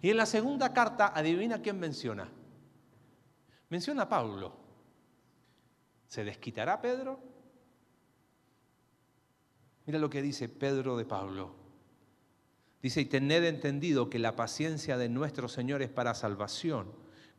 Y 0.01 0.11
en 0.11 0.17
la 0.17 0.27
segunda 0.27 0.73
carta, 0.73 1.13
adivina 1.15 1.61
quién 1.61 1.79
menciona. 1.79 2.29
Menciona 3.69 4.05
a 4.05 4.09
Pablo. 4.09 4.57
¿Se 6.07 6.25
desquitará 6.25 6.81
Pedro? 6.81 7.21
Mira 9.87 9.99
lo 9.99 10.09
que 10.09 10.23
dice 10.23 10.49
Pedro 10.49 10.97
de 10.97 11.05
Pablo. 11.05 11.55
Dice, 12.81 13.01
y 13.01 13.07
tened 13.07 13.45
entendido 13.45 14.09
que 14.09 14.19
la 14.19 14.37
paciencia 14.37 14.97
de 14.97 15.09
nuestro 15.09 15.49
Señor 15.49 15.83
es 15.83 15.91
para 15.91 16.15
salvación, 16.15 16.93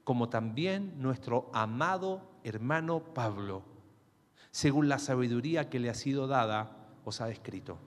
como 0.03 0.29
también 0.29 1.01
nuestro 1.01 1.49
amado 1.53 2.39
hermano 2.43 3.13
Pablo, 3.13 3.63
según 4.51 4.89
la 4.89 4.99
sabiduría 4.99 5.69
que 5.69 5.79
le 5.79 5.89
ha 5.89 5.93
sido 5.93 6.27
dada, 6.27 6.75
os 7.05 7.21
ha 7.21 7.29
escrito. 7.29 7.77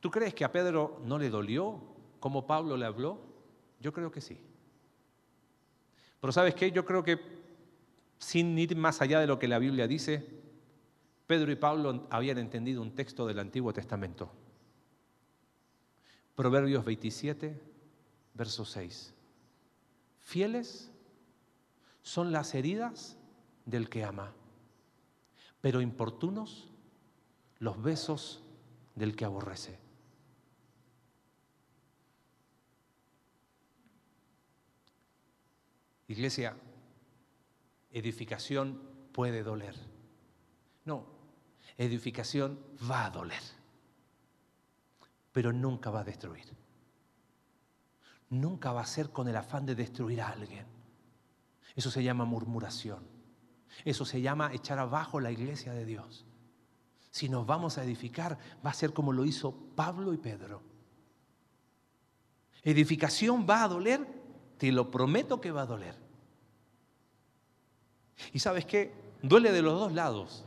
¿Tú 0.00 0.10
crees 0.10 0.34
que 0.34 0.44
a 0.44 0.52
Pedro 0.52 1.00
no 1.04 1.18
le 1.18 1.28
dolió 1.28 1.82
como 2.20 2.46
Pablo 2.46 2.76
le 2.76 2.86
habló? 2.86 3.20
Yo 3.80 3.92
creo 3.92 4.10
que 4.10 4.20
sí. 4.20 4.40
Pero 6.20 6.32
sabes 6.32 6.54
qué, 6.54 6.70
yo 6.70 6.84
creo 6.84 7.02
que 7.02 7.18
sin 8.18 8.58
ir 8.58 8.76
más 8.76 9.00
allá 9.00 9.20
de 9.20 9.26
lo 9.26 9.38
que 9.38 9.48
la 9.48 9.58
Biblia 9.58 9.86
dice, 9.86 10.26
Pedro 11.26 11.52
y 11.52 11.56
Pablo 11.56 12.06
habían 12.10 12.38
entendido 12.38 12.82
un 12.82 12.94
texto 12.94 13.26
del 13.26 13.38
Antiguo 13.38 13.72
Testamento. 13.72 14.30
Proverbios 16.34 16.84
27, 16.84 17.60
verso 18.34 18.64
6. 18.64 19.14
Fieles 20.18 20.89
son 22.02 22.32
las 22.32 22.54
heridas 22.54 23.16
del 23.66 23.88
que 23.88 24.04
ama, 24.04 24.32
pero 25.60 25.80
importunos 25.80 26.70
los 27.58 27.82
besos 27.82 28.42
del 28.94 29.14
que 29.14 29.24
aborrece. 29.24 29.78
Iglesia, 36.08 36.56
edificación 37.92 38.82
puede 39.12 39.44
doler. 39.44 39.76
No, 40.84 41.06
edificación 41.78 42.58
va 42.90 43.06
a 43.06 43.10
doler, 43.10 43.42
pero 45.32 45.52
nunca 45.52 45.90
va 45.90 46.00
a 46.00 46.04
destruir. 46.04 46.46
Nunca 48.30 48.72
va 48.72 48.80
a 48.80 48.86
ser 48.86 49.10
con 49.10 49.28
el 49.28 49.36
afán 49.36 49.66
de 49.66 49.74
destruir 49.74 50.20
a 50.20 50.30
alguien. 50.30 50.79
Eso 51.80 51.90
se 51.90 52.02
llama 52.02 52.26
murmuración. 52.26 52.98
Eso 53.86 54.04
se 54.04 54.20
llama 54.20 54.52
echar 54.52 54.78
abajo 54.78 55.18
la 55.18 55.30
iglesia 55.30 55.72
de 55.72 55.86
Dios. 55.86 56.26
Si 57.10 57.30
nos 57.30 57.46
vamos 57.46 57.78
a 57.78 57.84
edificar, 57.84 58.36
va 58.62 58.68
a 58.68 58.74
ser 58.74 58.92
como 58.92 59.14
lo 59.14 59.24
hizo 59.24 59.54
Pablo 59.74 60.12
y 60.12 60.18
Pedro. 60.18 60.60
Edificación 62.62 63.46
va 63.48 63.64
a 63.64 63.68
doler, 63.68 64.06
te 64.58 64.70
lo 64.70 64.90
prometo 64.90 65.40
que 65.40 65.52
va 65.52 65.62
a 65.62 65.66
doler. 65.66 65.94
Y 68.34 68.40
sabes 68.40 68.66
qué, 68.66 68.92
duele 69.22 69.50
de 69.50 69.62
los 69.62 69.80
dos 69.80 69.94
lados. 69.94 70.44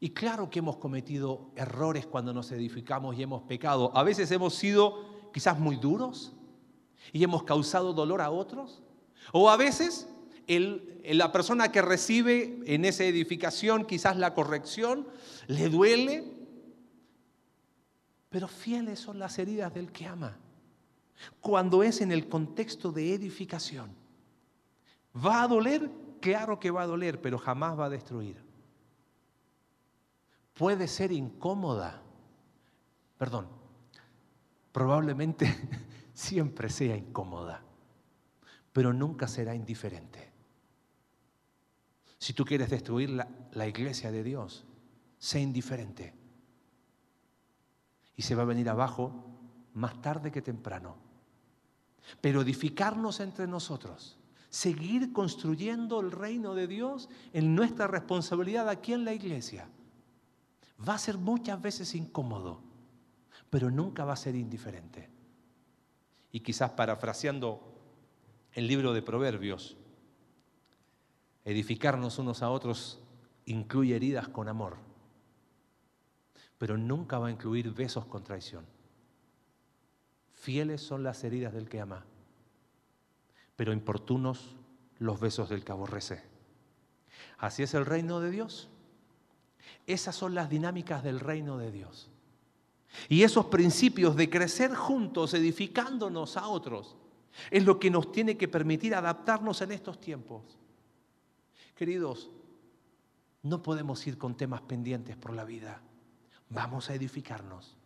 Y 0.00 0.10
claro 0.10 0.50
que 0.50 0.58
hemos 0.58 0.78
cometido 0.78 1.52
errores 1.54 2.08
cuando 2.08 2.34
nos 2.34 2.50
edificamos 2.50 3.16
y 3.16 3.22
hemos 3.22 3.42
pecado. 3.42 3.96
A 3.96 4.02
veces 4.02 4.32
hemos 4.32 4.56
sido 4.56 5.30
quizás 5.32 5.60
muy 5.60 5.76
duros 5.76 6.32
y 7.12 7.22
hemos 7.22 7.44
causado 7.44 7.92
dolor 7.92 8.20
a 8.20 8.32
otros. 8.32 8.82
O 9.32 9.50
a 9.50 9.56
veces 9.56 10.08
la 10.46 11.32
persona 11.32 11.70
que 11.70 11.82
recibe 11.82 12.60
en 12.66 12.84
esa 12.84 13.04
edificación 13.04 13.84
quizás 13.84 14.16
la 14.16 14.34
corrección 14.34 15.06
le 15.46 15.68
duele. 15.68 16.24
Pero 18.30 18.48
fieles 18.48 19.00
son 19.00 19.18
las 19.18 19.38
heridas 19.38 19.72
del 19.74 19.90
que 19.92 20.06
ama. 20.06 20.36
Cuando 21.40 21.82
es 21.82 22.00
en 22.00 22.12
el 22.12 22.28
contexto 22.28 22.92
de 22.92 23.14
edificación. 23.14 23.90
¿Va 25.16 25.42
a 25.42 25.48
doler? 25.48 25.90
Claro 26.20 26.60
que 26.60 26.70
va 26.70 26.82
a 26.82 26.86
doler, 26.86 27.20
pero 27.20 27.38
jamás 27.38 27.78
va 27.78 27.86
a 27.86 27.90
destruir 27.90 28.48
puede 30.58 30.88
ser 30.88 31.12
incómoda. 31.12 32.02
Perdón, 33.16 33.46
probablemente 34.72 35.46
siempre 36.12 36.68
sea 36.68 36.96
incómoda, 36.96 37.62
pero 38.72 38.92
nunca 38.92 39.28
será 39.28 39.54
indiferente. 39.54 40.32
Si 42.18 42.32
tú 42.32 42.44
quieres 42.44 42.70
destruir 42.70 43.10
la, 43.10 43.66
iglesia 43.66 44.10
de 44.10 44.22
Dios, 44.22 44.64
sé 45.18 45.40
indiferente. 45.40 46.14
Y 48.16 48.22
se 48.22 48.34
va 48.34 48.42
a 48.42 48.46
venir 48.46 48.68
abajo 48.68 49.12
más 49.74 50.00
tarde 50.02 50.32
que 50.32 50.42
temprano. 50.42 50.96
Pero 52.20 52.42
edificarnos 52.42 53.20
entre 53.20 53.46
nosotros, 53.46 54.18
seguir 54.48 55.12
construyendo 55.12 56.00
el 56.00 56.10
reino 56.10 56.54
de 56.54 56.66
Dios 56.66 57.08
en 57.32 57.54
nuestra 57.54 57.86
responsabilidad 57.86 58.68
aquí 58.68 58.92
en 58.92 59.04
la 59.04 59.12
iglesia 59.12 59.68
Va 60.86 60.94
a 60.94 60.98
ser 60.98 61.18
muchas 61.18 61.60
veces 61.60 61.94
incómodo, 61.94 62.62
pero 63.50 63.70
nunca 63.70 64.04
va 64.04 64.12
a 64.12 64.16
ser 64.16 64.36
indiferente. 64.36 65.10
Y 66.30 66.40
quizás 66.40 66.70
parafraseando 66.70 67.77
el 68.52 68.66
libro 68.66 68.92
de 68.92 69.02
Proverbios, 69.02 69.76
edificarnos 71.44 72.18
unos 72.18 72.42
a 72.42 72.50
otros 72.50 73.00
incluye 73.46 73.96
heridas 73.96 74.28
con 74.28 74.48
amor, 74.48 74.76
pero 76.58 76.76
nunca 76.76 77.18
va 77.18 77.28
a 77.28 77.30
incluir 77.30 77.72
besos 77.72 78.04
con 78.06 78.24
traición. 78.24 78.66
Fieles 80.34 80.82
son 80.82 81.02
las 81.02 81.24
heridas 81.24 81.52
del 81.52 81.68
que 81.68 81.80
ama, 81.80 82.04
pero 83.56 83.72
importunos 83.72 84.56
los 84.98 85.18
besos 85.20 85.48
del 85.48 85.64
que 85.64 85.72
aborrece. 85.72 86.22
Así 87.38 87.62
es 87.62 87.74
el 87.74 87.86
reino 87.86 88.20
de 88.20 88.30
Dios. 88.30 88.68
Esas 89.86 90.14
son 90.14 90.34
las 90.34 90.50
dinámicas 90.50 91.02
del 91.02 91.20
reino 91.20 91.58
de 91.58 91.70
Dios. 91.72 92.10
Y 93.08 93.22
esos 93.22 93.46
principios 93.46 94.16
de 94.16 94.30
crecer 94.30 94.74
juntos, 94.74 95.34
edificándonos 95.34 96.36
a 96.36 96.48
otros, 96.48 96.96
es 97.50 97.64
lo 97.64 97.78
que 97.78 97.90
nos 97.90 98.12
tiene 98.12 98.36
que 98.36 98.48
permitir 98.48 98.94
adaptarnos 98.94 99.60
en 99.62 99.72
estos 99.72 100.00
tiempos. 100.00 100.58
Queridos, 101.74 102.30
no 103.42 103.62
podemos 103.62 104.06
ir 104.06 104.18
con 104.18 104.36
temas 104.36 104.62
pendientes 104.62 105.16
por 105.16 105.32
la 105.32 105.44
vida. 105.44 105.80
Vamos 106.50 106.90
a 106.90 106.94
edificarnos. 106.94 107.76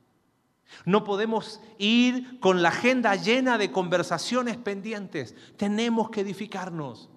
No 0.85 1.05
podemos 1.05 1.61
ir 1.79 2.41
con 2.41 2.63
la 2.63 2.71
agenda 2.71 3.15
llena 3.17 3.59
de 3.59 3.71
conversaciones 3.71 4.57
pendientes. 4.57 5.35
Tenemos 5.57 6.11
que 6.11 6.23
edificarnos. 6.23 7.11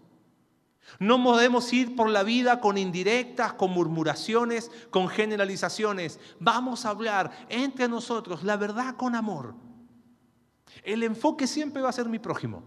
No 1.00 1.24
podemos 1.24 1.72
ir 1.74 1.96
por 1.96 2.10
la 2.10 2.24
vida 2.24 2.60
con 2.60 2.78
indirectas, 2.78 3.54
con 3.54 3.72
murmuraciones, 3.72 4.70
con 4.92 5.08
generalizaciones. 5.08 6.20
Vamos 6.40 6.86
a 6.86 6.90
hablar 6.90 7.32
entre 7.50 7.88
nosotros 7.88 8.44
la 8.44 8.58
verdad 8.58 8.96
con 8.96 9.16
amor. 9.16 9.56
El 10.86 11.04
enfoque 11.04 11.48
siempre 11.48 11.82
va 11.82 11.90
a 11.90 11.94
ser 11.94 12.08
mi 12.08 12.20
prójimo. 12.20 12.64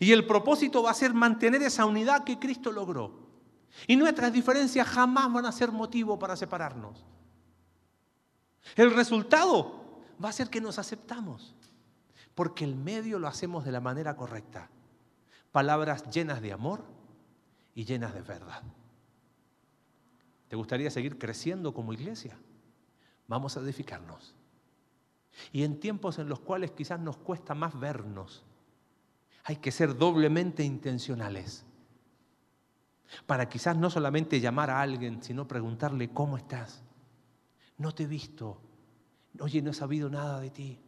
Y 0.00 0.12
el 0.12 0.26
propósito 0.26 0.82
va 0.82 0.90
a 0.90 0.94
ser 0.94 1.14
mantener 1.14 1.62
esa 1.62 1.86
unidad 1.86 2.24
que 2.24 2.38
Cristo 2.38 2.70
logró. 2.70 3.28
Y 3.86 3.96
nuestras 3.96 4.32
diferencias 4.32 4.86
jamás 4.86 5.32
van 5.32 5.46
a 5.46 5.52
ser 5.52 5.72
motivo 5.72 6.18
para 6.18 6.36
separarnos. 6.36 7.04
El 8.76 8.94
resultado 8.94 10.02
va 10.22 10.28
a 10.28 10.32
ser 10.32 10.50
que 10.50 10.60
nos 10.60 10.78
aceptamos, 10.78 11.54
porque 12.34 12.64
el 12.64 12.74
medio 12.74 13.18
lo 13.18 13.28
hacemos 13.28 13.64
de 13.64 13.72
la 13.72 13.80
manera 13.80 14.16
correcta 14.16 14.68
palabras 15.52 16.08
llenas 16.10 16.40
de 16.40 16.52
amor 16.52 16.84
y 17.74 17.84
llenas 17.84 18.14
de 18.14 18.22
verdad. 18.22 18.62
¿Te 20.48 20.56
gustaría 20.56 20.90
seguir 20.90 21.18
creciendo 21.18 21.74
como 21.74 21.92
iglesia? 21.92 22.38
Vamos 23.26 23.56
a 23.56 23.60
edificarnos. 23.60 24.34
Y 25.52 25.64
en 25.64 25.80
tiempos 25.80 26.18
en 26.18 26.28
los 26.28 26.40
cuales 26.40 26.72
quizás 26.72 27.00
nos 27.00 27.16
cuesta 27.16 27.54
más 27.54 27.78
vernos, 27.78 28.44
hay 29.44 29.56
que 29.56 29.72
ser 29.72 29.96
doblemente 29.96 30.62
intencionales. 30.62 31.64
Para 33.26 33.48
quizás 33.48 33.76
no 33.76 33.88
solamente 33.88 34.40
llamar 34.40 34.70
a 34.70 34.80
alguien, 34.80 35.22
sino 35.22 35.48
preguntarle, 35.48 36.10
¿cómo 36.10 36.36
estás? 36.36 36.82
No 37.78 37.94
te 37.94 38.02
he 38.02 38.06
visto. 38.06 38.60
Oye, 39.40 39.62
no 39.62 39.70
he 39.70 39.74
sabido 39.74 40.10
nada 40.10 40.40
de 40.40 40.50
ti. 40.50 40.78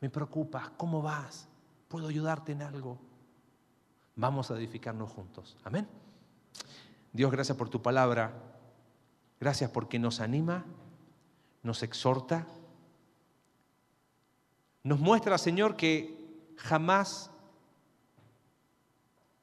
Me 0.00 0.10
preocupas. 0.10 0.70
¿Cómo 0.76 1.02
vas? 1.02 1.48
¿Puedo 1.88 2.08
ayudarte 2.08 2.52
en 2.52 2.62
algo? 2.62 2.98
Vamos 4.16 4.50
a 4.50 4.56
edificarnos 4.56 5.10
juntos. 5.10 5.56
Amén. 5.62 5.86
Dios, 7.12 7.30
gracias 7.30 7.56
por 7.56 7.68
tu 7.68 7.82
palabra. 7.82 8.32
Gracias 9.38 9.70
porque 9.70 9.98
nos 9.98 10.20
anima, 10.20 10.64
nos 11.62 11.82
exhorta. 11.82 12.46
Nos 14.86 15.00
muestra, 15.00 15.36
Señor, 15.36 15.74
que 15.74 16.16
jamás 16.58 17.32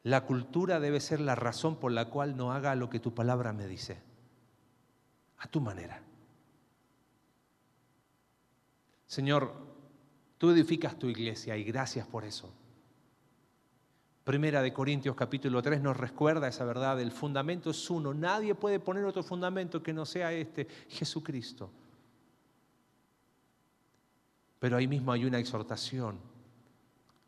la 0.04 0.26
cultura 0.26 0.80
debe 0.80 1.02
ser 1.02 1.20
la 1.20 1.36
razón 1.36 1.76
por 1.76 1.92
la 1.92 2.06
cual 2.06 2.38
no 2.38 2.54
haga 2.54 2.76
lo 2.76 2.90
que 2.90 3.02
tu 3.02 3.14
palabra 3.14 3.52
me 3.52 3.68
dice. 3.68 4.02
A 5.40 5.48
tu 5.48 5.60
manera. 5.60 6.02
Señor, 9.06 9.54
tú 10.38 10.52
edificas 10.52 10.98
tu 10.98 11.10
iglesia 11.10 11.58
y 11.58 11.66
gracias 11.66 12.08
por 12.08 12.24
eso. 12.24 12.50
Primera 14.24 14.62
de 14.62 14.72
Corintios 14.72 15.18
capítulo 15.18 15.62
3 15.62 15.82
nos 15.82 15.98
recuerda 15.98 16.48
esa 16.48 16.64
verdad, 16.64 17.02
el 17.02 17.12
fundamento 17.12 17.72
es 17.72 17.90
uno, 17.90 18.14
nadie 18.14 18.56
puede 18.56 18.80
poner 18.80 19.04
otro 19.04 19.24
fundamento 19.24 19.84
que 19.84 19.92
no 19.92 20.06
sea 20.06 20.32
este, 20.32 20.70
Jesucristo. 20.88 21.70
Pero 24.64 24.78
ahí 24.78 24.88
mismo 24.88 25.12
hay 25.12 25.26
una 25.26 25.40
exhortación, 25.40 26.18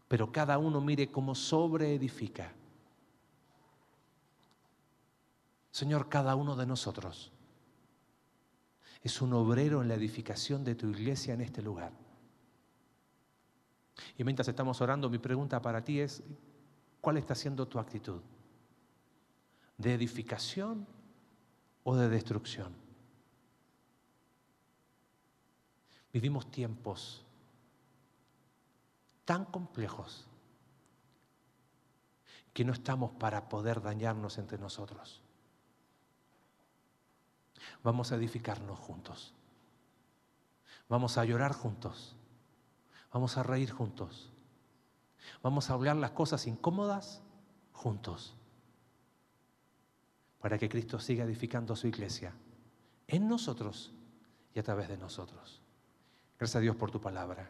pero 0.08 0.32
cada 0.32 0.58
uno 0.58 0.80
mire 0.80 1.12
cómo 1.12 1.36
sobreedifica. 1.36 2.54
Señor, 5.70 6.08
cada 6.08 6.34
uno 6.38 6.56
de 6.56 6.66
nosotros 6.66 7.34
es 9.04 9.22
un 9.22 9.34
obrero 9.34 9.82
en 9.82 9.90
la 9.90 9.96
edificación 9.96 10.64
de 10.64 10.76
tu 10.76 10.88
iglesia 10.88 11.34
en 11.34 11.42
este 11.42 11.62
lugar. 11.62 11.92
Y 14.18 14.24
mientras 14.24 14.48
estamos 14.48 14.80
orando, 14.80 15.10
mi 15.10 15.18
pregunta 15.18 15.62
para 15.62 15.84
ti 15.84 16.00
es, 16.00 16.24
¿Cuál 17.02 17.18
está 17.18 17.36
siendo 17.36 17.68
tu 17.68 17.80
actitud? 17.80 18.22
¿De 19.78 19.94
edificación 19.94 20.88
o 21.84 21.98
de 21.98 22.08
destrucción? 22.08 22.74
Vivimos 26.14 26.50
tiempos 26.50 27.25
tan 29.26 29.46
complejos 29.46 30.28
que 32.54 32.64
no 32.64 32.72
estamos 32.72 33.12
para 33.12 33.50
poder 33.50 33.82
dañarnos 33.82 34.38
entre 34.38 34.58
nosotros. 34.58 35.22
Vamos 37.84 38.12
a 38.12 38.16
edificarnos 38.16 38.80
juntos. 38.80 39.34
Vamos 40.88 41.18
a 41.18 41.26
llorar 41.26 41.54
juntos. 41.54 42.16
Vamos 43.12 43.38
a 43.38 43.44
reír 43.44 43.72
juntos. 43.72 44.32
Vamos 45.42 45.70
a 45.70 45.74
hablar 45.74 45.96
las 45.96 46.12
cosas 46.12 46.48
incómodas 46.48 47.22
juntos 47.74 48.36
para 50.40 50.58
que 50.58 50.70
Cristo 50.70 51.00
siga 51.00 51.24
edificando 51.24 51.76
su 51.76 51.88
iglesia 51.88 52.34
en 53.08 53.28
nosotros 53.28 53.94
y 54.54 54.60
a 54.60 54.64
través 54.64 54.88
de 54.88 54.98
nosotros. 54.98 55.62
Gracias 56.38 56.58
a 56.58 56.60
Dios 56.60 56.76
por 56.76 56.92
tu 56.92 57.02
palabra. 57.02 57.50